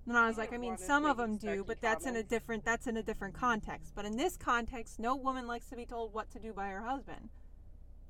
And 0.07 0.17
I 0.17 0.27
was 0.27 0.37
like, 0.37 0.53
I 0.53 0.57
mean, 0.57 0.77
some 0.77 1.05
of 1.05 1.17
them 1.17 1.37
do, 1.37 1.63
but 1.65 1.81
that's 1.81 2.05
in 2.05 2.15
a 2.15 2.23
different 2.23 2.63
that's 2.63 2.85
in 2.85 2.97
a 2.97 3.03
different 3.03 3.33
context. 3.33 3.93
But 3.95 4.05
in 4.05 4.17
this 4.17 4.37
context, 4.37 4.99
no 4.99 5.15
woman 5.15 5.47
likes 5.47 5.67
to 5.69 5.75
be 5.75 5.85
told 5.85 6.13
what 6.13 6.29
to 6.31 6.39
do 6.39 6.53
by 6.53 6.69
her 6.69 6.81
husband. 6.81 7.29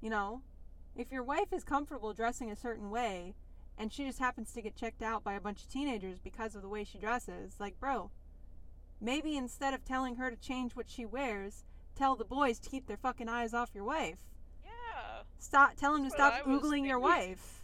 You 0.02 0.10
know, 0.10 0.42
if 0.96 1.12
your 1.12 1.24
wife 1.24 1.54
is 1.54 1.64
comfortable 1.64 2.14
dressing 2.14 2.52
a 2.52 2.56
certain 2.56 2.90
way, 2.90 3.34
and 3.78 3.92
she 3.92 4.06
just 4.06 4.20
happens 4.20 4.52
to 4.54 4.62
get 4.62 4.76
checked 4.76 5.02
out 5.02 5.24
by 5.24 5.34
a 5.34 5.42
bunch 5.42 5.64
of 5.64 5.70
teenagers 5.70 6.20
because 6.20 6.56
of 6.56 6.62
the 6.62 6.70
way 6.70 6.84
she 6.84 6.98
dresses, 6.98 7.56
like, 7.60 7.80
bro, 7.80 8.10
maybe 9.02 9.36
instead 9.36 9.74
of 9.74 9.84
telling 9.84 10.16
her 10.16 10.30
to 10.30 10.38
change 10.38 10.76
what 10.76 10.90
she 10.90 11.06
wears, 11.06 11.64
tell 11.96 12.16
the 12.16 12.26
boys 12.26 12.60
to 12.60 12.70
keep 12.70 12.88
their 12.88 12.98
fucking 12.98 13.30
eyes 13.30 13.54
off 13.54 13.72
your 13.74 13.84
wife. 13.84 14.20
Yeah. 14.64 15.24
Stop. 15.40 15.76
Tell 15.76 15.94
them 15.94 16.04
to 16.04 16.10
stop 16.10 16.34
I 16.46 16.50
was 16.50 16.80
your 16.80 17.00
wife. 17.00 17.64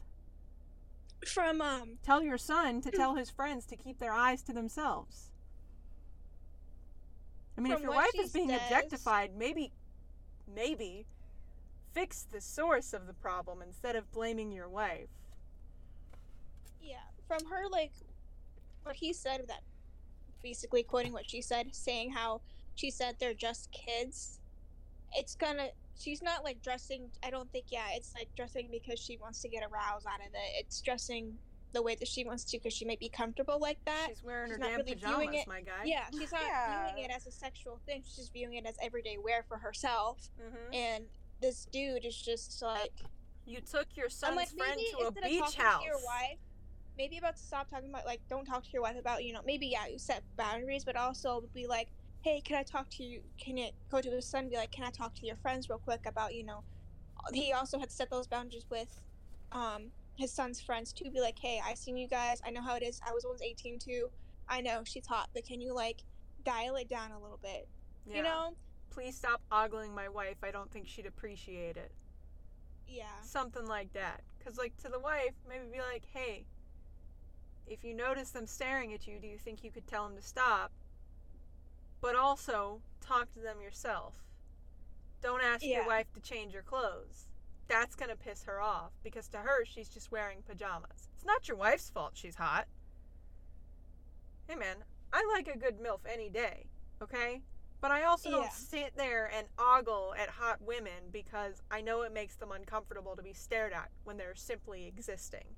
From 1.26 1.62
um, 1.62 2.00
Tell 2.04 2.22
your 2.22 2.38
son 2.38 2.82
to 2.82 2.92
tell 2.98 3.16
his 3.16 3.30
friends 3.30 3.66
to 3.68 3.76
keep 3.76 4.00
their 4.00 4.14
eyes 4.14 4.42
to 4.44 4.54
themselves. 4.54 5.32
I 7.58 7.62
mean, 7.62 7.74
if 7.74 7.82
your 7.82 7.92
wife 7.92 8.12
is 8.18 8.32
being 8.32 8.50
says- 8.50 8.62
objectified, 8.64 9.32
maybe, 9.38 9.72
maybe, 10.54 11.06
fix 11.94 12.24
the 12.24 12.42
source 12.42 12.94
of 12.94 13.08
the 13.08 13.14
problem 13.14 13.62
instead 13.62 13.96
of 13.96 14.12
blaming 14.12 14.52
your 14.52 14.70
wife. 14.70 15.10
Yeah, 17.32 17.38
from 17.38 17.48
her 17.50 17.68
like, 17.72 17.92
what 18.84 18.96
he 18.96 19.14
said 19.14 19.42
that, 19.48 19.62
basically 20.44 20.84
quoting 20.84 21.14
what 21.14 21.30
she 21.30 21.42
said, 21.42 21.74
saying 21.76 22.12
how 22.12 22.42
she 22.76 22.90
said 22.92 23.16
they're 23.20 23.34
just 23.34 23.72
kids. 23.72 24.40
It's 25.14 25.36
gonna. 25.36 25.70
She's 26.00 26.22
not 26.22 26.44
like 26.44 26.62
dressing. 26.64 27.10
I 27.24 27.30
don't 27.30 27.52
think. 27.52 27.66
Yeah, 27.70 27.84
it's 27.94 28.14
like 28.16 28.30
dressing 28.36 28.70
because 28.72 29.00
she 29.00 29.18
wants 29.18 29.42
to 29.42 29.50
get 29.50 29.64
a 29.64 29.68
rouse 29.68 30.06
out 30.08 30.20
of 30.22 30.28
it. 30.34 30.60
It's 30.60 30.82
dressing 30.82 31.38
the 31.74 31.82
way 31.82 31.96
that 31.96 32.08
she 32.08 32.26
wants 32.26 32.44
to 32.46 32.58
because 32.58 32.74
she 32.74 32.86
might 32.86 33.00
be 33.00 33.08
comfortable 33.10 33.58
like 33.60 33.78
that. 33.86 34.08
She's 34.10 34.24
wearing 34.24 34.48
she's 34.50 34.54
her 34.54 34.60
not 34.60 34.68
damn 34.70 34.78
really 34.80 34.94
pajamas, 34.94 35.18
viewing 35.20 35.34
it- 35.36 35.48
my 35.48 35.62
guy. 35.62 35.84
Yeah, 35.86 36.04
she's 36.12 36.32
not 36.32 36.42
Yeah. 36.42 36.92
viewing 36.94 37.06
it 37.06 37.12
as 37.16 37.28
a 37.28 37.32
sexual 37.32 37.80
thing. 37.86 38.04
She's 38.06 38.16
just 38.18 38.34
viewing 38.34 38.56
it 38.56 38.66
as 38.66 38.76
everyday 38.82 39.18
wear 39.18 39.44
for 39.48 39.58
herself. 39.58 40.30
hmm 40.38 40.74
And 40.74 41.06
this 41.40 41.66
dude 41.72 42.04
is 42.04 42.16
just 42.22 42.62
like, 42.62 42.92
You 43.46 43.62
took 43.62 43.88
your 43.96 44.10
son's 44.10 44.36
like, 44.36 44.50
friend 44.50 44.80
to 45.00 45.08
a 45.08 45.12
beach 45.14 45.56
house. 45.56 45.80
to 45.82 45.86
your 45.86 46.04
wife, 46.06 46.40
maybe 46.98 47.18
about 47.18 47.36
to 47.36 47.42
stop 47.44 47.70
talking 47.70 47.90
about 47.90 48.06
like, 48.06 48.22
don't 48.30 48.46
talk 48.46 48.64
to 48.64 48.70
your 48.72 48.82
wife 48.82 48.98
about 49.00 49.24
you 49.24 49.34
know, 49.34 49.42
maybe 49.46 49.68
yeah, 49.68 49.88
you 49.88 50.00
set 50.00 50.24
boundaries, 50.38 50.84
but 50.84 50.96
also 50.96 51.44
be 51.54 51.68
like, 51.68 51.90
hey, 52.22 52.42
can 52.42 52.56
I 52.56 52.64
talk 52.64 52.90
to 52.92 53.04
you? 53.04 53.22
Can 53.40 53.58
you 53.58 53.70
go 53.90 54.02
to 54.02 54.10
his 54.10 54.26
son? 54.26 54.50
Be 54.50 54.58
like, 54.58 54.72
can 54.72 54.84
I 54.84 54.92
talk 54.92 55.14
to 55.16 55.26
your 55.26 55.38
friends 55.38 55.70
real 55.70 55.80
quick 55.80 56.06
about 56.06 56.34
you 56.34 56.44
know? 56.44 56.64
He 57.34 57.54
also 57.54 57.78
had 57.80 57.92
set 57.92 58.10
those 58.10 58.28
boundaries 58.28 58.66
with, 58.70 59.04
um, 59.52 59.92
his 60.16 60.32
son's 60.32 60.60
friends 60.62 60.94
too. 60.94 61.10
Be 61.12 61.20
like, 61.20 61.38
hey, 61.40 61.62
I 61.66 61.74
seen 61.74 61.98
you 61.98 62.08
guys. 62.08 62.42
I 62.46 62.52
know 62.52 62.62
how 62.62 62.76
it 62.76 62.84
is. 62.84 63.00
I 63.08 63.12
was 63.12 63.26
once 63.26 63.42
18 63.42 63.80
too. 63.80 64.10
I 64.48 64.62
know 64.62 64.82
she's 64.84 65.08
hot, 65.08 65.30
but 65.34 65.46
can 65.46 65.62
you 65.62 65.74
like 65.74 66.04
dial 66.44 66.76
it 66.76 66.90
down 66.90 67.12
a 67.12 67.20
little 67.20 67.40
bit? 67.42 67.68
Yeah. 68.06 68.18
You 68.18 68.24
know? 68.24 68.54
Please 68.90 69.16
stop 69.16 69.42
ogling 69.52 69.96
my 69.96 70.10
wife. 70.10 70.38
I 70.44 70.52
don't 70.52 70.70
think 70.72 70.88
she'd 70.88 71.06
appreciate 71.06 71.78
it. 71.78 71.92
Yeah. 72.88 73.06
something 73.24 73.66
like 73.66 73.94
that. 73.94 74.22
Because, 74.38 74.58
like, 74.58 74.76
to 74.84 74.90
the 74.90 75.00
wife, 75.00 75.32
maybe 75.48 75.64
be 75.72 75.80
like, 75.80 76.04
hey, 76.14 76.44
if 77.72 77.86
you 77.86 77.94
notice 77.94 78.32
them 78.32 78.46
staring 78.46 78.94
at 78.94 79.08
you, 79.08 79.18
do 79.18 79.28
you 79.28 79.38
think 79.38 79.64
you 79.64 79.72
could 79.72 79.88
tell 79.88 80.06
them 80.06 80.18
to 80.18 80.22
stop? 80.22 80.72
But 82.02 82.16
also, 82.16 82.82
talk 83.00 83.32
to 83.32 83.40
them 83.40 83.62
yourself. 83.62 84.16
Don't 85.24 85.42
ask 85.42 85.64
your 85.64 85.88
wife 85.88 86.12
to 86.14 86.20
change 86.20 86.54
your 86.54 86.64
clothes. 86.64 87.28
That's 87.70 87.96
going 87.96 88.10
to 88.10 88.18
piss 88.18 88.44
her 88.44 88.60
off 88.60 88.92
because 89.04 89.30
to 89.30 89.38
her, 89.38 89.64
she's 89.64 89.88
just 89.88 90.12
wearing 90.12 90.40
pajamas. 90.46 91.08
It's 91.16 91.26
not 91.26 91.48
your 91.48 91.56
wife's 91.56 91.90
fault 91.90 92.12
she's 92.16 92.36
hot. 92.36 92.66
Hey, 94.50 94.56
man, 94.56 94.78
I 95.14 95.24
like 95.34 95.48
a 95.48 95.58
good 95.58 95.80
MILF 95.80 96.00
any 96.12 96.30
day, 96.30 96.66
okay? 97.02 97.42
But 97.80 97.92
I 97.92 98.04
also 98.04 98.30
Yeah. 98.30 98.36
don't 98.38 98.52
sit 98.52 98.96
there 98.98 99.28
and 99.32 99.48
ogle 99.58 100.14
at 100.16 100.28
hot 100.30 100.62
women 100.62 101.10
because 101.12 101.62
I 101.72 101.80
know 101.80 102.02
it 102.02 102.12
makes 102.12 102.36
them 102.36 102.52
uncomfortable 102.52 103.16
to 103.16 103.24
be 103.24 103.34
stared 103.34 103.72
at 103.72 103.92
when 104.04 104.18
they're 104.18 104.36
simply 104.36 104.88
existing. 104.88 105.56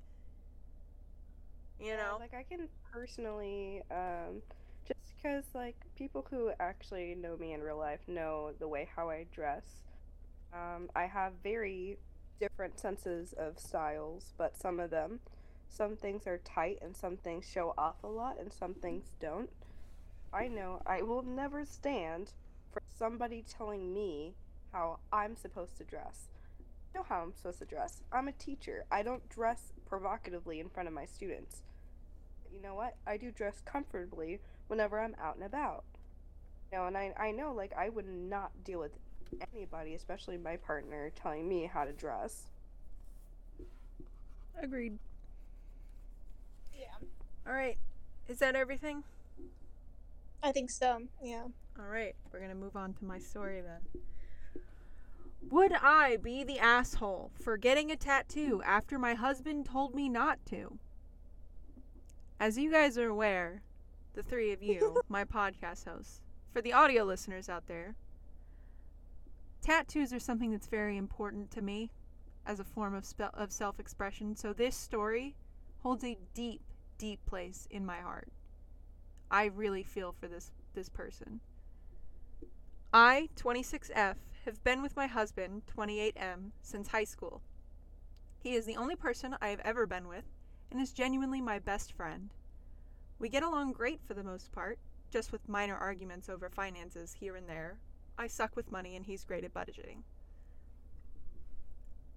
You 1.84 1.90
Yeah, 1.90 1.96
know? 1.96 2.16
like 2.18 2.32
I 2.32 2.44
can 2.44 2.68
personally, 2.90 3.82
um, 3.90 4.40
just 4.88 5.14
because 5.16 5.44
like 5.54 5.76
people 5.96 6.26
who 6.30 6.50
actually 6.58 7.14
know 7.14 7.36
me 7.36 7.52
in 7.52 7.62
real 7.62 7.76
life 7.78 8.00
know 8.08 8.52
the 8.58 8.66
way 8.68 8.88
how 8.96 9.10
I 9.10 9.26
dress. 9.32 9.82
Um, 10.54 10.88
I 10.96 11.04
have 11.06 11.34
very 11.42 11.98
different 12.40 12.78
senses 12.78 13.34
of 13.34 13.58
styles, 13.58 14.32
but 14.38 14.56
some 14.56 14.80
of 14.80 14.90
them, 14.90 15.20
some 15.68 15.94
things 15.96 16.26
are 16.26 16.38
tight 16.38 16.78
and 16.80 16.96
some 16.96 17.18
things 17.18 17.44
show 17.44 17.74
off 17.76 18.02
a 18.02 18.08
lot 18.08 18.38
and 18.40 18.50
some 18.52 18.72
things 18.74 19.12
don't. 19.20 19.50
I 20.32 20.48
know 20.48 20.80
I 20.86 21.02
will 21.02 21.22
never 21.22 21.66
stand 21.66 22.32
for 22.72 22.80
somebody 22.98 23.44
telling 23.46 23.92
me 23.92 24.34
how 24.72 25.00
I'm 25.12 25.36
supposed 25.36 25.76
to 25.78 25.84
dress. 25.84 26.28
I 26.94 26.98
know 26.98 27.04
how 27.06 27.20
I'm 27.20 27.34
supposed 27.34 27.58
to 27.58 27.66
dress. 27.66 28.02
I'm 28.10 28.28
a 28.28 28.32
teacher. 28.32 28.86
I 28.90 29.02
don't 29.02 29.28
dress 29.28 29.74
provocatively 29.86 30.60
in 30.60 30.70
front 30.70 30.88
of 30.88 30.94
my 30.94 31.04
students. 31.04 31.63
You 32.54 32.62
know 32.62 32.74
what? 32.74 32.94
I 33.06 33.16
do 33.16 33.30
dress 33.30 33.60
comfortably 33.64 34.40
whenever 34.68 35.00
I'm 35.00 35.16
out 35.20 35.34
and 35.34 35.44
about. 35.44 35.84
You 36.72 36.78
know, 36.78 36.86
and 36.86 36.96
I, 36.96 37.12
I 37.18 37.30
know 37.32 37.52
like 37.52 37.72
I 37.76 37.88
would 37.88 38.08
not 38.08 38.52
deal 38.64 38.78
with 38.78 38.92
anybody, 39.52 39.94
especially 39.94 40.38
my 40.38 40.56
partner, 40.56 41.10
telling 41.10 41.48
me 41.48 41.68
how 41.72 41.84
to 41.84 41.92
dress. 41.92 42.44
Agreed. 44.62 44.98
Yeah. 46.78 46.86
All 47.46 47.52
right. 47.52 47.76
Is 48.28 48.38
that 48.38 48.54
everything? 48.54 49.02
I 50.42 50.52
think 50.52 50.70
so. 50.70 51.02
Yeah. 51.22 51.44
All 51.78 51.86
right. 51.86 52.14
We're 52.32 52.38
going 52.38 52.50
to 52.50 52.56
move 52.56 52.76
on 52.76 52.94
to 52.94 53.04
my 53.04 53.18
story 53.18 53.60
then. 53.60 54.02
Would 55.50 55.72
I 55.72 56.16
be 56.16 56.44
the 56.44 56.58
asshole 56.58 57.30
for 57.40 57.56
getting 57.56 57.90
a 57.90 57.96
tattoo 57.96 58.62
after 58.64 58.98
my 58.98 59.14
husband 59.14 59.66
told 59.66 59.94
me 59.94 60.08
not 60.08 60.38
to? 60.46 60.78
As 62.40 62.58
you 62.58 62.70
guys 62.70 62.98
are 62.98 63.08
aware, 63.08 63.62
the 64.14 64.22
three 64.22 64.52
of 64.52 64.62
you, 64.62 65.00
my 65.08 65.24
podcast 65.24 65.86
hosts, 65.86 66.20
for 66.52 66.60
the 66.60 66.72
audio 66.72 67.04
listeners 67.04 67.48
out 67.48 67.66
there, 67.66 67.94
tattoos 69.62 70.12
are 70.12 70.18
something 70.18 70.50
that's 70.50 70.66
very 70.66 70.96
important 70.96 71.50
to 71.52 71.62
me 71.62 71.90
as 72.44 72.60
a 72.60 72.64
form 72.64 72.94
of, 72.94 73.04
spe- 73.04 73.32
of 73.34 73.52
self 73.52 73.78
expression. 73.78 74.36
So 74.36 74.52
this 74.52 74.76
story 74.76 75.36
holds 75.78 76.04
a 76.04 76.18
deep, 76.34 76.60
deep 76.98 77.24
place 77.24 77.66
in 77.70 77.86
my 77.86 77.98
heart. 77.98 78.28
I 79.30 79.46
really 79.46 79.82
feel 79.82 80.12
for 80.12 80.28
this, 80.28 80.50
this 80.74 80.88
person. 80.88 81.40
I, 82.92 83.28
26F, 83.36 84.16
have 84.44 84.62
been 84.62 84.82
with 84.82 84.96
my 84.96 85.06
husband, 85.06 85.62
28M, 85.76 86.50
since 86.62 86.88
high 86.88 87.04
school. 87.04 87.40
He 88.42 88.54
is 88.54 88.66
the 88.66 88.76
only 88.76 88.94
person 88.94 89.36
I 89.40 89.48
have 89.48 89.60
ever 89.60 89.86
been 89.86 90.06
with 90.06 90.24
and 90.74 90.82
is 90.82 90.92
genuinely 90.92 91.40
my 91.40 91.60
best 91.60 91.92
friend. 91.92 92.34
We 93.20 93.28
get 93.28 93.44
along 93.44 93.74
great 93.74 94.00
for 94.04 94.12
the 94.12 94.24
most 94.24 94.50
part, 94.50 94.80
just 95.08 95.30
with 95.30 95.48
minor 95.48 95.76
arguments 95.76 96.28
over 96.28 96.48
finances 96.48 97.14
here 97.20 97.36
and 97.36 97.48
there. 97.48 97.78
I 98.18 98.26
suck 98.26 98.56
with 98.56 98.72
money 98.72 98.96
and 98.96 99.06
he's 99.06 99.24
great 99.24 99.44
at 99.44 99.54
budgeting. 99.54 100.02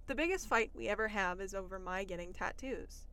The 0.07 0.15
biggest 0.15 0.47
fight 0.47 0.71
we 0.73 0.87
ever 0.87 1.09
have 1.09 1.39
is 1.39 1.53
over 1.53 1.77
my 1.77 2.03
getting 2.03 2.33
tattoos. 2.33 3.05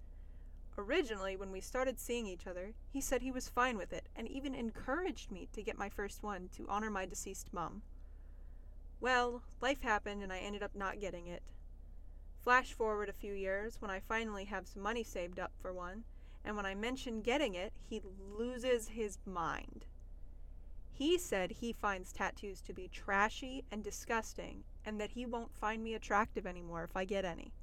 Originally, 0.79 1.37
when 1.37 1.53
we 1.53 1.61
started 1.61 2.01
seeing 2.01 2.27
each 2.27 2.47
other, 2.47 2.73
he 2.89 3.03
said 3.03 3.21
he 3.21 3.31
was 3.31 3.51
fine 3.51 3.77
with 3.77 3.93
it 3.93 4.09
and 4.17 4.27
even 4.27 4.55
encouraged 4.55 5.31
me 5.31 5.47
to 5.53 5.63
get 5.63 5.77
my 5.77 5.91
first 5.91 6.23
one 6.23 6.49
to 6.57 6.67
honor 6.71 6.89
my 6.89 7.05
deceased 7.05 7.53
mum. 7.53 7.83
Well, 8.99 9.43
life 9.61 9.83
happened 9.83 10.23
and 10.23 10.33
I 10.33 10.39
ended 10.39 10.63
up 10.63 10.75
not 10.75 11.01
getting 11.01 11.27
it. 11.27 11.43
Flash 12.45 12.75
forward 12.75 13.09
a 13.09 13.15
few 13.15 13.33
years 13.33 13.81
when 13.81 13.91
I 13.91 14.01
finally 14.01 14.45
have 14.45 14.69
some 14.69 14.83
money 14.83 15.03
saved 15.03 15.41
up 15.41 15.53
for 15.63 15.73
one, 15.73 16.05
and 16.45 16.55
when 16.57 16.67
I 16.67 16.75
mention 16.75 17.23
getting 17.23 17.55
it, 17.55 17.73
he 17.89 18.03
loses 18.37 18.91
his 18.91 19.17
mind. 19.25 19.87
He 20.93 21.17
said 21.17 21.53
he 21.53 21.73
finds 21.73 22.13
tattoos 22.13 22.61
to 22.61 22.75
be 22.75 22.89
trashy 22.89 23.65
and 23.71 23.83
disgusting, 23.83 24.65
and 24.85 25.01
that 25.01 25.13
he 25.13 25.25
won't 25.25 25.57
find 25.57 25.83
me 25.83 25.95
attractive 25.95 26.47
anymore 26.47 26.85
if 26.85 26.95
I 26.95 27.07
get 27.07 27.25
any. 27.25 27.55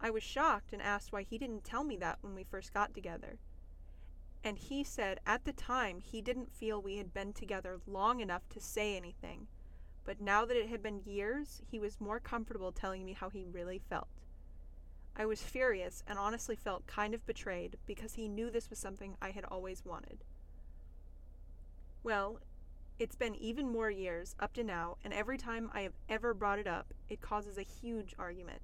I 0.00 0.10
was 0.10 0.22
shocked 0.22 0.72
and 0.72 0.80
asked 0.80 1.10
why 1.10 1.22
he 1.22 1.36
didn't 1.36 1.64
tell 1.64 1.82
me 1.82 1.96
that 1.96 2.18
when 2.20 2.36
we 2.36 2.44
first 2.44 2.72
got 2.72 2.94
together. 2.94 3.40
And 4.44 4.58
he 4.58 4.84
said 4.84 5.18
at 5.26 5.44
the 5.44 5.52
time 5.52 6.00
he 6.00 6.22
didn't 6.22 6.52
feel 6.52 6.80
we 6.80 6.98
had 6.98 7.12
been 7.12 7.32
together 7.32 7.80
long 7.84 8.20
enough 8.20 8.48
to 8.50 8.60
say 8.60 8.96
anything, 8.96 9.48
but 10.06 10.20
now 10.20 10.44
that 10.44 10.56
it 10.56 10.68
had 10.68 10.82
been 10.82 11.02
years, 11.04 11.60
he 11.68 11.80
was 11.80 12.00
more 12.00 12.20
comfortable 12.20 12.70
telling 12.70 13.04
me 13.04 13.12
how 13.12 13.28
he 13.28 13.44
really 13.44 13.80
felt. 13.90 14.08
I 15.16 15.26
was 15.26 15.42
furious 15.42 16.04
and 16.06 16.18
honestly 16.18 16.54
felt 16.54 16.86
kind 16.86 17.12
of 17.12 17.26
betrayed 17.26 17.76
because 17.86 18.14
he 18.14 18.28
knew 18.28 18.48
this 18.48 18.70
was 18.70 18.78
something 18.78 19.16
I 19.20 19.30
had 19.30 19.44
always 19.44 19.84
wanted. 19.84 20.24
Well, 22.02 22.38
it's 22.98 23.16
been 23.16 23.34
even 23.34 23.68
more 23.68 23.90
years 23.90 24.36
up 24.38 24.52
to 24.54 24.64
now, 24.64 24.96
and 25.04 25.12
every 25.12 25.36
time 25.36 25.70
I 25.74 25.80
have 25.80 25.94
ever 26.08 26.32
brought 26.32 26.60
it 26.60 26.66
up, 26.66 26.94
it 27.08 27.20
causes 27.20 27.58
a 27.58 27.62
huge 27.62 28.14
argument. 28.18 28.62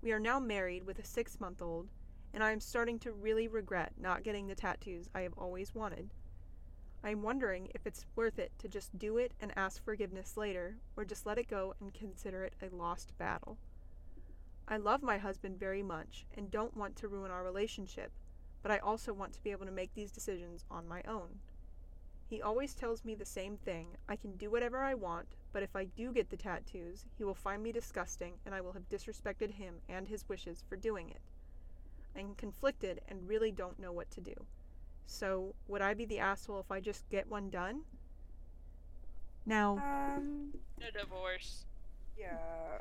We 0.00 0.12
are 0.12 0.18
now 0.18 0.40
married 0.40 0.84
with 0.84 0.98
a 0.98 1.04
six 1.04 1.38
month 1.38 1.60
old, 1.60 1.88
and 2.32 2.42
I 2.42 2.52
am 2.52 2.60
starting 2.60 2.98
to 3.00 3.12
really 3.12 3.46
regret 3.46 3.92
not 3.98 4.22
getting 4.22 4.46
the 4.46 4.54
tattoos 4.54 5.10
I 5.14 5.20
have 5.20 5.34
always 5.36 5.74
wanted. 5.74 6.10
I 7.06 7.10
am 7.10 7.22
wondering 7.22 7.68
if 7.72 7.86
it's 7.86 8.04
worth 8.16 8.40
it 8.40 8.50
to 8.58 8.66
just 8.66 8.98
do 8.98 9.16
it 9.16 9.30
and 9.40 9.52
ask 9.54 9.84
forgiveness 9.84 10.36
later, 10.36 10.78
or 10.96 11.04
just 11.04 11.24
let 11.24 11.38
it 11.38 11.46
go 11.46 11.72
and 11.78 11.94
consider 11.94 12.42
it 12.42 12.54
a 12.60 12.74
lost 12.74 13.16
battle. 13.16 13.58
I 14.66 14.78
love 14.78 15.04
my 15.04 15.16
husband 15.16 15.56
very 15.56 15.84
much 15.84 16.26
and 16.36 16.50
don't 16.50 16.76
want 16.76 16.96
to 16.96 17.06
ruin 17.06 17.30
our 17.30 17.44
relationship, 17.44 18.10
but 18.60 18.72
I 18.72 18.78
also 18.78 19.12
want 19.12 19.34
to 19.34 19.42
be 19.44 19.52
able 19.52 19.66
to 19.66 19.70
make 19.70 19.94
these 19.94 20.10
decisions 20.10 20.64
on 20.68 20.88
my 20.88 21.00
own. 21.06 21.38
He 22.28 22.42
always 22.42 22.74
tells 22.74 23.04
me 23.04 23.14
the 23.14 23.24
same 23.24 23.56
thing 23.56 23.86
I 24.08 24.16
can 24.16 24.36
do 24.36 24.50
whatever 24.50 24.82
I 24.82 24.94
want, 24.94 25.28
but 25.52 25.62
if 25.62 25.76
I 25.76 25.84
do 25.84 26.10
get 26.10 26.28
the 26.30 26.36
tattoos, 26.36 27.04
he 27.16 27.22
will 27.22 27.36
find 27.36 27.62
me 27.62 27.70
disgusting 27.70 28.32
and 28.44 28.52
I 28.52 28.60
will 28.60 28.72
have 28.72 28.88
disrespected 28.88 29.52
him 29.52 29.76
and 29.88 30.08
his 30.08 30.28
wishes 30.28 30.64
for 30.68 30.74
doing 30.74 31.10
it. 31.10 31.20
I'm 32.18 32.34
conflicted 32.34 33.00
and 33.06 33.28
really 33.28 33.52
don't 33.52 33.78
know 33.78 33.92
what 33.92 34.10
to 34.10 34.20
do. 34.20 34.34
So, 35.06 35.54
would 35.68 35.80
I 35.82 35.94
be 35.94 36.04
the 36.04 36.18
asshole 36.18 36.60
if 36.60 36.70
I 36.70 36.80
just 36.80 37.08
get 37.08 37.28
one 37.28 37.48
done? 37.48 37.82
Now, 39.44 39.78
Um, 39.78 40.52
A 40.82 40.90
divorce. 40.90 41.64
yeah. 42.18 42.78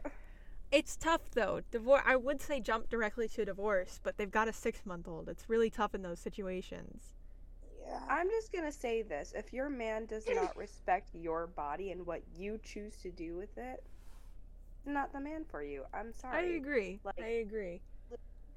it's 0.71 0.95
tough 0.95 1.29
though. 1.31 1.61
Divorce. 1.71 2.01
I 2.05 2.15
would 2.15 2.41
say 2.41 2.59
jump 2.59 2.89
directly 2.89 3.27
to 3.29 3.45
divorce, 3.45 3.99
but 4.03 4.17
they've 4.17 4.31
got 4.31 4.47
a 4.47 4.53
six-month-old. 4.53 5.29
It's 5.29 5.47
really 5.49 5.69
tough 5.69 5.93
in 5.93 6.01
those 6.01 6.19
situations. 6.19 7.13
Yeah. 7.85 8.03
I'm 8.09 8.27
just 8.29 8.51
gonna 8.51 8.71
say 8.71 9.03
this: 9.03 9.31
if 9.35 9.53
your 9.53 9.69
man 9.69 10.07
does 10.07 10.25
not 10.27 10.57
respect 10.57 11.09
your 11.13 11.45
body 11.45 11.91
and 11.91 12.05
what 12.07 12.23
you 12.35 12.59
choose 12.63 12.97
to 13.03 13.11
do 13.11 13.35
with 13.35 13.55
it, 13.59 13.83
it's 14.77 14.87
not 14.87 15.13
the 15.13 15.19
man 15.19 15.45
for 15.45 15.61
you. 15.63 15.83
I'm 15.93 16.11
sorry. 16.11 16.37
I 16.37 16.55
agree. 16.57 16.99
Like- 17.03 17.21
I 17.21 17.27
agree. 17.45 17.81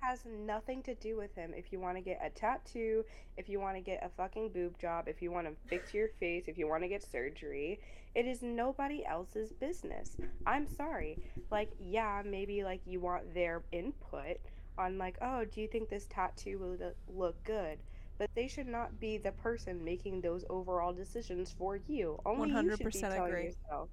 Has 0.00 0.20
nothing 0.46 0.82
to 0.84 0.94
do 0.94 1.16
with 1.16 1.34
him. 1.34 1.52
If 1.56 1.72
you 1.72 1.80
want 1.80 1.96
to 1.96 2.02
get 2.02 2.20
a 2.24 2.30
tattoo, 2.30 3.04
if 3.36 3.48
you 3.48 3.60
want 3.60 3.76
to 3.76 3.80
get 3.80 4.02
a 4.04 4.08
fucking 4.08 4.50
boob 4.50 4.78
job, 4.78 5.08
if 5.08 5.20
you 5.22 5.30
want 5.30 5.46
to 5.46 5.54
fix 5.68 5.92
your 5.92 6.08
face, 6.20 6.44
if 6.46 6.58
you 6.58 6.68
want 6.68 6.82
to 6.82 6.88
get 6.88 7.02
surgery, 7.02 7.80
it 8.14 8.26
is 8.26 8.42
nobody 8.42 9.04
else's 9.04 9.52
business. 9.52 10.16
I'm 10.46 10.66
sorry. 10.66 11.18
Like, 11.50 11.70
yeah, 11.78 12.22
maybe 12.24 12.64
like 12.64 12.80
you 12.86 13.00
want 13.00 13.34
their 13.34 13.62
input 13.72 14.38
on 14.78 14.98
like, 14.98 15.16
oh, 15.20 15.44
do 15.44 15.60
you 15.60 15.68
think 15.68 15.88
this 15.88 16.06
tattoo 16.08 16.58
will 16.58 16.76
look 17.14 17.42
good? 17.44 17.78
But 18.18 18.30
they 18.34 18.48
should 18.48 18.66
not 18.66 18.98
be 18.98 19.18
the 19.18 19.32
person 19.32 19.84
making 19.84 20.20
those 20.20 20.44
overall 20.50 20.92
decisions 20.92 21.54
for 21.56 21.78
you. 21.86 22.18
Only 22.26 22.50
you 22.50 22.70
should 22.70 22.78
be 22.78 22.84
100% 22.84 23.00
telling 23.00 23.22
agree. 23.22 23.44
yourself. 23.44 23.88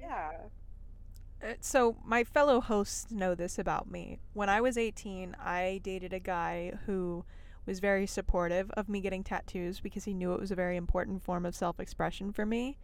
Yeah. 0.00 0.32
Uh, 1.42 1.54
so 1.60 1.96
my 2.04 2.24
fellow 2.24 2.60
hosts 2.60 3.10
know 3.10 3.34
this 3.34 3.58
about 3.58 3.90
me. 3.90 4.18
When 4.32 4.48
I 4.48 4.60
was 4.60 4.78
18, 4.78 5.36
I 5.38 5.80
dated 5.82 6.12
a 6.12 6.18
guy 6.18 6.72
who 6.86 7.24
was 7.66 7.80
very 7.80 8.06
supportive 8.06 8.70
of 8.72 8.88
me 8.88 9.00
getting 9.00 9.24
tattoos 9.24 9.80
because 9.80 10.04
he 10.04 10.14
knew 10.14 10.32
it 10.32 10.40
was 10.40 10.50
a 10.50 10.56
very 10.56 10.76
important 10.76 11.22
form 11.22 11.44
of 11.44 11.54
self-expression 11.54 12.32
for 12.32 12.46
me. 12.46 12.78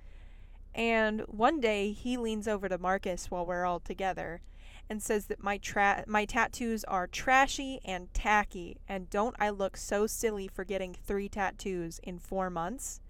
And 0.75 1.21
one 1.23 1.61
day 1.61 1.93
he 1.93 2.17
leans 2.17 2.49
over 2.49 2.69
to 2.69 2.79
Marcus 2.79 3.31
while 3.31 3.47
we're 3.47 3.65
all 3.65 3.81
together 3.81 4.41
and 4.89 5.03
says 5.03 5.27
that 5.27 5.43
my 5.43 5.59
tra- 5.59 6.05
my 6.07 6.25
tattoos 6.25 6.83
are 6.85 7.07
trashy 7.07 7.81
and 7.85 8.13
tacky 8.15 8.79
and 8.89 9.09
don't 9.11 9.37
I 9.39 9.51
look 9.51 9.77
so 9.77 10.07
silly 10.07 10.49
for 10.49 10.65
getting 10.65 10.95
3 10.95 11.29
tattoos 11.29 12.01
in 12.03 12.19
4 12.19 12.51
months? 12.51 13.01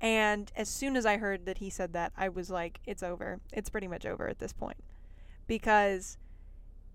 And 0.00 0.50
as 0.56 0.68
soon 0.68 0.96
as 0.96 1.04
I 1.04 1.18
heard 1.18 1.44
that 1.44 1.58
he 1.58 1.68
said 1.68 1.92
that, 1.92 2.12
I 2.16 2.28
was 2.28 2.50
like, 2.50 2.80
it's 2.86 3.02
over. 3.02 3.40
It's 3.52 3.68
pretty 3.68 3.88
much 3.88 4.06
over 4.06 4.28
at 4.28 4.38
this 4.38 4.52
point. 4.52 4.78
Because 5.46 6.16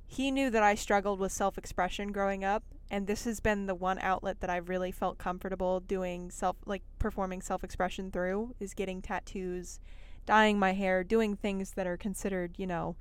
he 0.08 0.32
knew 0.32 0.50
that 0.50 0.64
I 0.64 0.76
struggled 0.76 1.20
with 1.20 1.32
self 1.32 1.58
expression 1.58 2.12
growing 2.12 2.44
up, 2.44 2.64
and 2.90 3.06
this 3.06 3.26
has 3.26 3.40
been 3.40 3.66
the 3.66 3.76
one 3.76 4.00
outlet 4.00 4.40
that 4.42 4.50
I've 4.50 4.70
really 4.70 4.92
felt 4.92 5.18
comfortable 5.18 5.80
doing 5.80 6.32
self, 6.32 6.58
like 6.66 6.84
performing 6.98 7.42
self 7.42 7.64
expression 7.64 8.12
through, 8.12 8.56
is 8.60 8.74
getting 8.74 9.02
tattoos, 9.02 9.80
dyeing 10.26 10.58
my 10.58 10.74
hair, 10.74 11.04
doing 11.04 11.36
things 11.36 11.72
that 11.72 11.88
are 11.88 11.98
considered, 11.98 12.56
you 12.58 12.66
know, 12.66 12.96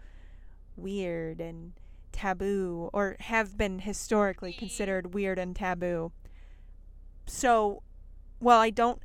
weird 0.77 1.41
and 1.41 1.73
taboo, 2.13 2.91
or 2.93 3.17
have 3.21 3.57
been 3.57 3.81
historically 3.81 4.53
considered 4.53 5.15
weird 5.15 5.39
and 5.39 5.57
taboo. 5.57 6.13
So, 7.27 7.83
well, 8.41 8.61
I 8.61 8.71
don't 8.71 9.01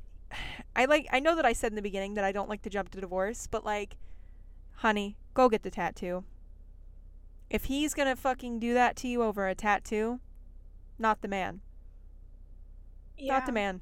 I 0.76 0.86
like 0.86 1.08
I 1.12 1.20
know 1.20 1.36
that 1.36 1.46
I 1.46 1.54
said 1.54 1.72
in 1.72 1.76
the 1.76 1.82
beginning 1.82 2.14
that 2.16 2.24
I 2.24 2.32
don't 2.32 2.50
like 2.50 2.62
to 2.64 2.70
jump 2.70 2.90
to 2.90 3.02
divorce, 3.02 3.48
but 3.48 3.66
like 3.66 3.96
honey, 4.76 5.18
go 5.34 5.50
get 5.50 5.64
the 5.64 5.72
tattoo. 5.72 6.24
If 7.50 7.66
he's 7.66 7.94
gonna 7.94 8.16
fucking 8.16 8.60
do 8.60 8.74
that 8.74 8.96
to 8.98 9.08
you 9.08 9.24
over 9.24 9.48
a 9.48 9.56
tattoo, 9.56 10.20
not 10.98 11.22
the 11.22 11.28
man. 11.28 11.62
Yeah. 13.18 13.34
Not 13.34 13.46
the 13.46 13.52
man. 13.52 13.82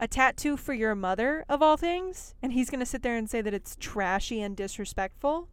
A 0.00 0.06
tattoo 0.06 0.56
for 0.56 0.74
your 0.74 0.94
mother, 0.94 1.44
of 1.48 1.62
all 1.62 1.76
things, 1.76 2.34
and 2.42 2.52
he's 2.52 2.70
gonna 2.70 2.86
sit 2.86 3.02
there 3.02 3.16
and 3.16 3.28
say 3.30 3.40
that 3.40 3.54
it's 3.54 3.76
trashy 3.80 4.42
and 4.42 4.56
disrespectful. 4.56 5.48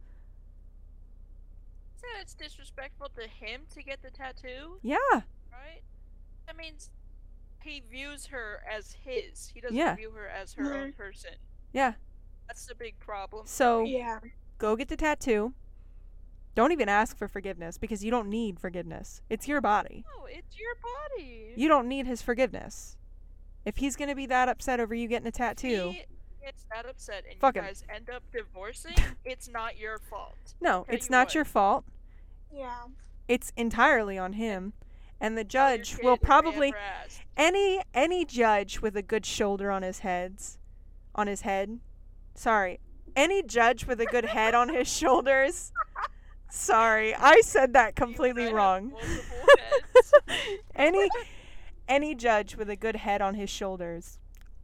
Said 1.96 2.20
it's 2.20 2.34
disrespectful 2.34 3.08
to 3.16 3.28
him 3.28 3.62
to 3.74 3.82
get 3.82 4.02
the 4.02 4.10
tattoo, 4.10 4.78
Yeah, 4.82 4.96
right? 5.50 5.82
That 6.46 6.56
means 6.56 6.90
he 7.66 7.82
views 7.90 8.26
her 8.26 8.62
as 8.70 8.92
his. 9.04 9.50
He 9.54 9.60
doesn't 9.60 9.76
Yeah. 9.76 9.94
view 9.94 10.10
her 10.12 10.28
as 10.28 10.54
her 10.54 10.72
own 10.74 10.88
mm-hmm. 10.90 10.96
person. 10.96 11.34
yeah. 11.72 11.94
That's 12.46 12.66
the 12.66 12.74
big 12.76 12.98
problem. 13.00 13.44
So 13.46 13.82
Yeah. 13.84 14.20
go 14.58 14.76
get 14.76 14.88
the 14.88 14.96
tattoo. 14.96 15.52
Don't 16.54 16.72
even 16.72 16.88
ask 16.88 17.16
for 17.18 17.28
forgiveness 17.28 17.76
because 17.76 18.02
you 18.04 18.10
don't 18.10 18.28
need 18.30 18.58
forgiveness. 18.60 19.20
It's 19.28 19.46
your 19.48 19.60
body. 19.60 20.04
No, 20.16 20.24
it's 20.26 20.56
your 20.58 20.74
body. 20.76 21.52
You 21.56 21.68
don't 21.68 21.88
need 21.88 22.06
his 22.06 22.22
forgiveness. 22.22 22.96
If 23.64 23.78
he's 23.78 23.96
gonna 23.96 24.14
be 24.14 24.26
that 24.26 24.48
upset 24.48 24.78
over 24.80 24.94
you 24.94 25.08
getting 25.08 25.26
a 25.26 25.32
tattoo, 25.32 25.90
He 25.90 26.04
gets 26.42 26.64
that 26.72 26.86
upset 26.86 27.24
and 27.28 27.38
Fuck 27.40 27.56
you 27.56 27.62
him. 27.62 27.66
guys 27.66 27.84
end 27.94 28.08
up 28.08 28.22
divorcing. 28.32 28.94
it's 29.24 29.48
not 29.48 29.76
your 29.76 29.98
fault. 29.98 30.54
no, 30.60 30.84
tell 30.84 30.94
it's 30.94 31.06
you 31.08 31.10
not 31.10 31.26
what. 31.26 31.34
your 31.34 31.44
fault. 31.44 31.84
Yeah. 32.52 32.84
It's 33.28 33.52
entirely 33.56 34.16
on 34.16 34.34
him. 34.34 34.72
And 35.20 35.36
the 35.36 35.44
judge 35.44 35.96
kid 35.96 36.04
will 36.04 36.16
probably 36.16 36.74
any 37.36 37.82
any 37.94 38.24
judge 38.24 38.80
with 38.80 38.96
a 38.96 39.02
good 39.02 39.26
shoulder 39.26 39.70
on 39.70 39.82
his 39.82 40.00
heads 40.00 40.58
on 41.14 41.26
his 41.26 41.42
head 41.42 41.80
sorry 42.34 42.80
any 43.14 43.42
judge 43.42 43.86
with 43.86 44.00
a 44.00 44.06
good 44.06 44.24
head 44.24 44.54
on 44.54 44.68
his 44.68 44.88
shoulders 44.88 45.72
sorry 46.50 47.14
i 47.14 47.40
said 47.40 47.72
that 47.72 47.94
completely 47.94 48.52
wrong. 48.52 48.92
any 50.74 51.08
any 51.88 52.14
judge 52.14 52.56
with 52.56 52.70
a 52.70 52.76
good 52.76 52.96
head 52.96 53.20
on 53.20 53.34
his 53.34 53.50
shoulders 53.50 54.18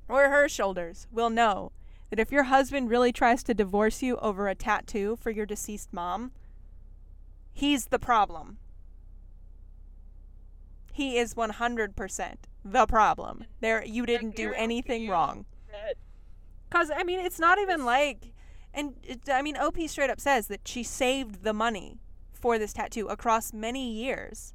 or 0.08 0.28
her 0.28 0.48
shoulders 0.48 1.06
will 1.10 1.30
know 1.30 1.72
that 2.10 2.18
if 2.18 2.32
your 2.32 2.44
husband 2.44 2.90
really 2.90 3.12
tries 3.12 3.42
to 3.42 3.54
divorce 3.54 4.02
you 4.02 4.16
over 4.18 4.48
a 4.48 4.54
tattoo 4.54 5.16
for 5.16 5.30
your 5.30 5.46
deceased 5.46 5.92
mom 5.92 6.32
he's 7.52 7.86
the 7.86 7.98
problem 7.98 8.58
he 10.92 11.18
is 11.18 11.34
100% 11.34 12.34
the 12.64 12.86
problem 12.86 13.44
there 13.60 13.84
you 13.84 14.06
didn't 14.06 14.36
do 14.36 14.52
anything 14.52 15.08
wrong 15.08 15.44
Cause 16.72 16.90
I 16.94 17.04
mean, 17.04 17.20
it's 17.20 17.38
not 17.38 17.58
even 17.58 17.84
like, 17.84 18.32
and 18.72 18.94
it, 19.02 19.28
I 19.30 19.42
mean, 19.42 19.58
OP 19.58 19.76
straight 19.88 20.08
up 20.08 20.18
says 20.18 20.46
that 20.46 20.66
she 20.66 20.82
saved 20.82 21.44
the 21.44 21.52
money 21.52 22.00
for 22.32 22.58
this 22.58 22.72
tattoo 22.72 23.08
across 23.08 23.52
many 23.52 23.92
years. 23.92 24.54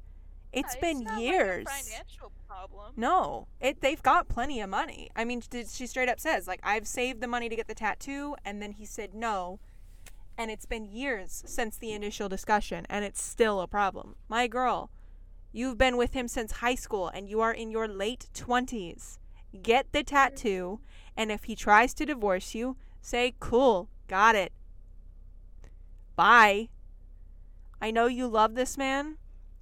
It's 0.52 0.74
yeah, 0.74 0.80
been 0.80 1.00
not 1.04 1.12
like 1.12 1.18
a 1.18 1.22
years. 1.22 1.66
financial 1.68 2.32
problem. 2.48 2.94
no, 2.96 3.46
it 3.60 3.82
they've 3.82 4.02
got 4.02 4.28
plenty 4.28 4.60
of 4.60 4.68
money. 4.68 5.10
I 5.14 5.24
mean, 5.24 5.42
she 5.70 5.86
straight 5.86 6.08
up 6.08 6.18
says 6.18 6.48
like, 6.48 6.58
I've 6.64 6.88
saved 6.88 7.20
the 7.20 7.28
money 7.28 7.48
to 7.48 7.54
get 7.54 7.68
the 7.68 7.74
tattoo, 7.74 8.34
and 8.44 8.60
then 8.60 8.72
he 8.72 8.84
said 8.84 9.14
no, 9.14 9.60
and 10.36 10.50
it's 10.50 10.66
been 10.66 10.86
years 10.86 11.44
since 11.46 11.76
the 11.76 11.92
initial 11.92 12.28
discussion, 12.28 12.84
and 12.90 13.04
it's 13.04 13.22
still 13.22 13.60
a 13.60 13.68
problem. 13.68 14.16
My 14.28 14.48
girl, 14.48 14.90
you've 15.58 15.76
been 15.78 15.96
with 15.96 16.12
him 16.14 16.28
since 16.28 16.52
high 16.52 16.74
school, 16.76 17.08
and 17.08 17.28
you 17.28 17.40
are 17.40 17.52
in 17.52 17.70
your 17.70 17.88
late 17.88 18.28
twenties. 18.32 19.18
Get 19.62 19.92
the 19.92 20.02
tattoo, 20.04 20.80
and 21.16 21.32
if 21.32 21.44
he 21.44 21.56
tries 21.56 21.94
to 21.94 22.06
divorce 22.06 22.54
you, 22.54 22.76
say, 23.00 23.34
cool, 23.40 23.88
got 24.06 24.34
it. 24.36 24.52
Bye. 26.16 26.68
I 27.80 27.90
know 27.90 28.06
you 28.06 28.26
love 28.28 28.54
this 28.54 28.76
man, 28.76 29.16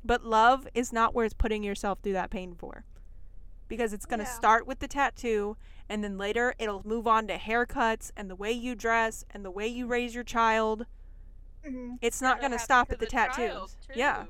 but 0.04 0.24
love 0.24 0.68
is 0.74 0.92
not 0.92 1.14
worth 1.14 1.38
putting 1.38 1.62
yourself 1.62 2.00
through 2.02 2.14
that 2.14 2.30
pain 2.30 2.54
for. 2.54 2.84
Because 3.68 3.92
it's 3.92 4.06
going 4.06 4.20
to 4.20 4.24
Yeah. 4.24 4.30
start 4.36 4.66
with 4.66 4.78
the 4.80 4.88
tattoo, 4.88 5.56
and 5.88 6.02
then 6.02 6.18
later 6.18 6.54
it'll 6.58 6.86
move 6.86 7.06
on 7.06 7.26
to 7.28 7.36
haircuts 7.38 8.10
and 8.16 8.30
the 8.30 8.36
way 8.36 8.52
you 8.52 8.74
dress 8.74 9.24
and 9.30 9.44
the 9.44 9.50
way 9.50 9.66
you 9.66 9.86
raise 9.86 10.14
your 10.14 10.24
child. 10.24 10.86
hmm 11.64 11.94
It's 12.00 12.20
not 12.22 12.40
going 12.40 12.52
to 12.52 12.58
stop 12.58 12.90
at 12.92 12.98
the, 12.98 13.06
the 13.06 13.10
tattoos. 13.10 13.76
Yeah. 13.94 14.26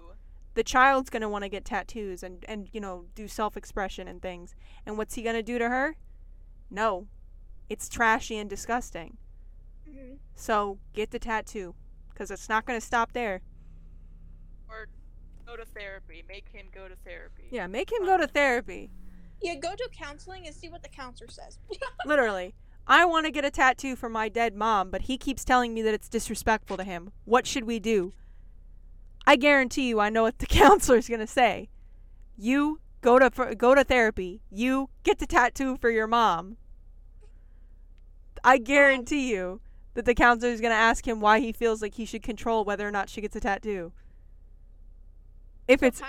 The 0.57 0.65
child's 0.65 1.09
going 1.09 1.23
to 1.23 1.29
want 1.29 1.45
to 1.45 1.49
get 1.49 1.65
tattoos 1.65 2.25
and 2.25 2.45
and 2.49 2.69
you 2.73 2.81
know 2.81 3.05
do 3.15 3.29
self-expression 3.29 4.09
and 4.09 4.21
things. 4.21 4.57
And 4.85 4.99
what's 4.99 5.15
he 5.15 5.23
going 5.23 5.37
to 5.37 5.43
do 5.43 5.59
to 5.59 5.69
her? 5.69 5.97
No. 6.71 7.07
It's 7.69 7.89
trashy 7.89 8.37
and 8.37 8.51
disgusting. 8.51 9.17
Hmm 9.89 10.17
so 10.37 10.79
get 10.93 11.11
the 11.11 11.19
tattoo 11.19 11.75
because 12.11 12.31
it's 12.31 12.49
not 12.49 12.67
going 12.67 12.79
to 12.79 12.87
stop 12.87 13.13
there. 13.13 13.41
Or 14.69 14.87
go 15.47 15.57
to 15.57 15.65
therapy. 15.65 16.23
Make 16.29 16.49
him 16.53 16.67
go 16.73 16.89
to 16.89 16.95
therapy. 17.05 17.49
yeah 17.51 17.67
make 17.67 17.91
him 17.91 18.05
go 18.05 18.17
to 18.19 18.27
therapy. 18.27 18.91
Yeah, 19.43 19.55
go 19.57 19.75
to 19.75 19.89
counseling 19.93 20.47
and 20.47 20.55
see 20.55 20.69
what 20.69 20.83
the 20.83 20.89
counselor 20.89 21.29
says. 21.29 21.59
literally. 22.07 22.55
I 22.87 23.05
want 23.05 23.27
to 23.27 23.33
get 23.33 23.45
a 23.45 23.51
tattoo 23.51 23.97
for 23.97 24.09
my 24.09 24.29
dead 24.29 24.55
mom 24.55 24.91
but 24.91 25.03
he 25.03 25.19
keeps 25.19 25.45
telling 25.45 25.75
me 25.75 25.83
that 25.83 25.95
it's 25.95 26.09
disrespectful 26.09 26.77
to 26.77 26.85
him. 26.85 27.11
What 27.25 27.47
should 27.47 27.65
we 27.65 27.81
do 27.81 28.13
i 29.27 29.37
guarantee 29.37 29.89
you 29.89 30.01
i 30.01 30.09
know 30.09 30.23
what 30.23 30.39
the 30.39 30.47
counselor's 30.63 31.09
going 31.09 31.21
to 31.21 31.27
say. 31.27 31.69
You 32.37 32.81
go 33.01 33.19
to 33.19 33.55
go 33.57 33.75
to 33.75 33.85
therapy. 33.85 34.43
You 34.51 34.91
get 35.05 35.19
the 35.19 35.27
tattoo 35.27 35.77
for 35.77 35.91
your 35.91 36.07
mom. 36.07 36.57
I 38.45 38.59
guarantee 38.59 39.31
you 39.33 39.61
that 39.95 40.05
the 40.05 40.15
counselor 40.15 40.53
is 40.53 40.61
going 40.61 40.73
to 40.73 40.77
ask 40.77 41.09
him 41.09 41.21
why 41.21 41.41
he 41.41 41.53
feels 41.53 41.81
like 41.81 41.95
he 41.95 42.05
should 42.05 42.23
control 42.23 42.65
whether 42.65 42.87
or 42.87 42.91
not 42.91 43.09
she 43.09 43.21
gets 43.21 43.35
a 43.35 43.41
tattoo. 43.41 43.93
If 45.67 45.83
it's 45.83 46.01
of 46.01 46.07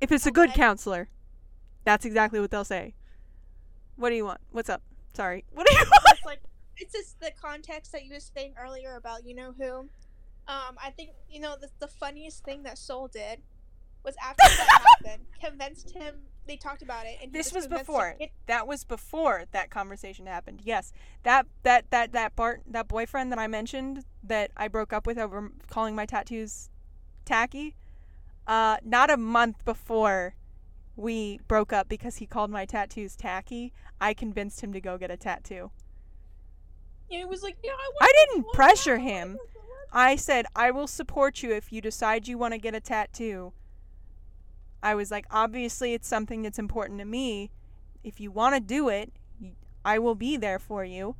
if 0.00 0.12
it's 0.12 0.26
a 0.26 0.30
good 0.30 0.52
counselor 0.52 1.08
that's 1.84 2.04
exactly 2.04 2.40
what 2.40 2.50
they'll 2.50 2.64
say. 2.64 2.94
What 3.96 4.10
do 4.10 4.16
you 4.16 4.24
want? 4.24 4.40
What's 4.50 4.68
up? 4.68 4.82
Sorry. 5.14 5.44
What 5.52 5.66
do 5.66 5.74
you 5.74 5.80
want? 5.80 6.02
it's 6.12 6.24
like 6.24 6.40
it's 6.76 6.92
just 6.92 7.20
the 7.20 7.30
context 7.40 7.92
that 7.92 8.04
you 8.04 8.12
were 8.12 8.20
saying 8.20 8.54
earlier 8.60 8.96
about 8.96 9.24
you 9.24 9.34
know 9.34 9.52
who. 9.56 9.88
Um, 10.46 10.76
I 10.82 10.90
think 10.90 11.10
you 11.28 11.40
know 11.40 11.56
the, 11.60 11.68
the 11.80 11.88
funniest 11.88 12.44
thing 12.44 12.62
that 12.64 12.78
Soul 12.78 13.08
did 13.08 13.40
was 14.04 14.14
after 14.22 14.44
that 14.46 14.82
happened, 15.04 15.26
convinced 15.40 15.92
him. 15.92 16.16
They 16.46 16.56
talked 16.56 16.82
about 16.82 17.06
it, 17.06 17.16
and 17.22 17.32
this 17.32 17.52
was 17.54 17.66
before 17.66 18.16
get- 18.18 18.32
that 18.46 18.66
was 18.66 18.84
before 18.84 19.44
that 19.52 19.70
conversation 19.70 20.26
happened 20.26 20.60
yes 20.62 20.92
that 21.22 21.46
that 21.62 21.90
that 21.90 22.12
that 22.12 22.36
bart 22.36 22.60
that 22.66 22.86
boyfriend 22.86 23.32
that 23.32 23.38
i 23.38 23.46
mentioned 23.46 24.04
that 24.22 24.50
i 24.54 24.68
broke 24.68 24.92
up 24.92 25.06
with 25.06 25.16
over 25.16 25.50
calling 25.70 25.94
my 25.94 26.04
tattoos 26.04 26.68
tacky 27.24 27.74
uh 28.46 28.76
not 28.84 29.08
a 29.08 29.16
month 29.16 29.64
before 29.64 30.34
we 30.96 31.40
broke 31.48 31.72
up 31.72 31.88
because 31.88 32.16
he 32.16 32.26
called 32.26 32.50
my 32.50 32.66
tattoos 32.66 33.16
tacky 33.16 33.72
i 34.02 34.12
convinced 34.12 34.60
him 34.60 34.70
to 34.70 34.82
go 34.82 34.98
get 34.98 35.10
a 35.10 35.16
tattoo 35.16 35.70
and 37.10 37.20
it 37.20 37.28
was 37.28 37.42
like, 37.42 37.56
yeah, 37.62 37.72
I, 37.72 38.06
I 38.06 38.12
didn't 38.12 38.52
pressure 38.52 38.98
now." 38.98 39.04
him. 39.04 39.38
I 39.94 40.16
said, 40.16 40.46
I 40.56 40.72
will 40.72 40.88
support 40.88 41.42
you 41.42 41.52
if 41.52 41.72
you 41.72 41.80
decide 41.80 42.26
you 42.26 42.36
want 42.36 42.52
to 42.52 42.58
get 42.58 42.74
a 42.74 42.80
tattoo. 42.80 43.52
I 44.82 44.94
was 44.96 45.10
like, 45.10 45.26
obviously, 45.30 45.94
it's 45.94 46.08
something 46.08 46.42
that's 46.42 46.58
important 46.58 46.98
to 46.98 47.04
me. 47.04 47.52
If 48.02 48.20
you 48.20 48.30
want 48.32 48.54
to 48.56 48.60
do 48.60 48.88
it, 48.88 49.12
I 49.84 50.00
will 50.00 50.16
be 50.16 50.36
there 50.36 50.58
for 50.58 50.84
you. 50.84 51.14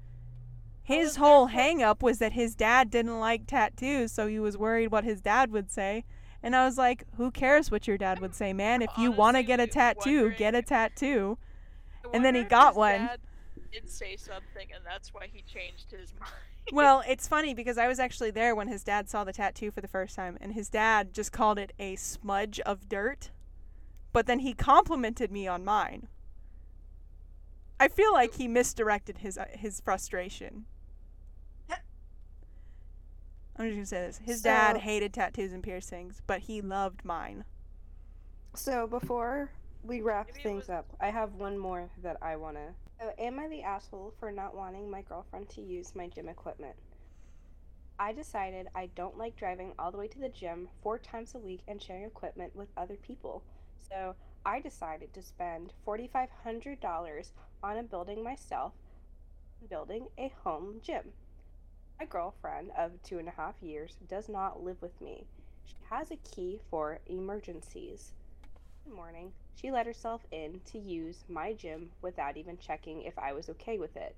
His 0.83 1.16
whole 1.16 1.47
there 1.47 1.55
for- 1.55 1.61
hang 1.61 1.83
up 1.83 2.03
was 2.03 2.18
that 2.18 2.33
his 2.33 2.55
dad 2.55 2.91
didn't 2.91 3.18
like 3.20 3.47
tattoos, 3.47 4.12
so 4.12 4.27
he 4.27 4.39
was 4.41 4.59
worried 4.59 4.89
what 4.91 5.05
his 5.05 5.20
dad 5.20 5.53
would 5.53 5.70
say. 5.70 6.05
And 6.43 6.55
I 6.55 6.66
was 6.66 6.77
like, 6.77 7.05
who 7.16 7.31
cares 7.31 7.70
what 7.70 7.87
your 7.89 7.97
dad 7.97 8.20
would 8.20 8.35
say, 8.35 8.53
man? 8.53 8.83
If 8.83 8.91
you 8.99 9.11
want 9.11 9.39
to 9.39 9.43
get 9.43 9.61
a 9.61 9.66
tattoo, 9.66 10.31
get 10.37 10.55
a 10.55 10.61
tattoo. 10.61 11.39
And 12.12 12.22
then 12.22 12.35
he 12.35 12.43
got 12.43 12.77
one. 12.77 13.07
dad 13.07 13.20
Did 13.72 13.89
say 13.89 14.16
something, 14.16 14.68
and 14.75 14.85
that's 14.85 15.14
why 15.14 15.29
he 15.33 15.41
changed 15.43 15.91
his 15.91 16.12
mind. 16.20 16.33
Well, 16.73 17.03
it's 17.07 17.29
funny 17.29 17.55
because 17.55 17.79
I 17.79 17.89
was 17.89 17.99
actually 17.99 18.31
there 18.31 18.55
when 18.55 18.69
his 18.69 18.85
dad 18.85 19.09
saw 19.09 19.25
the 19.25 19.33
tattoo 19.33 19.71
for 19.71 19.81
the 19.81 19.89
first 19.89 20.17
time, 20.17 20.39
and 20.41 20.53
his 20.53 20.69
dad 20.69 21.12
just 21.12 21.33
called 21.33 21.59
it 21.59 21.73
a 21.79 21.97
smudge 21.97 22.61
of 22.61 22.89
dirt. 22.89 23.31
But 24.12 24.27
then 24.27 24.41
he 24.41 24.55
complimented 24.55 25.31
me 25.33 25.47
on 25.49 25.65
mine. 25.65 26.09
I 27.81 27.89
feel 27.89 28.12
like 28.12 28.35
he 28.35 28.47
misdirected 28.49 29.19
his 29.19 29.37
uh, 29.37 29.47
his 29.51 29.81
frustration. 29.81 30.67
I'm 33.57 33.67
just 33.67 33.75
gonna 33.75 33.87
say 33.87 34.07
this: 34.07 34.21
his 34.25 34.43
dad 34.43 34.79
hated 34.79 35.12
tattoos 35.12 35.53
and 35.53 35.62
piercings, 35.62 36.23
but 36.27 36.41
he 36.41 36.61
loved 36.61 37.05
mine. 37.05 37.45
So 38.55 38.87
before 38.87 39.51
we 39.83 40.01
wrap 40.01 40.29
Maybe 40.29 40.41
things 40.43 40.62
was- 40.69 40.71
up, 40.71 40.87
I 41.01 41.11
have 41.11 41.35
one 41.35 41.59
more 41.59 41.91
that 42.03 42.17
I 42.23 42.37
wanna. 42.37 42.75
Uh, 43.05 43.11
am 43.19 43.39
I 43.39 43.49
the 43.49 43.63
asshole 43.63 44.15
for 44.19 44.33
not 44.33 44.57
wanting 44.57 44.91
my 44.91 45.03
girlfriend 45.03 45.49
to 45.51 45.61
use 45.61 45.95
my 45.95 46.07
gym 46.07 46.29
equipment? 46.29 46.75
I 47.99 48.13
decided 48.13 48.69
I 48.75 48.89
don't 48.95 49.19
like 49.19 49.37
driving 49.37 49.73
all 49.79 49.91
the 49.91 49.99
way 49.99 50.09
to 50.09 50.19
the 50.19 50.29
gym 50.31 50.69
four 50.83 50.99
times 50.99 51.35
a 51.35 51.39
week 51.39 51.61
and 51.69 51.83
sharing 51.83 52.05
equipment 52.05 52.57
with 52.57 52.69
other 52.77 52.97
people. 52.97 53.43
So 53.77 54.15
I 54.47 54.61
decided 54.61 55.13
to 55.13 55.23
spend 55.23 55.75
$4,500 55.87 57.33
on 57.63 57.77
a 57.77 57.83
building 57.83 58.23
myself, 58.23 58.73
building 59.69 60.07
a 60.17 60.33
home 60.43 60.81
gym. 60.83 61.13
My 62.01 62.07
girlfriend 62.07 62.71
of 62.77 63.03
two 63.03 63.19
and 63.19 63.29
a 63.29 63.33
half 63.33 63.57
years 63.61 63.99
does 64.09 64.31
not 64.31 64.65
live 64.65 64.81
with 64.81 64.99
me. 65.01 65.27
She 65.67 65.77
has 65.91 66.11
a 66.11 66.17
key 66.17 66.61
for 66.71 67.01
emergencies. 67.07 68.15
One 68.87 68.97
morning, 68.97 69.32
she 69.55 69.70
let 69.70 69.87
herself 69.87 70.26
in 70.30 70.61
to 70.66 70.78
use 70.78 71.24
my 71.26 71.55
gym 71.55 71.91
without 72.03 72.37
even 72.37 72.59
checking 72.59 73.03
if 73.03 73.18
I 73.18 73.32
was 73.32 73.49
okay 73.49 73.78
with 73.78 73.97
it. 73.97 74.14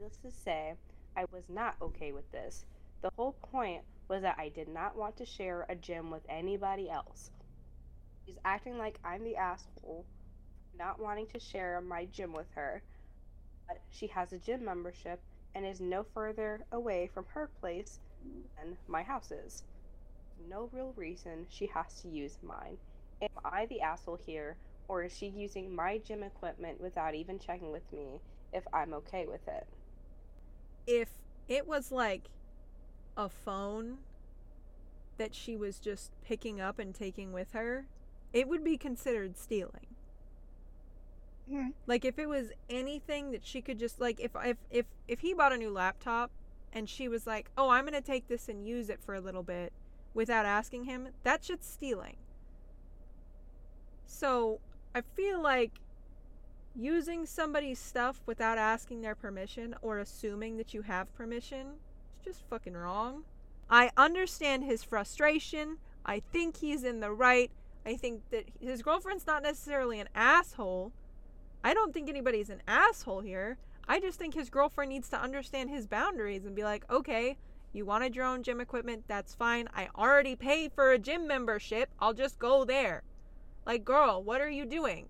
This 0.00 0.16
to 0.18 0.30
say, 0.30 0.74
I 1.14 1.26
was 1.30 1.44
not 1.48 1.76
okay 1.82 2.12
with 2.12 2.30
this. 2.32 2.64
The 3.02 3.10
whole 3.16 3.32
point 3.32 3.82
was 4.08 4.22
that 4.22 4.38
I 4.38 4.48
did 4.48 4.68
not 4.68 4.96
want 4.96 5.16
to 5.18 5.26
share 5.26 5.66
a 5.68 5.74
gym 5.74 6.10
with 6.10 6.22
anybody 6.28 6.88
else. 6.88 7.30
She's 8.24 8.38
acting 8.46 8.78
like 8.78 8.98
I'm 9.04 9.24
the 9.24 9.36
asshole, 9.36 10.06
not 10.78 10.98
wanting 10.98 11.26
to 11.28 11.38
share 11.38 11.80
my 11.82 12.06
gym 12.06 12.32
with 12.32 12.50
her. 12.54 12.82
But 13.68 13.82
she 13.90 14.06
has 14.06 14.32
a 14.32 14.38
gym 14.38 14.64
membership 14.64 15.20
and 15.54 15.66
is 15.66 15.82
no 15.82 16.02
further 16.02 16.64
away 16.72 17.10
from 17.12 17.26
her 17.34 17.50
place 17.60 18.00
than 18.56 18.78
my 18.88 19.02
house 19.02 19.30
is. 19.30 19.64
No 20.48 20.70
real 20.72 20.94
reason 20.96 21.46
she 21.50 21.66
has 21.66 22.00
to 22.00 22.08
use 22.08 22.38
mine. 22.42 22.78
Am 23.22 23.28
I 23.44 23.66
the 23.66 23.80
asshole 23.80 24.18
here, 24.26 24.56
or 24.88 25.04
is 25.04 25.16
she 25.16 25.28
using 25.28 25.74
my 25.74 25.98
gym 25.98 26.24
equipment 26.24 26.80
without 26.80 27.14
even 27.14 27.38
checking 27.38 27.70
with 27.70 27.90
me 27.92 28.20
if 28.52 28.64
I'm 28.72 28.92
okay 28.94 29.26
with 29.26 29.46
it? 29.46 29.66
If 30.88 31.08
it 31.48 31.68
was 31.68 31.92
like 31.92 32.22
a 33.16 33.28
phone 33.28 33.98
that 35.18 35.34
she 35.36 35.56
was 35.56 35.78
just 35.78 36.10
picking 36.24 36.60
up 36.60 36.80
and 36.80 36.92
taking 36.92 37.32
with 37.32 37.52
her, 37.52 37.86
it 38.32 38.48
would 38.48 38.64
be 38.64 38.76
considered 38.76 39.38
stealing. 39.38 39.86
Hmm. 41.48 41.68
Like 41.86 42.04
if 42.04 42.18
it 42.18 42.28
was 42.28 42.48
anything 42.68 43.30
that 43.30 43.44
she 43.44 43.60
could 43.60 43.78
just 43.78 44.00
like 44.00 44.18
if 44.18 44.32
if 44.44 44.56
if 44.70 44.86
if 45.06 45.20
he 45.20 45.32
bought 45.32 45.52
a 45.52 45.56
new 45.56 45.70
laptop 45.70 46.32
and 46.72 46.88
she 46.88 47.06
was 47.06 47.26
like, 47.26 47.50
"Oh, 47.56 47.68
I'm 47.68 47.84
going 47.84 47.92
to 47.92 48.00
take 48.00 48.28
this 48.28 48.48
and 48.48 48.66
use 48.66 48.88
it 48.88 49.00
for 49.00 49.14
a 49.14 49.20
little 49.20 49.42
bit," 49.42 49.72
without 50.14 50.46
asking 50.46 50.84
him, 50.84 51.08
that 51.22 51.44
shit's 51.44 51.68
stealing. 51.68 52.16
So, 54.06 54.60
I 54.94 55.00
feel 55.00 55.40
like 55.40 55.72
using 56.74 57.26
somebody's 57.26 57.78
stuff 57.78 58.20
without 58.26 58.58
asking 58.58 59.02
their 59.02 59.14
permission 59.14 59.74
or 59.82 59.98
assuming 59.98 60.56
that 60.56 60.72
you 60.72 60.82
have 60.82 61.14
permission 61.14 61.66
is 62.18 62.24
just 62.24 62.42
fucking 62.48 62.74
wrong. 62.74 63.24
I 63.68 63.90
understand 63.96 64.64
his 64.64 64.82
frustration. 64.82 65.78
I 66.04 66.20
think 66.32 66.58
he's 66.58 66.84
in 66.84 67.00
the 67.00 67.10
right. 67.10 67.50
I 67.84 67.96
think 67.96 68.22
that 68.30 68.44
his 68.60 68.82
girlfriend's 68.82 69.26
not 69.26 69.42
necessarily 69.42 69.98
an 70.00 70.08
asshole. 70.14 70.92
I 71.64 71.74
don't 71.74 71.92
think 71.94 72.08
anybody's 72.08 72.50
an 72.50 72.62
asshole 72.66 73.20
here. 73.20 73.58
I 73.88 74.00
just 74.00 74.18
think 74.18 74.34
his 74.34 74.50
girlfriend 74.50 74.90
needs 74.90 75.08
to 75.10 75.20
understand 75.20 75.70
his 75.70 75.86
boundaries 75.86 76.44
and 76.44 76.54
be 76.54 76.64
like, 76.64 76.84
okay, 76.90 77.36
you 77.72 77.84
wanted 77.84 78.14
your 78.14 78.26
own 78.26 78.42
gym 78.42 78.60
equipment, 78.60 79.04
that's 79.08 79.34
fine. 79.34 79.68
I 79.74 79.88
already 79.96 80.36
paid 80.36 80.72
for 80.72 80.92
a 80.92 80.98
gym 80.98 81.26
membership. 81.26 81.90
I'll 81.98 82.12
just 82.12 82.38
go 82.38 82.64
there. 82.64 83.02
Like, 83.64 83.84
girl, 83.84 84.22
what 84.22 84.40
are 84.40 84.50
you 84.50 84.64
doing? 84.64 85.06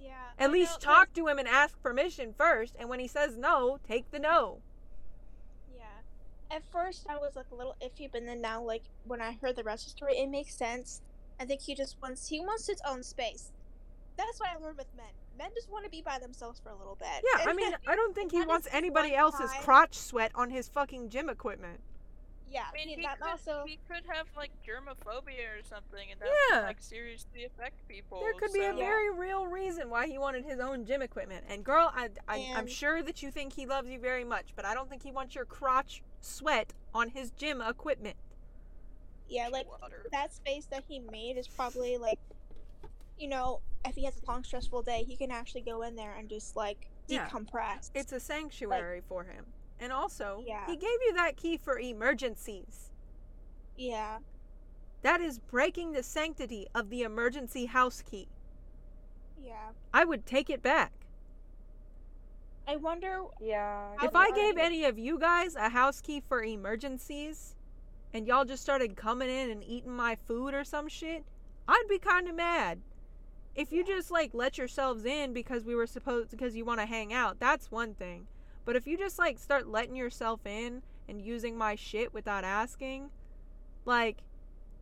Yeah. 0.00 0.10
At 0.38 0.50
I 0.50 0.52
least 0.52 0.82
know, 0.82 0.92
talk 0.92 1.12
to 1.14 1.26
him 1.26 1.38
and 1.38 1.48
ask 1.48 1.80
permission 1.82 2.34
first. 2.36 2.74
And 2.78 2.88
when 2.88 3.00
he 3.00 3.08
says 3.08 3.36
no, 3.36 3.78
take 3.86 4.10
the 4.10 4.18
no. 4.18 4.58
Yeah. 5.76 6.56
At 6.56 6.62
first, 6.70 7.06
I 7.08 7.16
was 7.16 7.36
like 7.36 7.46
a 7.52 7.54
little 7.54 7.76
iffy, 7.82 8.08
but 8.10 8.24
then 8.24 8.40
now, 8.40 8.62
like 8.62 8.82
when 9.04 9.20
I 9.20 9.38
heard 9.40 9.56
the 9.56 9.64
rest 9.64 9.86
of 9.86 9.92
the 9.92 9.98
story, 9.98 10.18
it 10.18 10.28
makes 10.28 10.54
sense. 10.54 11.02
I 11.38 11.44
think 11.44 11.62
he 11.62 11.74
just 11.74 11.96
wants 12.02 12.28
he 12.28 12.40
wants 12.40 12.66
his 12.66 12.82
own 12.86 13.02
space. 13.02 13.52
That's 14.16 14.38
what 14.38 14.50
I 14.50 14.62
learned 14.62 14.76
with 14.76 14.88
men. 14.96 15.06
Men 15.38 15.48
just 15.54 15.70
want 15.70 15.84
to 15.84 15.90
be 15.90 16.02
by 16.02 16.18
themselves 16.18 16.60
for 16.60 16.68
a 16.68 16.76
little 16.76 16.98
bit. 17.00 17.08
Yeah, 17.34 17.48
I 17.48 17.54
mean, 17.54 17.72
I 17.86 17.96
don't 17.96 18.14
think 18.14 18.32
he 18.32 18.42
wants 18.42 18.68
anybody 18.70 19.14
else's 19.14 19.50
crotch 19.62 19.94
sweat 19.94 20.32
on 20.34 20.50
his 20.50 20.68
fucking 20.68 21.08
gym 21.08 21.30
equipment. 21.30 21.80
Yeah. 22.50 22.64
I 22.70 22.74
mean, 22.74 22.88
he- 22.88 22.96
he, 22.96 23.02
that 23.02 23.20
could, 23.20 23.30
also. 23.30 23.62
he 23.66 23.78
could 23.88 24.02
have 24.08 24.26
like 24.36 24.50
germophobia 24.66 25.58
or 25.58 25.62
something, 25.62 26.10
and 26.10 26.20
that 26.20 26.28
Yeah. 26.50 26.60
would 26.60 26.66
like 26.66 26.82
seriously 26.82 27.44
affect 27.44 27.86
people. 27.88 28.20
There 28.20 28.32
could 28.34 28.52
be 28.52 28.64
a 28.64 28.72
so- 28.72 28.76
very 28.76 29.10
real 29.10 29.46
reason 29.46 29.88
why 29.90 30.06
he 30.06 30.18
wanted 30.18 30.44
his 30.44 30.58
own 30.60 30.84
gym 30.84 31.02
equipment. 31.02 31.44
And 31.48 31.64
girl, 31.64 31.92
I, 31.94 32.08
I, 32.28 32.52
I'm 32.56 32.66
sure 32.66 33.02
that 33.02 33.22
you 33.22 33.30
think 33.30 33.52
he 33.54 33.66
loves 33.66 33.88
you 33.88 33.98
very 33.98 34.24
much, 34.24 34.52
but 34.56 34.64
I 34.64 34.74
don't 34.74 34.88
think 34.90 35.02
he 35.02 35.12
wants 35.12 35.34
your 35.34 35.44
crotch 35.44 36.02
sweat 36.20 36.72
on 36.94 37.08
his 37.10 37.30
gym 37.30 37.60
equipment. 37.62 38.16
yeah, 39.28 39.48
like 39.48 39.68
water. 39.80 40.04
that 40.10 40.32
space 40.34 40.66
that 40.66 40.82
he 40.88 40.98
made 40.98 41.36
is 41.36 41.46
probably 41.46 41.96
like, 41.98 42.18
you 43.18 43.28
know, 43.28 43.60
if 43.84 43.94
he 43.94 44.04
has 44.04 44.14
a 44.20 44.30
long 44.30 44.42
stressful 44.44 44.82
day, 44.82 45.04
he 45.06 45.16
can 45.16 45.30
actually 45.30 45.60
go 45.62 45.82
in 45.82 45.94
there 45.94 46.14
and 46.18 46.28
just 46.28 46.56
like 46.56 46.88
Yeah. 47.06 47.28
decompress. 47.28 47.90
It's 47.94 48.12
a 48.12 48.18
sanctuary 48.20 49.02
for 49.08 49.22
him. 49.24 49.46
And 49.80 49.92
also, 49.92 50.44
Yeah. 50.46 50.66
he 50.66 50.76
gave 50.76 51.00
you 51.06 51.14
that 51.14 51.36
key 51.36 51.56
for 51.56 51.78
emergencies. 51.78 52.90
yeah. 53.76 54.18
That 55.02 55.22
is 55.22 55.38
breaking 55.38 55.92
the 55.92 56.02
sanctity 56.02 56.68
of 56.74 56.90
the 56.90 57.00
emergency 57.02 57.64
house 57.64 58.02
key. 58.02 58.28
Yeah. 59.42 59.70
I 59.94 60.04
would 60.04 60.26
take 60.26 60.50
it 60.50 60.60
back. 60.62 60.92
I 62.68 62.76
wonder. 62.76 63.22
Yeah. 63.40 63.96
If 64.02 64.14
I 64.14 64.30
gave 64.32 64.58
I- 64.58 64.60
any 64.62 64.84
of 64.84 64.98
you 64.98 65.18
guys 65.18 65.56
a 65.56 65.70
house 65.70 66.02
key 66.02 66.20
for 66.20 66.42
emergencies 66.44 67.56
and 68.12 68.26
y'all 68.26 68.44
just 68.44 68.62
started 68.62 68.94
coming 68.96 69.30
in 69.30 69.48
and 69.50 69.64
eating 69.64 69.92
my 69.96 70.14
food 70.16 70.52
or 70.52 70.64
some 70.64 70.86
shit, 70.88 71.24
I'd 71.66 71.86
be 71.88 71.98
kind 71.98 72.28
of 72.28 72.34
mad. 72.34 72.82
If 73.54 73.72
you 73.72 73.82
just 73.82 74.10
like 74.10 74.34
let 74.34 74.58
yourselves 74.58 75.06
in 75.06 75.32
because 75.32 75.64
we 75.64 75.74
were 75.74 75.86
supposed 75.86 76.30
because 76.30 76.54
you 76.54 76.64
want 76.66 76.80
to 76.80 76.86
hang 76.86 77.12
out, 77.14 77.40
that's 77.40 77.70
one 77.70 77.94
thing. 77.94 78.26
But 78.70 78.76
if 78.76 78.86
you 78.86 78.96
just 78.96 79.18
like 79.18 79.36
start 79.40 79.66
letting 79.66 79.96
yourself 79.96 80.46
in 80.46 80.82
and 81.08 81.20
using 81.20 81.58
my 81.58 81.74
shit 81.74 82.14
without 82.14 82.44
asking, 82.44 83.10
like 83.84 84.18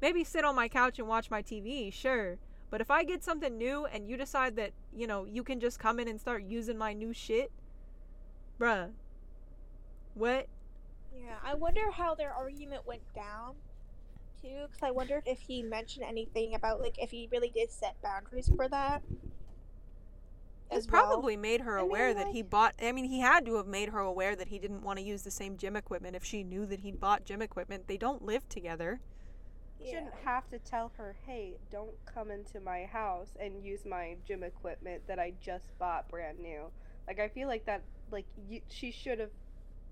maybe 0.03 0.25
sit 0.25 0.45
on 0.45 0.55
my 0.55 0.69
couch 0.69 0.99
and 0.99 1.09
watch 1.09 1.31
my 1.31 1.43
TV, 1.43 1.91
sure. 1.91 2.37
But 2.69 2.83
if 2.83 2.91
I 2.91 3.03
get 3.03 3.25
something 3.25 3.57
new 3.57 3.87
and 3.87 4.07
you 4.07 4.19
decide 4.19 4.57
that, 4.57 4.73
you 4.95 5.07
know, 5.07 5.25
you 5.25 5.43
can 5.43 5.59
just 5.59 5.79
come 5.79 5.99
in 5.99 6.07
and 6.07 6.21
start 6.21 6.43
using 6.43 6.77
my 6.77 6.93
new 6.93 7.15
shit, 7.15 7.51
bruh. 8.61 8.91
What? 10.13 10.49
Yeah. 11.17 11.37
I 11.43 11.55
wonder 11.55 11.91
how 11.91 12.15
their 12.15 12.35
argument 12.35 12.87
went 12.87 13.15
down. 13.15 13.55
Too, 14.43 14.67
because 14.67 14.83
I 14.83 14.91
wondered 14.91 15.23
if 15.25 15.41
he 15.41 15.63
mentioned 15.63 16.05
anything 16.07 16.55
about 16.55 16.83
like 16.83 16.99
if 16.99 17.11
he 17.11 17.27
really 17.33 17.49
did 17.49 17.71
set 17.71 17.97
boundaries 18.03 18.53
for 18.55 18.69
that. 18.69 19.03
He 20.71 20.77
as 20.77 20.87
well. 20.87 21.03
probably 21.03 21.37
made 21.37 21.63
her 21.63 21.79
I 21.79 21.83
mean, 21.83 21.91
aware 21.91 22.15
that 22.15 22.27
like- 22.27 22.35
he 22.35 22.43
bought. 22.43 22.75
I 22.81 22.93
mean, 22.93 23.07
he 23.07 23.21
had 23.21 23.47
to 23.47 23.55
have 23.57 23.67
made 23.67 23.89
her 23.91 24.01
aware 24.01 24.37
that 24.37 24.49
he 24.49 24.59
didn't 24.59 24.83
want 24.83 24.99
to 24.99 25.05
use 25.05 25.23
the 25.23 25.31
same 25.31 25.57
gym 25.57 25.77
equipment 25.77 26.15
if 26.17 26.25
she 26.25 26.43
knew 26.45 26.67
that 26.67 26.81
he'd 26.81 27.01
bought 27.01 27.25
gym 27.25 27.41
equipment. 27.43 27.87
They 27.87 27.97
don't 27.97 28.23
live 28.25 28.49
together. 28.49 29.01
You 29.81 29.87
Yeah. 29.87 29.93
shouldn't 29.95 30.15
have 30.25 30.49
to 30.51 30.59
tell 30.59 30.91
her, 30.97 31.15
hey, 31.25 31.57
don't 31.71 31.95
come 32.05 32.31
into 32.31 32.61
my 32.61 32.85
house 32.85 33.37
and 33.41 33.65
use 33.65 33.85
my 33.87 34.17
gym 34.27 34.43
equipment 34.43 35.07
that 35.07 35.19
I 35.19 35.33
just 35.41 35.77
bought 35.79 36.09
brand 36.09 36.39
new. 36.41 36.71
Like, 37.07 37.21
I 37.21 37.29
feel 37.29 37.49
like 37.49 37.65
that, 37.67 37.83
like, 38.11 38.27
you, 38.49 38.61
she 38.69 38.91
should 38.91 39.21
have 39.21 39.31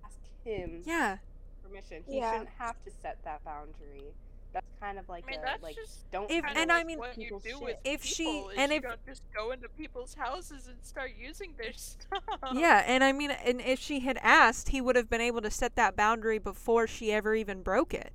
asked 0.05 0.19
him 0.45 0.83
Yeah. 0.85 1.19
permission. 1.63 2.03
He 2.07 2.19
Yeah. 2.19 2.33
shouldn't 2.33 2.51
have 2.59 2.83
to 2.85 2.91
set 2.91 3.23
that 3.25 3.45
boundary. 3.45 4.13
That's 4.57 4.81
kind 4.81 4.99
of 4.99 5.07
like 5.09 5.25
I 5.27 5.31
mean, 5.33 5.41
a, 5.41 5.43
that's 5.43 5.63
like, 5.63 5.75
just 5.77 6.11
don't 6.11 6.31
If- 6.31 6.43
come 6.43 6.55
Kinda 6.55 6.61
and 6.63 6.73
I 6.73 6.83
mean- 6.85 6.99
what 6.99 7.19
you 7.19 7.29
do 7.43 7.51
shit. 7.51 7.61
with 7.61 7.77
If 7.85 8.03
she- 8.03 8.25
is 8.25 8.55
and 8.57 8.71
you 8.73 8.79
if- 8.79 8.83
don't 8.85 9.05
just 9.07 9.23
go 9.35 9.51
into 9.51 9.69
people's 9.69 10.15
houses 10.15 10.67
and 10.67 10.77
start 10.83 11.13
using 11.19 11.55
their 11.59 11.73
stuff. 11.75 12.23
Yeah, 12.55 12.83
and 12.87 13.05
I 13.05 13.13
mean, 13.13 13.31
and 13.33 13.61
if 13.61 13.79
she 13.79 14.01
had 14.01 14.19
asked, 14.23 14.71
he 14.71 14.81
would 14.81 14.97
have 14.97 15.11
been 15.11 15.21
able 15.21 15.43
to 15.43 15.51
set 15.51 15.77
that 15.77 15.95
boundary 15.95 16.39
before 16.39 16.87
she 16.87 17.13
ever 17.13 17.35
even 17.35 17.63
broke 17.63 17.93
it. 17.93 18.13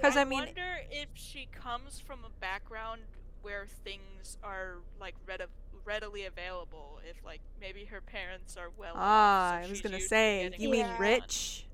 'Cause 0.00 0.16
I, 0.16 0.20
I 0.20 0.24
mean- 0.24 0.44
wonder 0.44 0.78
if 0.90 1.08
she 1.14 1.46
comes 1.50 1.98
from 1.98 2.24
a 2.24 2.30
background 2.40 3.00
where 3.42 3.66
things 3.66 4.38
are 4.44 4.76
like 5.00 5.14
read- 5.26 5.48
readily 5.84 6.24
available. 6.24 7.00
If 7.08 7.16
like 7.24 7.40
maybe 7.60 7.84
her 7.86 8.00
parents 8.00 8.56
are 8.56 8.70
well. 8.76 8.92
off, 8.94 9.00
Ah, 9.00 9.58
so 9.62 9.66
I 9.66 9.70
was 9.70 9.80
gonna 9.80 9.96
used 9.96 10.04
to 10.06 10.08
say, 10.08 10.42
getting 10.44 10.60
you 10.60 10.68
mean 10.68 10.86
rich? 10.98 11.66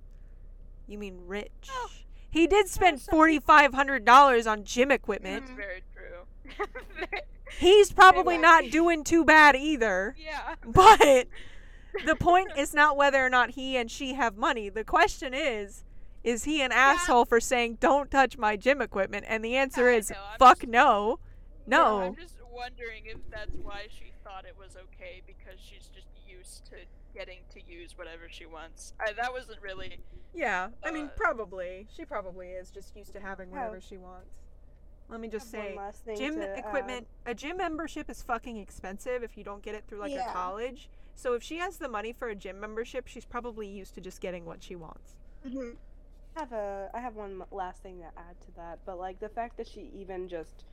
You 0.87 0.99
mean 0.99 1.27
rich? 1.27 1.69
Oh. 1.71 1.91
He 2.33 2.47
did 2.47 2.67
spend 2.67 3.01
forty 3.03 3.39
five 3.39 3.75
hundred 3.75 4.07
dollars 4.07 4.47
on 4.47 4.65
gym 4.65 4.91
equipment. 4.91 5.47
That's 5.47 5.51
mm-hmm. 5.51 5.61
very 5.61 5.83
true. 5.95 7.19
He's 7.59 7.93
probably 7.93 8.39
might 8.39 8.65
not 8.65 8.71
doing 8.71 9.05
too 9.05 9.23
bad 9.23 9.55
either. 9.55 10.17
yeah. 10.19 10.55
But 10.67 11.29
the 12.07 12.17
point 12.17 12.53
is 12.57 12.73
not 12.73 12.97
whether 12.97 13.25
or 13.25 13.29
not 13.29 13.51
he 13.51 13.77
and 13.77 13.91
she 13.91 14.15
have 14.15 14.39
money. 14.39 14.71
The 14.71 14.83
question 14.83 15.35
is, 15.35 15.85
is 16.25 16.45
he 16.45 16.63
an 16.63 16.73
asshole 16.73 17.27
for 17.27 17.39
saying 17.39 17.77
don't 17.81 18.11
touch 18.11 18.39
my 18.39 18.57
gym 18.57 18.81
equipment? 18.81 19.27
And 19.29 19.45
the 19.45 19.57
answer 19.57 19.91
I 19.91 19.97
is 19.97 20.11
know, 20.11 20.17
fuck 20.39 20.61
just- 20.61 20.69
no. 20.69 21.19
No. 21.67 22.01
I'm 22.01 22.17
just 22.17 22.37
wondering 22.51 23.05
if 23.05 23.19
that's 23.31 23.55
why 23.63 23.89
she 23.91 24.13
thought 24.25 24.47
it 24.47 24.57
was 24.59 24.77
okay 24.77 25.23
because 25.27 25.61
she's 25.61 25.89
just 25.95 26.09
used 26.27 26.65
to 26.67 26.77
getting 27.15 27.39
to 27.55 27.61
use 27.63 27.97
whatever 27.97 28.29
she 28.29 28.47
wants. 28.47 28.95
I, 29.01 29.13
that 29.13 29.33
wasn't 29.33 29.61
really. 29.61 29.99
Yeah, 30.35 30.69
I 30.85 30.91
mean 30.91 31.07
Uh, 31.07 31.17
probably. 31.17 31.87
She 31.95 32.05
probably 32.05 32.49
is 32.49 32.71
just 32.71 32.97
used 32.97 33.13
to 33.15 33.21
having 33.21 33.51
whatever 33.51 33.81
she 33.81 33.97
wants. 33.99 34.31
let 35.09 35.21
me 35.21 35.29
just 35.29 35.51
say, 35.51 35.75
one 35.75 35.85
last 35.87 36.05
thing 36.05 36.17
gym 36.17 36.35
to 36.37 36.49
add. 36.49 36.59
equipment 36.59 37.07
a 37.27 37.35
gym 37.35 37.57
membership 37.59 38.09
is 38.09 38.23
fucking 38.23 38.57
expensive 38.57 39.23
if 39.23 39.37
you 39.37 39.45
don't 39.45 39.63
get 39.63 39.75
it 39.75 39.85
through 39.87 39.99
like 40.01 40.13
a 40.13 40.33
college 40.33 40.89
so 41.15 41.35
if 41.35 41.43
she 41.43 41.59
has 41.59 41.77
the 41.77 41.89
money 41.89 42.13
for 42.15 42.29
a 42.29 42.35
gym 42.35 42.59
membership 42.59 43.07
she's 43.07 43.27
probably 43.27 43.67
used 43.69 43.95
to 43.95 44.01
just 44.01 44.21
getting 44.23 44.47
what 44.47 44.63
she 44.63 44.75
wants 44.75 45.17
Mhm. 45.47 45.77
I 46.35 46.41
have 46.41 46.53
a 46.53 46.91
I 46.95 47.01
have 47.01 47.15
one 47.15 47.43
last 47.51 47.83
thing 47.83 47.99
to 47.99 48.07
add 48.07 48.41
to 48.47 48.53
that, 48.57 48.79
but 48.87 48.97
like 48.99 49.21
the 49.21 49.29
fact 49.29 49.59
that 49.59 49.69
she 49.69 49.91
even 49.95 50.29
just 50.29 50.65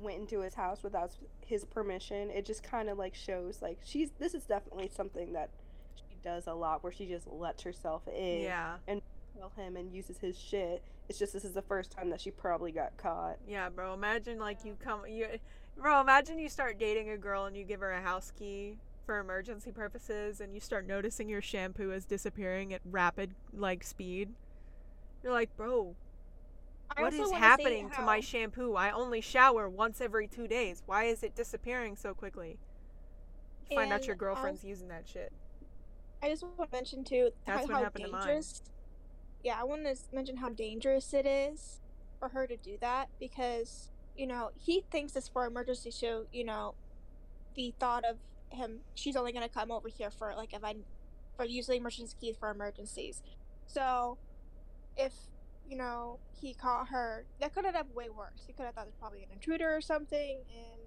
went 0.00 0.18
into 0.18 0.40
his 0.40 0.54
house 0.54 0.82
without 0.82 1.12
his 1.46 1.64
permission, 1.64 2.30
it 2.30 2.44
just 2.44 2.62
kind 2.62 2.88
of 2.88 2.98
like 2.98 3.14
shows 3.14 3.60
like 3.62 3.78
she's 3.84 4.10
this 4.18 4.34
is 4.34 4.44
definitely 4.44 4.88
something 4.94 5.32
that 5.32 5.50
she 5.96 6.16
does 6.22 6.46
a 6.46 6.54
lot 6.54 6.82
where 6.82 6.92
she 6.92 7.06
just 7.06 7.26
lets 7.28 7.62
herself 7.62 8.02
in, 8.08 8.40
yeah 8.42 8.76
tell 9.38 9.52
him 9.56 9.76
and 9.76 9.92
uses 9.94 10.18
his 10.18 10.38
shit. 10.38 10.82
It's 11.08 11.18
just 11.18 11.32
this 11.32 11.44
is 11.44 11.54
the 11.54 11.62
first 11.62 11.90
time 11.90 12.10
that 12.10 12.20
she 12.20 12.30
probably 12.30 12.72
got 12.72 12.96
caught. 12.96 13.36
yeah 13.48 13.68
bro 13.68 13.94
imagine 13.94 14.38
like 14.38 14.64
you 14.64 14.76
come 14.82 15.06
you 15.08 15.26
bro 15.76 16.00
imagine 16.00 16.38
you 16.38 16.48
start 16.48 16.78
dating 16.78 17.10
a 17.10 17.16
girl 17.16 17.46
and 17.46 17.56
you 17.56 17.64
give 17.64 17.80
her 17.80 17.92
a 17.92 18.00
house 18.02 18.32
key 18.38 18.76
for 19.06 19.18
emergency 19.18 19.72
purposes 19.72 20.40
and 20.40 20.54
you 20.54 20.60
start 20.60 20.86
noticing 20.86 21.28
your 21.28 21.40
shampoo 21.42 21.90
is 21.90 22.04
disappearing 22.04 22.72
at 22.74 22.80
rapid 22.84 23.30
like 23.52 23.82
speed 23.82 24.28
you're 25.22 25.32
like 25.32 25.54
bro 25.56 25.94
I 26.96 27.02
What 27.02 27.16
wanna 27.16 27.36
happening 27.36 27.90
to 27.90 28.02
my 28.02 28.20
shampoo? 28.20 28.74
I 28.74 28.90
only 28.90 29.20
shower 29.20 29.68
once 29.68 30.00
every 30.00 30.26
two 30.26 30.46
days. 30.46 30.82
Why 30.86 31.04
is 31.04 31.22
it 31.22 31.34
disappearing 31.34 31.96
so 31.96 32.14
quickly? 32.14 32.58
You 33.70 33.76
find 33.76 33.92
out 33.92 34.06
your 34.06 34.16
girlfriend's 34.16 34.64
using 34.64 34.88
that 34.88 35.08
shit. 35.08 35.32
I 36.22 36.28
just 36.28 36.42
want 36.42 36.56
to 36.58 36.76
mention 36.76 37.04
too 37.04 37.30
That's 37.46 37.66
how, 37.66 37.72
what 37.72 37.84
how 37.84 37.88
to 37.88 37.98
dangerous. 37.98 38.62
Yeah, 39.42 39.58
I 39.58 39.64
want 39.64 39.84
to 39.84 39.96
mention 40.12 40.36
how 40.36 40.50
dangerous 40.50 41.14
it 41.14 41.26
is 41.26 41.80
for 42.18 42.28
her 42.28 42.46
to 42.46 42.56
do 42.56 42.76
that 42.80 43.08
because 43.18 43.90
you 44.16 44.26
know 44.26 44.50
he 44.58 44.84
thinks 44.90 45.16
it's 45.16 45.28
for 45.28 45.46
emergency. 45.46 45.90
So 45.90 46.26
you 46.32 46.44
know, 46.44 46.74
the 47.54 47.74
thought 47.78 48.04
of 48.04 48.16
him, 48.50 48.80
she's 48.94 49.16
only 49.16 49.32
gonna 49.32 49.48
come 49.48 49.70
over 49.70 49.88
here 49.88 50.10
for 50.10 50.34
like 50.36 50.52
if 50.52 50.64
I, 50.64 50.74
for 51.36 51.44
usually 51.44 51.78
emergency 51.78 52.16
keys 52.20 52.36
for 52.38 52.50
emergencies. 52.50 53.22
So, 53.66 54.18
if 54.96 55.12
you 55.70 55.76
know 55.76 56.18
he 56.40 56.52
caught 56.54 56.88
her, 56.88 57.24
that 57.40 57.54
could 57.54 57.64
have 57.64 57.74
been 57.74 57.94
way 57.94 58.08
worse. 58.10 58.42
He 58.46 58.52
could 58.52 58.66
have 58.66 58.74
thought 58.74 58.84
it 58.84 58.88
was 58.88 58.96
probably 58.98 59.22
an 59.22 59.28
intruder 59.32 59.74
or 59.74 59.80
something, 59.80 60.38
and 60.54 60.80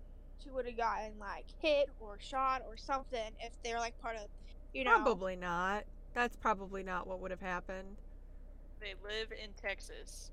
she 0.44 0.50
would 0.50 0.66
have 0.66 0.78
gotten 0.78 1.14
like 1.20 1.46
hit 1.62 1.90
or 2.00 2.18
shot 2.20 2.64
or 2.68 2.76
something 2.76 3.32
if 3.40 3.54
they're 3.64 3.80
like 3.80 4.00
part 4.02 4.18
of, 4.18 4.28
you 4.74 4.84
know. 4.84 4.92
Probably 4.92 5.36
not. 5.36 5.86
That's 6.14 6.36
probably 6.36 6.84
not 6.84 7.08
what 7.08 7.20
would 7.22 7.32
have 7.32 7.40
happened. 7.40 7.98
They 8.80 8.94
live 9.04 9.32
in 9.32 9.52
Texas. 9.60 10.32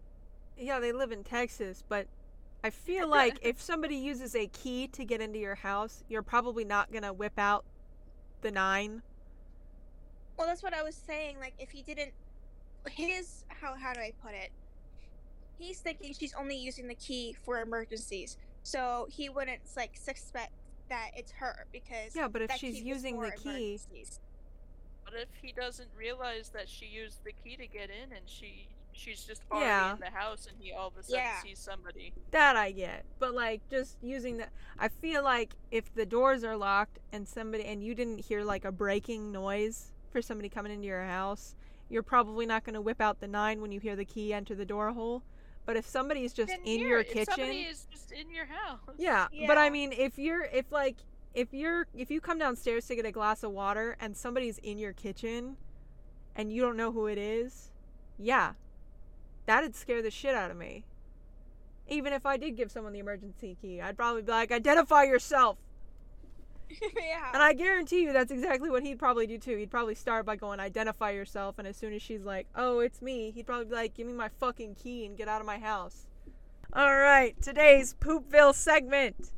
Yeah, 0.58 0.80
they 0.80 0.92
live 0.92 1.12
in 1.12 1.22
Texas, 1.22 1.84
but 1.88 2.08
I 2.64 2.70
feel 2.70 3.08
like 3.08 3.38
if 3.42 3.60
somebody 3.60 3.96
uses 3.96 4.34
a 4.34 4.48
key 4.48 4.88
to 4.88 5.04
get 5.04 5.20
into 5.20 5.38
your 5.38 5.54
house, 5.54 6.02
you're 6.08 6.22
probably 6.22 6.64
not 6.64 6.92
gonna 6.92 7.12
whip 7.12 7.38
out 7.38 7.64
the 8.40 8.50
nine. 8.50 9.02
Well, 10.36 10.48
that's 10.48 10.62
what 10.62 10.74
I 10.74 10.82
was 10.82 10.94
saying. 10.94 11.38
Like, 11.38 11.52
if 11.58 11.70
he 11.70 11.82
didn't, 11.82 12.12
his 12.88 13.44
how 13.48 13.74
how 13.74 13.92
do 13.92 14.00
I 14.00 14.12
put 14.22 14.32
it? 14.34 14.50
He's 15.58 15.78
thinking 15.80 16.14
she's 16.18 16.34
only 16.34 16.56
using 16.56 16.88
the 16.88 16.94
key 16.94 17.36
for 17.44 17.60
emergencies, 17.60 18.36
so 18.62 19.06
he 19.10 19.28
wouldn't 19.28 19.60
like 19.76 19.96
suspect 19.96 20.52
that 20.88 21.10
it's 21.14 21.32
her 21.32 21.66
because 21.72 22.16
Yeah, 22.16 22.28
but 22.28 22.42
if 22.42 22.52
she's 22.52 22.80
using 22.80 23.20
the 23.20 23.30
key, 23.32 23.48
emergencies. 23.76 24.20
What 25.04 25.14
if 25.20 25.28
he 25.42 25.52
doesn't 25.52 25.88
realize 25.96 26.50
that 26.50 26.68
she 26.68 26.86
used 26.86 27.24
the 27.24 27.32
key 27.32 27.56
to 27.56 27.66
get 27.66 27.90
in 27.90 28.12
and 28.16 28.22
she 28.26 28.68
she's 28.92 29.24
just 29.24 29.42
already 29.50 29.66
Yeah. 29.66 29.94
in 29.94 30.00
the 30.00 30.10
house 30.10 30.46
and 30.46 30.56
he 30.58 30.72
all 30.72 30.88
of 30.88 30.96
a 30.96 31.02
sudden 31.02 31.16
Yeah. 31.24 31.42
sees 31.42 31.58
somebody? 31.58 32.12
that 32.32 32.56
I 32.56 32.70
get. 32.72 33.04
But 33.18 33.34
like 33.34 33.60
just 33.70 33.96
using 34.02 34.38
the 34.38 34.46
I 34.78 34.88
feel 34.88 35.22
like 35.22 35.54
if 35.70 35.92
the 35.94 36.06
doors 36.06 36.42
are 36.44 36.56
locked 36.56 36.98
and 37.12 37.28
somebody 37.28 37.64
and 37.64 37.82
you 37.84 37.94
didn't 37.94 38.18
hear 38.18 38.42
like 38.44 38.64
a 38.64 38.72
breaking 38.72 39.30
noise 39.32 39.92
for 40.10 40.22
somebody 40.22 40.48
coming 40.48 40.72
into 40.72 40.86
your 40.88 41.04
house, 41.04 41.54
you're 41.90 42.02
probably 42.02 42.46
not 42.46 42.64
going 42.64 42.74
to 42.74 42.80
whip 42.80 43.00
out 43.00 43.20
the 43.20 43.28
9 43.28 43.60
when 43.60 43.72
you 43.72 43.80
hear 43.80 43.96
the 43.96 44.04
key 44.04 44.32
enter 44.32 44.54
the 44.54 44.64
door 44.64 44.92
hole. 44.92 45.22
But 45.66 45.76
if 45.76 45.86
somebody's 45.86 46.32
just 46.32 46.48
Then 46.48 46.60
in 46.60 46.78
here, 46.78 46.88
your 46.88 47.04
kitchen, 47.04 47.34
somebody 47.34 47.60
is 47.60 47.86
just 47.90 48.12
in 48.12 48.30
your 48.30 48.46
house. 48.46 48.78
yeah, 48.96 49.26
but 49.46 49.58
I 49.58 49.68
mean 49.70 49.92
if 49.92 50.18
you're 50.18 50.44
if 50.44 50.72
like 50.72 50.96
if 51.34 51.52
you're 51.52 51.86
if 51.94 52.10
you 52.10 52.20
come 52.20 52.38
downstairs 52.38 52.86
to 52.86 52.96
get 52.96 53.04
a 53.04 53.12
glass 53.12 53.42
of 53.42 53.52
water 53.52 53.96
and 54.00 54.16
somebody's 54.16 54.58
in 54.58 54.78
your 54.78 54.92
kitchen 54.92 55.56
and 56.34 56.52
you 56.52 56.62
don't 56.62 56.76
know 56.76 56.92
who 56.92 57.06
it 57.06 57.18
is, 57.18 57.70
yeah. 58.18 58.52
That'd 59.46 59.74
scare 59.74 60.00
the 60.00 60.10
shit 60.10 60.34
out 60.34 60.50
of 60.50 60.56
me. 60.56 60.84
Even 61.88 62.12
if 62.12 62.24
I 62.24 62.36
did 62.36 62.56
give 62.56 62.70
someone 62.70 62.92
the 62.92 63.00
emergency 63.00 63.56
key, 63.60 63.80
I'd 63.80 63.96
probably 63.96 64.22
be 64.22 64.30
like, 64.30 64.52
"Identify 64.52 65.04
yourself." 65.04 65.58
yeah. 66.96 67.30
And 67.32 67.42
I 67.42 67.52
guarantee 67.52 68.02
you 68.02 68.12
that's 68.12 68.30
exactly 68.30 68.70
what 68.70 68.82
he'd 68.82 68.98
probably 68.98 69.26
do 69.26 69.38
too. 69.38 69.56
He'd 69.56 69.70
probably 69.70 69.94
start 69.94 70.26
by 70.26 70.36
going, 70.36 70.60
"Identify 70.60 71.10
yourself," 71.10 71.58
and 71.58 71.66
as 71.66 71.76
soon 71.76 71.92
as 71.92 72.02
she's 72.02 72.22
like, 72.22 72.46
"Oh, 72.54 72.80
it's 72.80 73.02
me," 73.02 73.30
he'd 73.30 73.46
probably 73.46 73.66
be 73.66 73.74
like, 73.74 73.94
"Give 73.94 74.06
me 74.06 74.12
my 74.12 74.28
fucking 74.28 74.76
key 74.76 75.06
and 75.06 75.16
get 75.16 75.28
out 75.28 75.40
of 75.40 75.46
my 75.46 75.58
house." 75.58 76.06
All 76.72 76.96
right, 76.96 77.40
today's 77.42 77.94
Poopville 77.94 78.54
segment. 78.54 79.32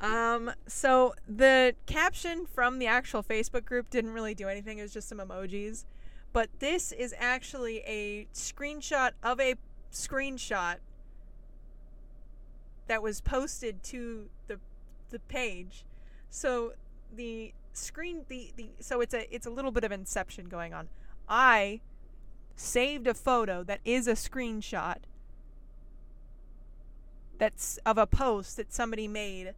Um, 0.00 0.50
so 0.66 1.14
the 1.28 1.74
caption 1.86 2.44
from 2.44 2.78
the 2.78 2.86
actual 2.86 3.22
Facebook 3.22 3.64
group 3.64 3.88
didn't 3.88 4.12
really 4.12 4.34
do 4.34 4.48
anything. 4.48 4.78
It 4.78 4.82
was 4.82 4.92
just 4.92 5.08
some 5.08 5.18
emojis. 5.18 5.84
But 6.32 6.48
this 6.58 6.92
is 6.92 7.14
actually 7.18 7.78
a 7.80 8.26
screenshot 8.34 9.12
of 9.22 9.38
a 9.38 9.54
screenshot 9.92 10.76
that 12.86 13.02
was 13.02 13.20
posted 13.20 13.82
to 13.84 14.28
the 14.48 14.58
the 15.10 15.20
page. 15.20 15.84
So 16.34 16.72
the 17.14 17.52
screen 17.74 18.24
the, 18.28 18.52
the 18.56 18.70
so 18.80 19.02
it's 19.02 19.12
a 19.12 19.32
it's 19.32 19.46
a 19.46 19.50
little 19.50 19.70
bit 19.70 19.84
of 19.84 19.92
inception 19.92 20.48
going 20.48 20.72
on. 20.72 20.88
I 21.28 21.82
saved 22.56 23.06
a 23.06 23.12
photo 23.12 23.62
that 23.64 23.80
is 23.84 24.08
a 24.08 24.12
screenshot 24.12 24.96
that's 27.36 27.78
of 27.84 27.98
a 27.98 28.06
post 28.06 28.56
that 28.56 28.72
somebody 28.72 29.06
made 29.06 29.52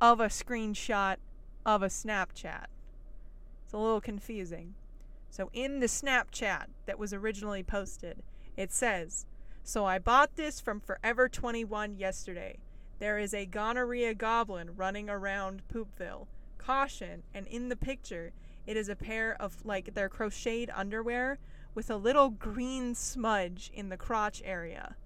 of 0.00 0.18
a 0.18 0.28
screenshot 0.28 1.16
of 1.66 1.82
a 1.82 1.88
Snapchat. 1.88 2.66
It's 3.64 3.74
a 3.74 3.78
little 3.78 4.00
confusing. 4.00 4.74
So 5.28 5.50
in 5.52 5.80
the 5.80 5.86
Snapchat 5.86 6.68
that 6.86 6.98
was 6.98 7.12
originally 7.12 7.62
posted, 7.62 8.22
it 8.56 8.72
says, 8.72 9.26
"So 9.62 9.84
I 9.84 9.98
bought 9.98 10.36
this 10.36 10.58
from 10.58 10.80
Forever 10.80 11.28
21 11.28 11.98
yesterday. 11.98 12.60
There 12.98 13.18
is 13.18 13.34
a 13.34 13.46
gonorrhea 13.46 14.14
goblin 14.14 14.76
running 14.76 15.10
around 15.10 15.62
Poopville. 15.68 16.26
Caution!" 16.58 17.22
And 17.34 17.46
in 17.46 17.68
the 17.68 17.76
picture, 17.76 18.32
it 18.66 18.76
is 18.76 18.88
a 18.88 18.96
pair 18.96 19.36
of 19.40 19.64
like 19.64 19.94
their 19.94 20.08
crocheted 20.08 20.70
underwear 20.74 21.38
with 21.74 21.90
a 21.90 21.96
little 21.96 22.30
green 22.30 22.94
smudge 22.94 23.70
in 23.74 23.88
the 23.88 23.96
crotch 23.96 24.40
area. 24.44 24.96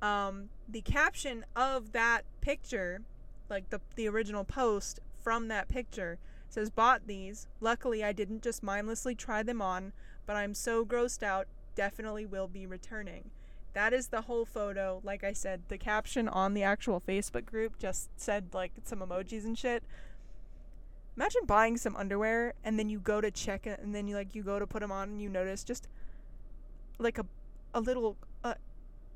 Um, 0.00 0.48
the 0.68 0.80
caption 0.80 1.44
of 1.54 1.92
that 1.92 2.22
picture, 2.40 3.02
like 3.48 3.70
the 3.70 3.80
the 3.94 4.08
original 4.08 4.44
post 4.44 5.00
from 5.22 5.48
that 5.48 5.68
picture, 5.68 6.18
says 6.48 6.70
bought 6.70 7.06
these. 7.06 7.46
Luckily, 7.60 8.02
I 8.02 8.12
didn't 8.12 8.42
just 8.42 8.62
mindlessly 8.62 9.14
try 9.14 9.42
them 9.42 9.62
on, 9.62 9.92
but 10.26 10.36
I'm 10.36 10.54
so 10.54 10.84
grossed 10.84 11.22
out, 11.22 11.46
definitely 11.74 12.26
will 12.26 12.48
be 12.48 12.66
returning. 12.66 13.30
That 13.74 13.92
is 13.92 14.08
the 14.08 14.22
whole 14.22 14.44
photo. 14.44 15.00
Like 15.02 15.24
I 15.24 15.32
said, 15.32 15.62
the 15.68 15.78
caption 15.78 16.28
on 16.28 16.54
the 16.54 16.62
actual 16.62 17.00
Facebook 17.00 17.46
group 17.46 17.78
just 17.78 18.10
said 18.16 18.48
like 18.52 18.72
some 18.84 19.00
emojis 19.00 19.44
and 19.44 19.58
shit. 19.58 19.82
Imagine 21.16 21.42
buying 21.46 21.76
some 21.76 21.94
underwear 21.96 22.54
and 22.64 22.78
then 22.78 22.88
you 22.88 22.98
go 22.98 23.20
to 23.20 23.30
check 23.30 23.66
it 23.66 23.80
and 23.82 23.94
then 23.94 24.08
you 24.08 24.14
like 24.14 24.34
you 24.34 24.42
go 24.42 24.58
to 24.58 24.66
put 24.66 24.80
them 24.80 24.92
on 24.92 25.08
and 25.10 25.20
you 25.22 25.28
notice 25.28 25.62
just 25.64 25.88
like 26.98 27.18
a 27.18 27.26
a 27.74 27.80
little 27.80 28.16
uh, 28.44 28.54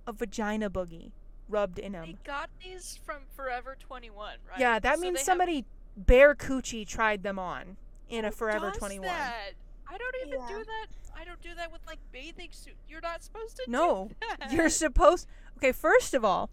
a 0.07 0.13
vagina 0.13 0.71
boogie 0.71 1.11
rubbed 1.49 1.79
in 1.79 1.93
them. 1.93 2.07
They 2.07 2.17
got 2.25 2.51
these 2.63 2.99
from 3.05 3.23
Forever 3.35 3.77
21, 3.79 4.37
right? 4.51 4.59
Yeah, 4.59 4.79
that 4.79 4.97
So 4.97 5.01
means 5.01 5.15
they 5.15 5.21
have- 5.21 5.25
somebody 5.27 5.65
bare 5.97 6.35
coochie 6.35 6.87
tried 6.87 7.23
them 7.23 7.39
on 7.39 7.77
in 8.09 8.25
a 8.25 8.31
Forever 8.33 8.71
does 8.71 8.79
21. 8.79 9.07
That? 9.09 9.53
I 9.89 9.97
don't 9.99 10.17
even 10.27 10.41
Yeah. 10.41 10.49
do 10.49 10.65
that. 10.65 10.87
I 11.19 11.25
don't 11.25 11.41
do 11.41 11.55
that 11.55 11.73
with 11.73 11.81
like 11.87 11.99
bathing 12.13 12.49
suit. 12.53 12.75
You're 12.89 13.01
not 13.01 13.23
supposed 13.23 13.57
to 13.57 13.65
No, 13.71 14.09
do 14.11 14.27
that. 14.39 14.53
You're 14.53 14.69
supposed 14.85 15.27
Okay, 15.57 15.73
first 15.73 16.13
of 16.15 16.25
all, 16.25 16.51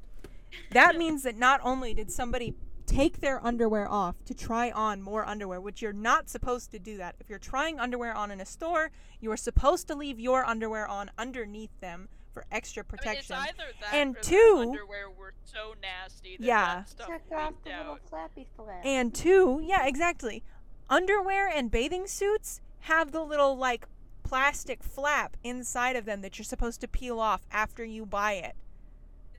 that 0.71 0.95
means 0.95 1.23
that 1.23 1.35
not 1.35 1.59
only 1.63 1.93
did 1.93 2.11
somebody 2.11 2.53
take 2.85 3.19
their 3.21 3.43
underwear 3.45 3.89
off 3.89 4.15
to 4.25 4.33
try 4.33 4.69
on 4.71 5.01
more 5.01 5.25
underwear, 5.25 5.59
which 5.59 5.81
you're 5.81 5.91
not 5.93 6.29
supposed 6.29 6.71
to 6.71 6.79
do 6.79 6.97
that. 6.97 7.15
If 7.19 7.29
you're 7.29 7.39
trying 7.39 7.79
underwear 7.79 8.13
on 8.13 8.31
in 8.31 8.39
a 8.39 8.45
store, 8.45 8.91
you 9.19 9.31
are 9.31 9.37
supposed 9.37 9.87
to 9.87 9.95
leave 9.95 10.19
your 10.19 10.45
underwear 10.45 10.87
on 10.87 11.09
underneath 11.17 11.77
them 11.81 12.07
for 12.33 12.45
extra 12.51 12.83
I 12.83 12.85
mean, 13.05 13.17
it's 13.17 13.27
protection. 13.27 13.35
either 13.35 13.71
that 13.81 13.93
And 13.93 14.17
or 14.17 14.21
two- 14.21 14.57
underwear 14.61 15.09
were 15.09 15.33
so 15.43 15.75
nasty 15.81 16.37
that 16.37 16.45
Yeah. 16.45 16.75
that 16.75 16.89
stuff 16.89 17.07
Check 17.07 17.21
off 17.31 17.49
leaked 17.51 17.63
the 17.65 17.69
little 17.71 17.91
out. 17.93 18.01
flappy 18.09 18.47
flap. 18.55 18.85
And 18.85 19.13
two, 19.13 19.61
yeah, 19.63 19.85
exactly. 19.85 20.43
Underwear 20.89 21.47
and 21.47 21.69
bathing 21.71 22.07
suits 22.07 22.59
have 22.81 23.11
the 23.11 23.21
little 23.23 23.55
like 23.55 23.85
plastic 24.23 24.81
flap 24.83 25.37
inside 25.43 25.95
of 25.95 26.05
them 26.05 26.21
that 26.21 26.37
you're 26.37 26.45
supposed 26.45 26.81
to 26.81 26.87
peel 26.87 27.19
off 27.19 27.41
after 27.51 27.83
you 27.83 28.05
buy 28.05 28.33
it. 28.33 28.55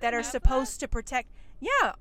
That 0.01 0.14
are 0.14 0.22
supposed 0.22 0.80
to 0.80 0.89
protect. 0.89 1.28
Yeah, 1.61 1.93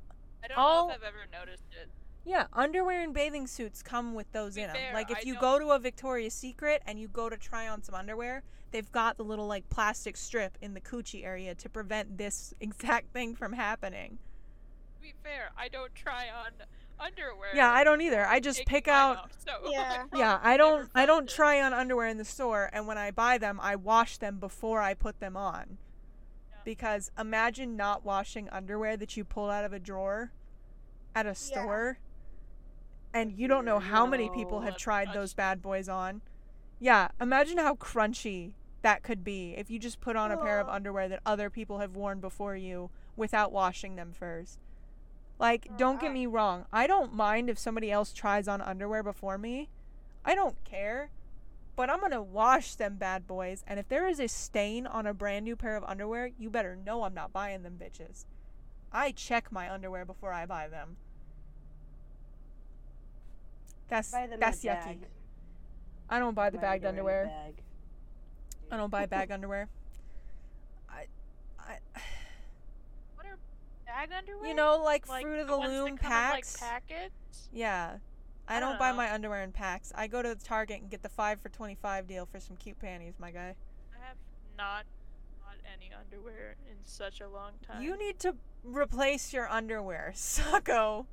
I 0.43 0.47
don't 0.47 0.57
all- 0.57 0.87
know 0.89 0.93
if 0.93 0.99
I've 1.01 1.07
ever 1.07 1.25
noticed 1.31 1.63
it. 1.71 1.89
yeah. 2.25 2.47
Underwear 2.53 3.01
and 3.01 3.13
bathing 3.13 3.47
suits 3.47 3.81
come 3.81 4.13
with 4.13 4.31
those 4.33 4.57
in 4.57 4.67
them. 4.67 4.93
like 4.93 5.09
if 5.09 5.19
I 5.19 5.21
you 5.21 5.33
don't- 5.33 5.41
go 5.41 5.59
to 5.59 5.69
a 5.71 5.79
Victoria's 5.79 6.33
Secret 6.33 6.81
and 6.85 6.99
you 6.99 7.07
go 7.07 7.29
to 7.29 7.37
try 7.37 7.67
on 7.67 7.81
some 7.81 7.95
underwear, 7.95 8.43
they've 8.71 8.91
got 8.91 9.15
the 9.17 9.23
little 9.23 9.47
like 9.47 9.69
plastic 9.69 10.17
strip 10.17 10.57
in 10.61 10.73
the 10.73 10.81
coochie 10.81 11.23
area 11.23 11.55
to 11.55 11.69
prevent 11.69 12.17
this 12.17 12.53
exact 12.59 13.13
thing 13.13 13.35
from 13.35 13.53
happening. 13.53 14.17
To 14.95 15.01
be 15.01 15.13
fair, 15.23 15.51
I 15.57 15.67
don't 15.69 15.93
try 15.95 16.27
on 16.29 16.51
underwear. 16.99 17.49
Yeah, 17.55 17.71
I 17.71 17.83
don't 17.83 18.01
either. 18.01 18.25
I 18.25 18.39
just 18.39 18.65
pick 18.65 18.87
out 18.87 19.17
off, 19.17 19.31
so 19.37 19.51
Yeah. 19.71 20.05
I 20.11 20.17
Yeah, 20.17 20.39
I 20.41 20.57
don't 20.57 20.89
I 20.95 21.05
don't 21.05 21.27
try 21.29 21.61
on 21.61 21.73
underwear 21.73 22.07
in 22.07 22.17
the 22.17 22.25
store 22.25 22.69
and 22.73 22.87
when 22.87 22.97
I 22.97 23.11
buy 23.11 23.37
them, 23.37 23.59
I 23.61 23.75
wash 23.75 24.17
them 24.17 24.37
before 24.39 24.81
I 24.81 24.93
put 24.93 25.19
them 25.19 25.35
on. 25.37 25.77
Yeah. 26.51 26.57
Because 26.65 27.11
imagine 27.19 27.75
not 27.75 28.05
washing 28.05 28.49
underwear 28.49 28.97
that 28.97 29.17
you 29.17 29.23
pulled 29.23 29.51
out 29.51 29.65
of 29.65 29.73
a 29.73 29.79
drawer 29.79 30.31
at 31.15 31.25
a 31.25 31.35
store 31.35 31.99
and 33.13 33.31
you 33.31 33.47
don't 33.47 33.65
know 33.65 33.79
how 33.79 34.05
many 34.05 34.29
people 34.29 34.61
have 34.61 34.73
That's 34.73 34.83
tried 34.83 35.13
those 35.13 35.33
bad 35.33 35.61
boys 35.61 35.87
on. 35.87 36.21
Yeah, 36.79 37.09
imagine 37.21 37.59
how 37.59 37.75
crunchy 37.75 38.53
that 38.81 39.03
could 39.03 39.23
be 39.23 39.53
if 39.57 39.71
you 39.71 39.79
just 39.79 40.01
put 40.01 40.15
on 40.15 40.31
a 40.31 40.37
pair 40.37 40.59
of 40.59 40.67
underwear 40.67 41.07
that 41.07 41.21
other 41.25 41.49
people 41.49 41.79
have 41.79 41.95
worn 41.95 42.19
before 42.19 42.55
you 42.55 42.89
without 43.15 43.51
washing 43.51 43.95
them 43.95 44.11
first. 44.11 44.59
Like, 45.43 45.77
don't 45.77 45.99
get 45.99 46.13
me 46.13 46.25
wrong. 46.25 46.67
I 46.71 46.87
don't 46.87 47.13
mind 47.13 47.49
if 47.49 47.59
somebody 47.59 47.91
else 47.91 48.13
tries 48.13 48.47
on 48.47 48.61
underwear 48.61 49.03
before 49.03 49.37
me. 49.37 49.67
I 50.23 50.35
don't 50.35 50.55
care. 50.63 51.09
But 51.75 51.89
I'm 51.89 51.99
going 51.99 52.13
to 52.13 52.21
wash 52.21 52.75
them 52.75 52.95
bad 52.95 53.27
boys. 53.27 53.61
And 53.67 53.77
if 53.77 53.89
there 53.89 54.07
is 54.07 54.21
a 54.21 54.29
stain 54.29 54.87
on 54.87 55.05
a 55.05 55.13
brand 55.13 55.43
new 55.43 55.57
pair 55.57 55.75
of 55.75 55.83
underwear, 55.83 56.31
you 56.39 56.49
better 56.49 56.77
know 56.77 57.03
I'm 57.03 57.13
not 57.13 57.33
buying 57.33 57.61
them 57.61 57.77
bitches. 57.77 58.23
I 58.89 59.11
check 59.11 59.51
my 59.51 59.69
underwear 59.69 60.05
before 60.05 60.31
I 60.31 60.45
buy 60.45 60.69
them. 60.69 60.95
That's 63.89 64.11
them 64.11 64.29
that's 64.39 64.59
yucky. 64.63 64.85
bag. 64.85 64.99
I 66.09 66.19
don't 66.19 66.35
buy 66.35 66.51
the 66.51 66.57
My 66.57 66.61
bagged 66.61 66.85
underwear 66.85 67.23
in 67.23 67.27
a 67.27 67.31
underwear. 67.31 67.45
bag. 67.47 67.63
I 68.71 68.77
don't 68.77 68.89
buy 68.89 69.05
bag 69.07 69.29
underwear. 69.33 69.67
I 70.89 71.07
I 71.59 71.79
bag 73.93 74.09
underwear? 74.17 74.47
you 74.47 74.55
know 74.55 74.81
like, 74.83 75.07
like 75.07 75.23
fruit 75.23 75.39
of 75.39 75.47
the 75.47 75.57
the 75.57 75.67
loom 75.67 75.85
come 75.85 75.89
in, 75.89 75.97
packs. 75.97 76.61
like 76.61 76.69
packets. 76.71 77.49
Yeah. 77.53 77.97
I, 78.47 78.57
I 78.57 78.59
don't 78.59 78.71
don't 78.71 78.79
buy 78.79 78.91
my 78.91 79.13
underwear 79.13 79.41
in 79.43 79.51
packs. 79.51 79.93
I 79.95 80.07
go 80.07 80.21
to 80.21 80.35
Target 80.35 80.81
and 80.81 80.89
get 80.89 81.01
the 81.01 81.09
5 81.09 81.39
for 81.39 81.49
25 81.49 82.07
deal 82.07 82.25
for 82.25 82.39
some 82.39 82.57
cute 82.57 82.77
panties, 82.79 83.13
my 83.19 83.31
guy. 83.31 83.55
I 83.93 84.05
have 84.05 84.17
not 84.57 84.83
bought 85.41 85.55
any 85.73 85.91
underwear 85.93 86.55
in 86.69 86.75
such 86.83 87.21
a 87.21 87.27
long 87.29 87.51
time. 87.65 87.81
You 87.81 87.97
need 87.97 88.19
to 88.19 88.35
replace 88.63 89.31
your 89.31 89.49
underwear, 89.49 90.11
sucko. 90.15 91.05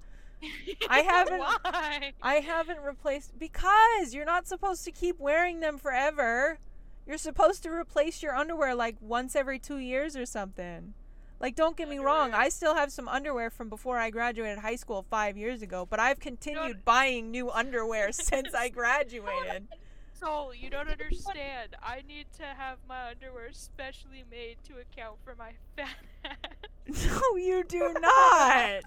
I 0.89 1.01
haven't- 1.01 1.39
Why? 1.39 2.13
I 2.23 2.35
haven't 2.37 2.81
replaced 2.81 3.39
because 3.39 4.13
you're 4.13 4.25
not 4.25 4.49
supposed 4.49 4.85
to 4.87 4.91
keep 4.91 5.21
wearing 5.21 5.61
them 5.61 5.79
forever. 5.79 6.59
You're 7.07 7.19
supposed 7.19 7.63
to 7.63 7.71
replace 7.71 8.23
your 8.23 8.35
underwear 8.35 8.75
like 8.75 8.97
once 9.01 9.37
every 9.37 9.59
2 9.61 9.77
years 9.77 10.17
or 10.17 10.27
something. 10.27 10.95
Like 11.41 11.57
don't 11.57 11.77
get 11.77 11.89
me 11.89 11.99
wrong, 11.99 12.35
I 12.35 12.51
still 12.51 12.75
have 12.75 12.93
some 12.93 13.09
underwear 13.09 13.49
from 13.49 13.71
before 13.71 13.97
I 13.99 14.11
graduated 14.11 14.59
high 14.59 14.77
school 14.77 15.07
5 15.09 15.39
years 15.39 15.63
ago, 15.63 15.87
but 15.89 15.99
I've 15.99 16.21
continued 16.21 16.85
buying 16.85 17.31
new 17.31 17.51
underwear 17.51 18.13
since 18.13 18.55
I 18.55 18.69
graduated. 18.69 19.67
Soul, 20.13 20.53
you 20.55 20.69
don't 20.69 20.89
understand. 20.89 21.77
I 21.83 22.03
need 22.07 22.27
to 22.37 22.45
have 22.45 22.77
my 22.87 23.11
underwear 23.13 23.49
specially 23.53 24.23
made 24.31 24.57
to 24.65 24.75
account 24.75 25.17
for 25.25 25.35
my 25.35 25.53
fat 25.77 25.97
ass. 26.27 27.07
No, 27.07 27.37
you 27.37 27.65
do 27.65 27.79
not. 28.01 28.83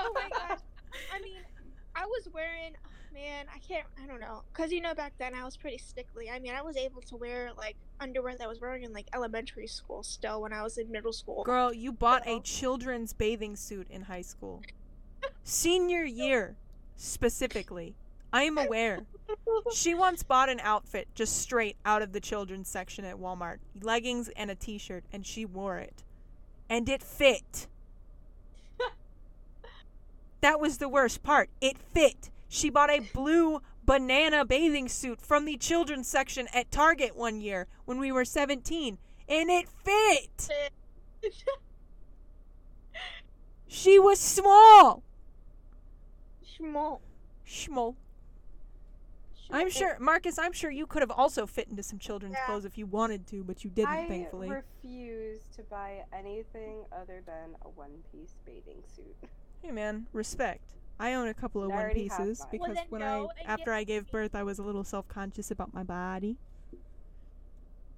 Oh 0.00 0.10
my 0.12 0.28
gosh. 0.30 0.58
I 1.14 1.20
mean, 1.22 1.38
I 1.94 2.06
was 2.06 2.28
wearing, 2.32 2.72
man, 3.12 3.46
I 3.54 3.58
can't, 3.58 3.86
I 4.02 4.06
don't 4.06 4.20
know. 4.20 4.42
Because, 4.52 4.72
you 4.72 4.80
know, 4.80 4.94
back 4.94 5.12
then 5.18 5.34
I 5.34 5.44
was 5.44 5.56
pretty 5.56 5.78
stickly. 5.78 6.30
I 6.30 6.38
mean, 6.38 6.54
I 6.54 6.62
was 6.62 6.76
able 6.76 7.02
to 7.02 7.16
wear, 7.16 7.50
like, 7.56 7.76
underwear 8.00 8.36
that 8.36 8.44
I 8.44 8.46
was 8.46 8.60
wearing 8.60 8.84
in, 8.84 8.92
like, 8.92 9.06
elementary 9.14 9.66
school 9.66 10.02
still 10.02 10.42
when 10.42 10.52
I 10.52 10.62
was 10.62 10.78
in 10.78 10.90
middle 10.90 11.12
school. 11.12 11.44
Girl, 11.44 11.72
you 11.72 11.92
bought 11.92 12.26
a 12.26 12.40
children's 12.40 13.12
bathing 13.12 13.56
suit 13.56 13.86
in 13.90 14.02
high 14.02 14.22
school. 14.22 14.62
Senior 15.44 16.04
year, 16.04 16.56
specifically. 16.96 17.94
I 18.32 18.44
am 18.44 18.56
aware. 18.56 19.00
She 19.74 19.94
once 19.94 20.22
bought 20.22 20.48
an 20.48 20.60
outfit 20.60 21.08
just 21.14 21.36
straight 21.36 21.76
out 21.84 22.00
of 22.00 22.12
the 22.12 22.20
children's 22.20 22.68
section 22.68 23.04
at 23.04 23.16
Walmart 23.16 23.58
leggings 23.82 24.30
and 24.36 24.50
a 24.50 24.54
t 24.54 24.78
shirt, 24.78 25.04
and 25.12 25.26
she 25.26 25.44
wore 25.44 25.78
it. 25.78 26.02
And 26.68 26.88
it 26.88 27.02
fit. 27.02 27.66
That 30.40 30.58
was 30.58 30.78
the 30.78 30.88
worst 30.88 31.22
part. 31.22 31.50
It 31.60 31.76
fit. 31.78 32.30
She 32.54 32.68
bought 32.68 32.90
a 32.90 33.00
blue 33.00 33.62
banana 33.82 34.44
bathing 34.44 34.86
suit 34.86 35.22
from 35.22 35.46
the 35.46 35.56
children's 35.56 36.06
section 36.06 36.48
at 36.52 36.70
Target 36.70 37.16
one 37.16 37.40
year 37.40 37.66
when 37.86 37.98
we 37.98 38.12
were 38.12 38.26
17, 38.26 38.98
and 39.26 39.50
it 39.50 39.68
fit. 39.68 40.50
She 43.66 43.98
was 43.98 44.20
small. 44.20 45.02
Small. 46.44 47.00
Small. 47.46 47.96
I'm 49.50 49.70
sure, 49.70 49.96
Marcus, 49.98 50.38
I'm 50.38 50.52
sure 50.52 50.70
you 50.70 50.86
could 50.86 51.00
have 51.00 51.10
also 51.10 51.46
fit 51.46 51.68
into 51.70 51.82
some 51.82 51.98
children's 51.98 52.34
Yeah. 52.34 52.44
clothes 52.44 52.66
if 52.66 52.76
you 52.76 52.84
wanted 52.84 53.26
to, 53.28 53.42
but 53.42 53.64
you 53.64 53.70
didn't, 53.70 53.88
I 53.88 54.06
thankfully. 54.06 54.50
I 54.50 54.56
refuse 54.56 55.40
to 55.56 55.62
buy 55.62 56.04
anything 56.12 56.84
other 56.92 57.22
than 57.24 57.56
a 57.64 57.70
one-piece 57.70 58.34
bathing 58.44 58.82
suit. 58.94 59.16
Hey, 59.62 59.70
man, 59.70 60.06
respect. 60.12 60.74
I 60.98 61.14
own 61.14 61.28
a 61.28 61.34
couple 61.34 61.62
of 61.64 61.70
I 61.70 61.74
one 61.74 61.94
pieces 61.94 62.44
because 62.50 62.76
Well, 62.76 62.86
when 62.90 63.00
go 63.00 63.30
I, 63.46 63.52
after 63.52 63.72
I 63.72 63.84
gave 63.84 64.10
birth, 64.10 64.34
I 64.34 64.42
was 64.42 64.58
a 64.58 64.62
little 64.62 64.84
self 64.84 65.08
conscious 65.08 65.50
about 65.50 65.74
my 65.74 65.82
body. 65.82 66.36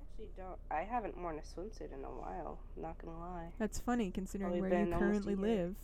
Actually, 0.03 0.29
don't. 0.37 0.59
I 0.71 0.83
haven't 0.83 1.17
worn 1.17 1.39
a 1.39 1.43
swimsuit 1.43 1.93
in 1.93 2.05
a 2.05 2.09
while. 2.09 2.59
Not 2.77 2.97
gonna 2.99 3.19
lie. 3.19 3.49
That's 3.59 3.79
funny 3.79 4.11
considering 4.11 4.53
Probably 4.53 4.61
where 4.61 4.71
been 4.71 4.93
you 4.93 4.99
currently 4.99 5.35
live. 5.35 5.75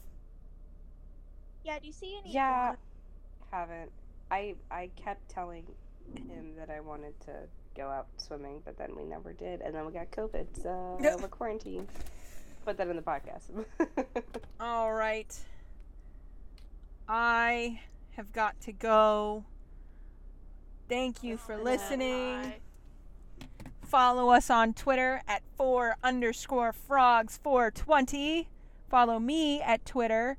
Yeah, 1.64 1.78
do 1.78 1.86
you 1.86 1.92
see 1.92 2.18
any? 2.22 2.32
Yeah, 2.32 2.74
haven't. 3.50 3.90
I 4.30 4.54
I 4.70 4.90
kept 4.96 5.28
telling 5.28 5.64
him 6.14 6.54
that 6.56 6.70
I 6.70 6.80
wanted 6.80 7.18
to 7.26 7.32
go 7.76 7.88
out 7.88 8.06
swimming, 8.16 8.62
but 8.64 8.78
then 8.78 8.94
we 8.96 9.04
never 9.04 9.32
did, 9.32 9.60
and 9.60 9.74
then 9.74 9.86
we 9.86 9.92
got 9.92 10.10
COVID, 10.10 10.46
so 10.62 10.98
Yeah. 11.00 11.16
we're 11.20 11.28
quarantined. 11.28 11.88
Put 12.64 12.76
that 12.76 12.88
in 12.88 12.96
the 12.96 13.02
podcast. 13.02 13.64
All 14.60 14.92
right. 14.92 15.36
I 17.12 17.80
have 18.10 18.32
got 18.32 18.60
to 18.60 18.72
go. 18.72 19.44
Thank 20.88 21.24
you 21.24 21.36
for 21.36 21.56
listening. 21.56 22.52
Follow 23.84 24.28
us 24.28 24.48
on 24.48 24.74
Twitter 24.74 25.20
at 25.26 25.42
four 25.56 25.96
underscore 26.04 26.72
frogs 26.72 27.36
four 27.42 27.72
twenty. 27.72 28.48
Follow 28.88 29.18
me 29.18 29.60
at 29.60 29.84
Twitter 29.84 30.38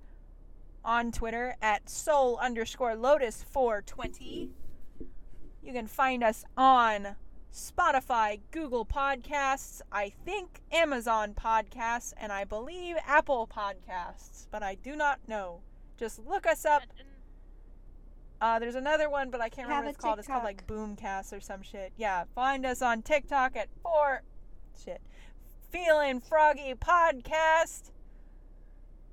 on 0.86 1.11
Twitter 1.11 1.57
at 1.61 1.89
soul 1.89 2.38
underscore 2.38 2.95
lotus 2.95 3.43
four 3.43 3.82
twenty. 3.82 4.51
You 5.61 5.74
can 5.74 5.88
find 5.88 6.24
us 6.24 6.45
on 6.55 7.17
Spotify, 7.53 8.39
Google 8.51 8.86
Podcasts, 8.86 9.82
I 9.91 10.13
think 10.24 10.61
Amazon 10.72 11.34
Podcasts, 11.34 12.13
and 12.15 12.32
I 12.32 12.45
believe 12.45 12.95
Apple 13.05 13.45
Podcasts, 13.45 14.47
but 14.49 14.63
I 14.63 14.76
do 14.76 14.95
not 14.95 15.19
know. 15.28 15.59
Just 16.02 16.18
look 16.26 16.47
us 16.47 16.66
up. 16.66 16.82
And- 16.82 16.91
and 17.02 17.08
Uh, 18.41 18.58
there's 18.58 18.74
another 18.74 19.08
one, 19.08 19.30
but 19.30 19.39
I 19.39 19.49
can't 19.49 19.68
remember 19.68 19.86
what 19.86 19.93
it's 19.95 20.04
called. 20.04 20.18
It's 20.18 20.28
called 20.28 20.43
like 20.43 20.66
Boomcast 20.66 21.32
or 21.32 21.39
some 21.39 21.62
shit. 21.62 21.93
Yeah, 21.95 22.24
find 22.34 22.66
us 22.66 22.82
on 22.82 23.04
TikTok 23.04 23.56
at 23.56 23.70
four 23.84 24.24
shit. 24.84 24.99
Feeling 25.70 26.20
Froggy 26.20 26.74
Podcast. 26.74 27.91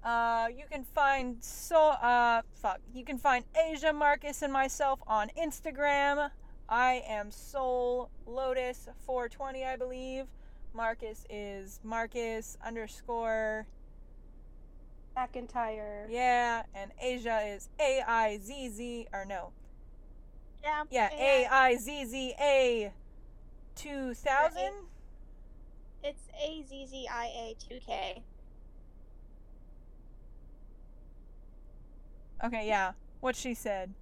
Uh, 0.03 0.49
you 0.57 0.65
can 0.71 0.83
find 0.83 1.45
so 1.45 1.89
uh 1.89 2.41
fuck. 2.55 2.81
You 2.95 3.05
can 3.05 3.19
find 3.19 3.45
Asia 3.55 3.93
Marcus 3.93 4.41
and 4.41 4.51
myself 4.51 5.01
on 5.07 5.29
Instagram. 5.37 6.31
I 6.71 7.03
am 7.07 7.31
Soul 7.31 8.09
Lotus 8.25 8.89
420, 9.05 9.63
I 9.63 9.77
believe. 9.77 10.27
Marcus 10.73 11.27
is 11.29 11.81
Marcus 11.83 12.57
underscore 12.65 13.67
McIntyre. 15.19 16.07
yeah, 16.09 16.63
and 16.75 16.93
Asia 17.01 17.41
is 17.47 17.69
A 17.81 18.03
I 18.07 18.39
Z 18.39 18.69
Z 18.71 19.07
or 19.13 19.25
no, 19.25 19.51
Yeah. 20.63 20.85
yeah, 20.91 21.11
A 21.13 21.47
I 21.51 21.77
Z 21.77 22.05
Z 22.07 22.35
A 22.41 22.93
two 23.75 24.15
thousand. 24.15 24.73
It's 26.05 26.29
A 26.41 26.63
Z 26.63 26.87
Z 26.87 27.09
I 27.13 27.27
A 27.27 27.57
2K. 27.59 28.23
Okay, 32.45 32.69
yeah, 32.69 32.93
what 33.21 33.35
she 33.35 33.53
said. 33.55 33.95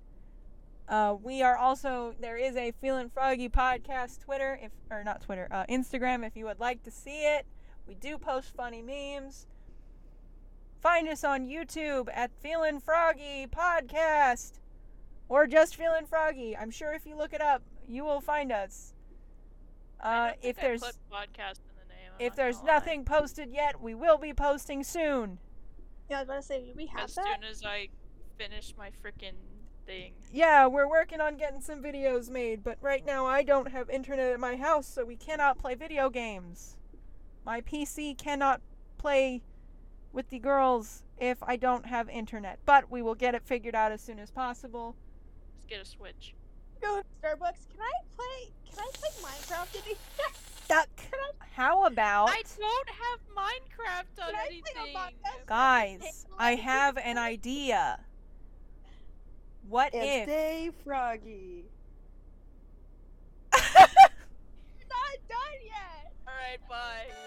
Uh, 0.89 1.17
we 1.21 1.43
are 1.43 1.57
also 1.57 2.15
there 2.21 2.37
is 2.37 2.55
a 2.55 2.73
Feeling 2.81 3.09
Froggy 3.09 3.49
podcast 3.49 4.21
Twitter 4.21 4.59
if 4.63 4.71
or 4.91 5.03
not 5.03 5.23
Twitter 5.23 5.49
uh, 5.51 5.65
Instagram 5.69 6.25
if 6.25 6.37
you 6.37 6.45
would 6.45 6.61
like 6.61 6.83
to 6.85 6.91
see 6.91 7.23
it. 7.25 7.47
We 7.89 7.95
do 7.95 8.19
post 8.19 8.55
funny 8.55 8.83
memes. 8.83 9.47
Find 10.87 11.09
us 11.09 11.25
on 11.25 11.49
YouTube 11.49 12.09
at 12.15 12.31
Feelin' 12.41 12.79
Froggy 12.79 13.49
Podcast. 13.49 14.61
Or 15.29 15.49
just 15.49 15.75
Feelin' 15.75 16.07
Froggy. 16.07 16.57
I'm 16.57 16.71
sure 16.71 16.93
if 16.93 17.05
you 17.05 17.17
look 17.17 17.33
it 17.33 17.41
up, 17.41 17.61
you 17.89 18.05
will 18.05 18.21
find 18.21 18.53
us. 18.53 18.95
Uh, 20.01 20.31
if 20.43 20.55
there's 20.55 20.83
podcast 20.83 21.59
in 21.59 21.75
the 21.77 21.89
name. 21.89 22.13
If 22.21 22.37
there's 22.37 22.59
gonna 22.59 22.69
lie. 22.69 22.75
nothing 22.75 23.05
posted 23.05 23.51
yet, 23.51 23.81
we 23.81 23.97
will 23.97 24.17
be 24.17 24.33
posting 24.33 24.85
soon. 24.85 25.41
Yeah, 26.09 26.19
I 26.19 26.21
was 26.21 26.29
about 26.29 26.37
to 26.37 26.43
say, 26.43 26.61
do 26.61 26.73
we 26.77 26.87
have 26.87 27.07
as 27.07 27.17
that? 27.17 27.41
soon 27.41 27.51
as 27.51 27.65
I 27.65 27.89
finish 28.39 28.73
my 28.79 28.91
freaking 28.91 29.35
thing. 29.87 30.13
Yeah, 30.33 30.69
we're 30.69 30.89
working 30.89 31.21
on 31.21 31.37
getting 31.37 31.63
some 31.63 31.83
videos 31.83 32.31
made, 32.31 32.63
but 32.63 32.79
right 32.81 33.05
now 33.05 33.27
I 33.27 33.43
don't 33.43 33.73
have 33.73 33.91
internet 33.91 34.33
at 34.33 34.39
my 34.39 34.55
house, 34.55 34.87
so 34.87 35.05
we 35.05 35.17
cannot 35.17 35.59
play 35.59 35.75
video 35.75 36.11
games. 36.11 36.77
My 37.45 37.61
PC 37.61 38.17
cannot 38.17 38.61
play 38.99 39.43
with 40.17 40.31
the 40.31 40.39
girls 40.39 41.03
if 41.19 41.37
I 41.43 41.57
don't 41.57 41.85
have 41.85 42.09
internet, 42.09 42.59
but 42.65 42.91
we 42.91 43.03
will 43.03 43.15
get 43.15 43.35
it 43.35 43.43
figured 43.45 43.75
out 43.75 43.93
as 43.93 44.01
soon 44.01 44.19
as 44.19 44.31
possible. 44.31 44.97
Let's 45.55 45.67
get 45.67 45.81
a 45.81 45.85
switch. 45.85 46.35
Go 46.81 47.03
to 47.03 47.05
Starbucks. 47.23 47.69
Can 47.71 47.81
I 47.81 47.93
play? 48.17 48.53
Can 48.69 48.79
I 48.79 48.91
play 48.95 49.11
Minecraft 49.23 49.73
today? 49.73 49.97
Duck. 50.69 50.89
How 51.55 51.85
about 51.85 52.31
I 52.31 52.43
don't 52.59 52.89
have 52.89 53.21
Minecraft 53.35 54.27
on 54.27 54.33
Can 54.33 54.41
anything. 54.47 54.91
Among 54.91 55.13
guys? 55.47 56.27
I 56.39 56.55
have 56.55 56.97
an 56.99 57.19
idea. 57.19 58.01
What 59.69 59.91
It's 59.93 60.05
if 60.05 60.27
Dave 60.27 60.75
Froggy. 60.83 61.65
We're 63.55 63.61
not 63.61 65.19
done 65.29 65.59
yet 65.65 65.96
right, 66.47 66.61
bye. 66.69 67.27